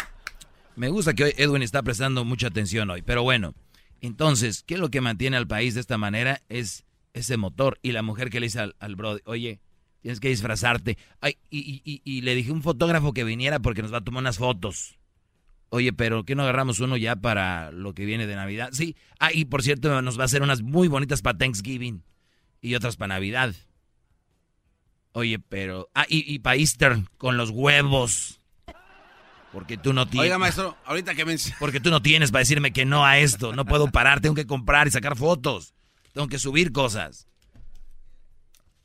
Me 0.78 0.90
gusta 0.90 1.14
que 1.14 1.26
hoy 1.26 1.34
Edwin 1.38 1.64
está 1.64 1.84
prestando 1.84 2.24
mucha 2.24 2.48
atención 2.48 2.90
hoy, 2.90 3.02
pero 3.02 3.24
bueno. 3.24 3.56
Entonces, 4.00 4.64
¿qué 4.66 4.76
es 4.76 4.80
lo 4.80 4.90
que 4.90 5.02
mantiene 5.02 5.36
al 5.38 5.48
país 5.48 5.74
de 5.74 5.82
esta 5.82 5.98
manera? 5.98 6.42
Es 6.50 6.86
ese 7.14 7.36
motor. 7.36 7.80
Y 7.82 7.92
la 7.92 8.04
mujer 8.04 8.30
que 8.30 8.40
le 8.40 8.46
dice 8.46 8.60
al, 8.60 8.76
al 8.80 8.96
bro, 8.96 9.18
oye, 9.26 9.60
tienes 10.02 10.20
que 10.20 10.30
disfrazarte. 10.30 10.98
Ay, 11.20 11.38
y, 11.50 11.82
y, 11.84 12.02
y 12.06 12.22
le 12.22 12.36
dije 12.36 12.52
a 12.52 12.54
un 12.54 12.62
fotógrafo 12.62 13.12
que 13.12 13.24
viniera 13.24 13.60
porque 13.60 13.82
nos 13.82 13.92
va 13.92 13.98
a 13.98 14.04
tomar 14.04 14.22
unas 14.22 14.38
fotos. 14.38 14.97
Oye, 15.70 15.92
pero 15.92 16.24
¿qué 16.24 16.36
no 16.36 16.44
agarramos 16.44 16.80
uno 16.80 16.96
ya 16.96 17.16
para 17.18 17.72
lo 17.72 17.94
que 17.94 18.06
viene 18.06 18.26
de 18.26 18.36
Navidad? 18.36 18.70
Sí. 18.72 18.96
Ah, 19.20 19.32
y 19.34 19.46
por 19.46 19.64
cierto, 19.64 20.02
nos 20.02 20.18
va 20.18 20.24
a 20.24 20.26
hacer 20.26 20.42
unas 20.42 20.62
muy 20.62 20.88
bonitas 20.88 21.22
para 21.22 21.38
Thanksgiving 21.38 22.04
y 22.62 22.76
otras 22.76 22.96
para 22.96 23.16
Navidad. 23.16 23.54
Oye, 25.12 25.40
pero... 25.40 25.90
Ah, 25.94 26.06
y, 26.08 26.34
y 26.34 26.40
para 26.40 26.56
Easter 26.56 27.00
con 27.18 27.38
los 27.38 27.50
huevos. 27.50 28.40
Porque 29.52 29.78
tú 29.78 29.92
no 29.92 30.08
tienes... 30.08 30.26
Oiga, 30.26 30.38
maestro, 30.38 30.78
ahorita 30.86 31.16
que 31.16 31.26
me... 31.26 31.36
Porque 31.60 31.80
tú 31.80 31.90
no 31.90 32.02
tienes 32.02 32.32
para 32.32 32.42
decirme 32.42 32.72
que 32.72 32.86
no 32.86 33.06
a 33.06 33.18
esto. 33.18 33.54
No 33.54 33.66
puedo 33.66 33.88
parar, 33.88 34.22
tengo 34.22 34.36
que 34.36 34.46
comprar 34.46 34.88
y 34.88 34.92
sacar 34.92 35.18
fotos. 35.18 35.74
Tengo 36.14 36.28
que 36.28 36.40
subir 36.40 36.72
cosas. 36.72 37.28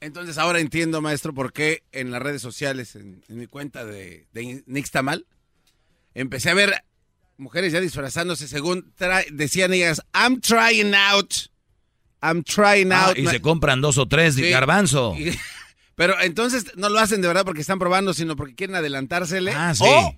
Entonces 0.01 0.37
ahora 0.39 0.59
entiendo, 0.59 1.01
maestro, 1.01 1.33
por 1.33 1.53
qué 1.53 1.85
en 1.93 2.11
las 2.11 2.21
redes 2.21 2.43
sociales, 2.43 2.97
en, 2.97 3.23
mi 3.29 3.47
cuenta 3.47 3.85
de, 3.85 4.27
de 4.33 4.65
Nixtamal, 4.67 5.27
empecé 6.14 6.51
a 6.51 6.55
ver 6.55 6.84
mujeres 7.36 7.72
ya 7.72 7.80
disfrazándose 7.80 8.48
según 8.48 8.93
decían 9.30 9.72
ellas, 9.72 10.02
I'm 10.14 10.40
trying 10.40 10.94
out. 10.94 11.34
I'm 12.22 12.44
trying 12.44 12.93
ah, 12.93 13.09
out. 13.09 13.18
Y 13.18 13.26
se 13.26 13.40
compran 13.40 13.80
dos 13.80 13.98
o 13.98 14.06
tres 14.06 14.36
de 14.36 14.48
garbanzo. 14.51 15.16
pero 15.97 16.20
entonces 16.20 16.72
no 16.76 16.89
lo 16.89 17.01
hacen 17.01 17.20
de 17.20 17.28
verdad 17.28 17.44
porque 17.44 17.60
están 17.60 17.78
probando, 17.78 18.14
sino 18.14 18.36
porque 18.36 18.55
quieren 18.55 18.76
adelantársele. 18.76 19.52
Ah, 19.52 19.74
sí. 19.74 19.84
O 19.86 20.16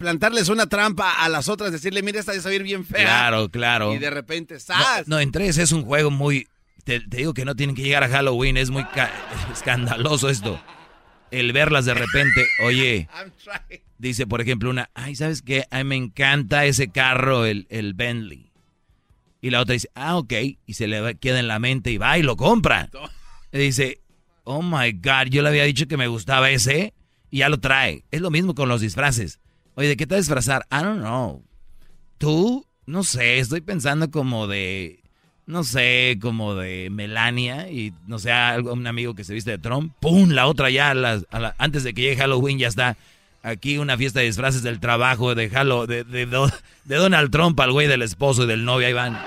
plantarles 0.00 0.48
una 0.48 0.66
trampa 0.66 1.12
a 1.12 1.28
las 1.28 1.48
otras, 1.48 1.72
decirle, 1.72 2.02
mira, 2.02 2.18
esta 2.18 2.32
va 2.32 2.50
a 2.50 2.54
ir 2.54 2.62
bien 2.62 2.86
fea. 2.86 3.04
Claro, 3.04 3.50
claro. 3.50 3.94
Y 3.94 3.98
de 3.98 4.08
repente, 4.08 4.58
¡zas! 4.58 5.06
No, 5.06 5.20
en 5.20 5.30
tres 5.30 5.58
es 5.58 5.72
un 5.72 5.84
juego 5.84 6.10
muy... 6.10 6.48
Te, 6.84 7.00
digo 7.06 7.34
que 7.34 7.44
no 7.44 7.54
tienen 7.54 7.76
que 7.76 7.82
llegar 7.82 8.02
a 8.02 8.08
Halloween, 8.08 8.56
es 8.56 8.70
muy 8.70 8.84
escandaloso 9.52 10.30
esto. 10.30 10.58
El 11.30 11.52
verlas 11.52 11.84
de 11.84 11.92
repente, 11.92 12.48
oye, 12.64 13.08
Dice, 14.00 14.26
por 14.26 14.40
ejemplo, 14.40 14.70
una, 14.70 14.88
ay, 14.94 15.14
¿sabes 15.14 15.42
qué? 15.42 15.64
A 15.70 15.78
mí 15.78 15.84
me 15.84 15.96
encanta 15.96 16.64
ese 16.64 16.88
carro, 16.88 17.44
el, 17.44 17.66
el 17.68 17.92
Bentley. 17.92 18.50
Y 19.42 19.50
la 19.50 19.60
otra 19.60 19.74
dice, 19.74 19.90
ah, 19.94 20.16
ok. 20.16 20.32
Y 20.64 20.72
se 20.72 20.88
le 20.88 21.16
queda 21.16 21.38
en 21.38 21.48
la 21.48 21.58
mente 21.58 21.90
y 21.90 21.98
va 21.98 22.16
y 22.18 22.22
lo 22.22 22.36
compra. 22.36 22.88
Y 23.52 23.58
dice, 23.58 24.00
oh 24.44 24.62
my 24.62 24.92
God, 24.92 25.26
yo 25.28 25.42
le 25.42 25.48
había 25.48 25.64
dicho 25.64 25.88
que 25.88 25.96
me 25.96 26.06
gustaba 26.06 26.50
ese 26.50 26.94
y 27.32 27.38
ya 27.38 27.48
lo 27.48 27.58
trae. 27.58 28.04
Es 28.12 28.20
lo 28.20 28.30
mismo 28.30 28.54
con 28.54 28.68
los 28.68 28.80
disfraces. 28.80 29.40
Oye, 29.74 29.88
¿de 29.88 29.96
qué 29.96 30.06
te 30.06 30.14
vas 30.14 30.18
a 30.18 30.22
disfrazar? 30.22 30.66
I 30.70 30.84
don't 30.84 31.00
know. 31.00 31.42
Tú, 32.18 32.64
no 32.86 33.02
sé, 33.02 33.40
estoy 33.40 33.60
pensando 33.60 34.08
como 34.12 34.46
de, 34.46 35.02
no 35.46 35.64
sé, 35.64 36.16
como 36.22 36.54
de 36.54 36.90
Melania 36.90 37.68
y 37.72 37.92
no 38.06 38.20
sé, 38.20 38.30
un 38.62 38.86
amigo 38.86 39.16
que 39.16 39.24
se 39.24 39.34
viste 39.34 39.50
de 39.50 39.58
Trump. 39.58 39.94
¡Pum! 39.98 40.30
La 40.30 40.46
otra 40.46 40.70
ya, 40.70 40.94
antes 41.58 41.82
de 41.82 41.92
que 41.92 42.02
llegue 42.02 42.16
Halloween 42.18 42.60
ya 42.60 42.68
está 42.68 42.96
aquí 43.42 43.78
una 43.78 43.96
fiesta 43.96 44.20
de 44.20 44.26
disfraces 44.26 44.62
del 44.62 44.80
trabajo 44.80 45.34
de 45.34 45.50
Halo, 45.54 45.86
de, 45.86 46.04
de, 46.04 46.26
Donald 46.84 47.30
Trump 47.30 47.58
al 47.60 47.72
güey 47.72 47.86
del 47.86 48.02
esposo 48.02 48.44
y 48.44 48.46
del 48.46 48.64
novio, 48.64 48.86
ahí 48.86 48.92
van. 48.92 49.18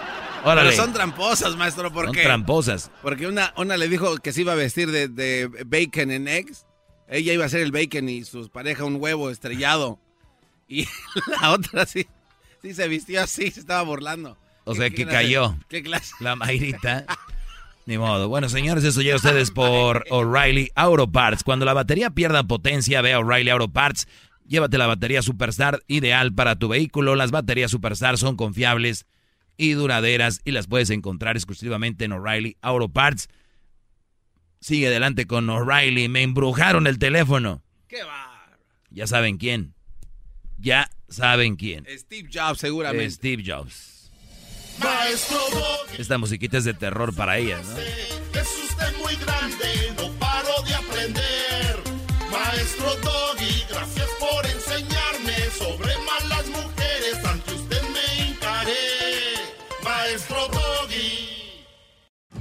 Órale. 0.44 0.72
Pero 0.72 0.84
son 0.84 0.94
tramposas, 0.94 1.56
maestro, 1.56 1.92
¿por 1.92 2.06
son 2.06 2.16
qué? 2.16 2.24
tramposas. 2.24 2.92
Porque 3.02 3.28
una, 3.28 3.54
una 3.58 3.78
le 3.78 3.88
dijo 3.88 4.18
que 4.18 4.34
se 4.34 4.42
iba 4.42 4.54
a 4.54 4.56
vestir 4.56 4.92
de, 4.92 5.50
bacon 5.66 6.12
en 6.12 6.28
eggs. 6.28 6.66
Ella 7.08 7.34
iba 7.34 7.44
a 7.44 7.48
hacer 7.48 7.62
el 7.62 7.72
bacon 7.72 8.10
y 8.10 8.24
su 8.24 8.50
pareja 8.50 8.84
un 8.84 8.98
huevo 9.00 9.30
estrellado. 9.30 10.00
Y 10.68 10.88
la 11.42 11.52
otra 11.52 11.86
sí, 11.86 12.08
sí 12.62 12.74
se 12.74 12.88
vistió 12.88 13.22
así, 13.22 13.52
se 13.52 13.60
estaba 13.60 13.82
burlando. 13.84 14.38
O 14.66 14.76
sea 14.76 14.90
que 14.90 15.06
cayó. 15.06 15.56
¿Qué 15.70 15.84
clase? 15.84 16.14
La 16.20 16.36
Mayrita. 16.36 17.06
Ni 17.86 17.98
modo. 17.98 18.30
Bueno, 18.30 18.48
señores, 18.50 18.84
eso 18.84 19.02
llega 19.02 19.16
a 19.16 19.18
ustedes 19.18 19.52
por 19.52 20.06
O'Reilly 20.10 20.72
Auto 20.76 21.12
Parts. 21.12 21.44
Cuando 21.44 21.66
la 21.66 21.74
batería 21.74 22.12
pierda 22.12 22.44
potencia, 22.44 23.02
ve 23.02 23.14
a 23.14 23.20
O'Reilly 23.20 23.50
Auto 23.50 23.70
Parts. 23.70 24.08
Llévate 24.48 24.78
la 24.78 24.88
batería 24.88 25.22
Superstar 25.22 25.82
ideal 25.88 26.34
para 26.34 26.58
tu 26.58 26.70
vehículo. 26.70 27.16
Las 27.16 27.32
baterías 27.32 27.72
Superstar 27.72 28.18
son 28.18 28.36
confiables 28.36 29.06
y 29.58 29.72
duraderas 29.74 30.42
y 30.46 30.52
las 30.52 30.68
puedes 30.68 30.90
encontrar 30.90 31.36
exclusivamente 31.36 32.06
en 32.06 32.14
O'Reilly 32.14 32.58
Auto 32.62 32.90
Parts. 32.90 33.30
Sigue 34.60 34.88
adelante 34.88 35.28
con 35.28 35.50
O'Reilly. 35.50 36.08
Me 36.08 36.24
embrujaron 36.24 36.88
el 36.88 37.00
teléfono. 37.00 37.62
¿Qué 37.88 38.04
va? 38.04 38.58
Ya 38.90 39.08
saben 39.08 39.38
quién. 39.38 39.74
Ya 40.58 40.90
saben 41.10 41.58
quién. 41.58 41.86
Steve 41.98 42.30
Jobs, 42.32 42.60
seguramente. 42.60 43.12
Steve 43.12 43.44
Jobs. 43.46 43.93
Esta 45.98 46.18
musiquita 46.18 46.58
es 46.58 46.64
de 46.64 46.74
terror 46.74 47.14
para 47.16 47.38
ella, 47.38 47.62
¿no? 47.62 47.78
Es 47.78 48.48
usted 48.70 48.98
muy 48.98 49.16
grande, 49.16 49.94
no 49.98 50.23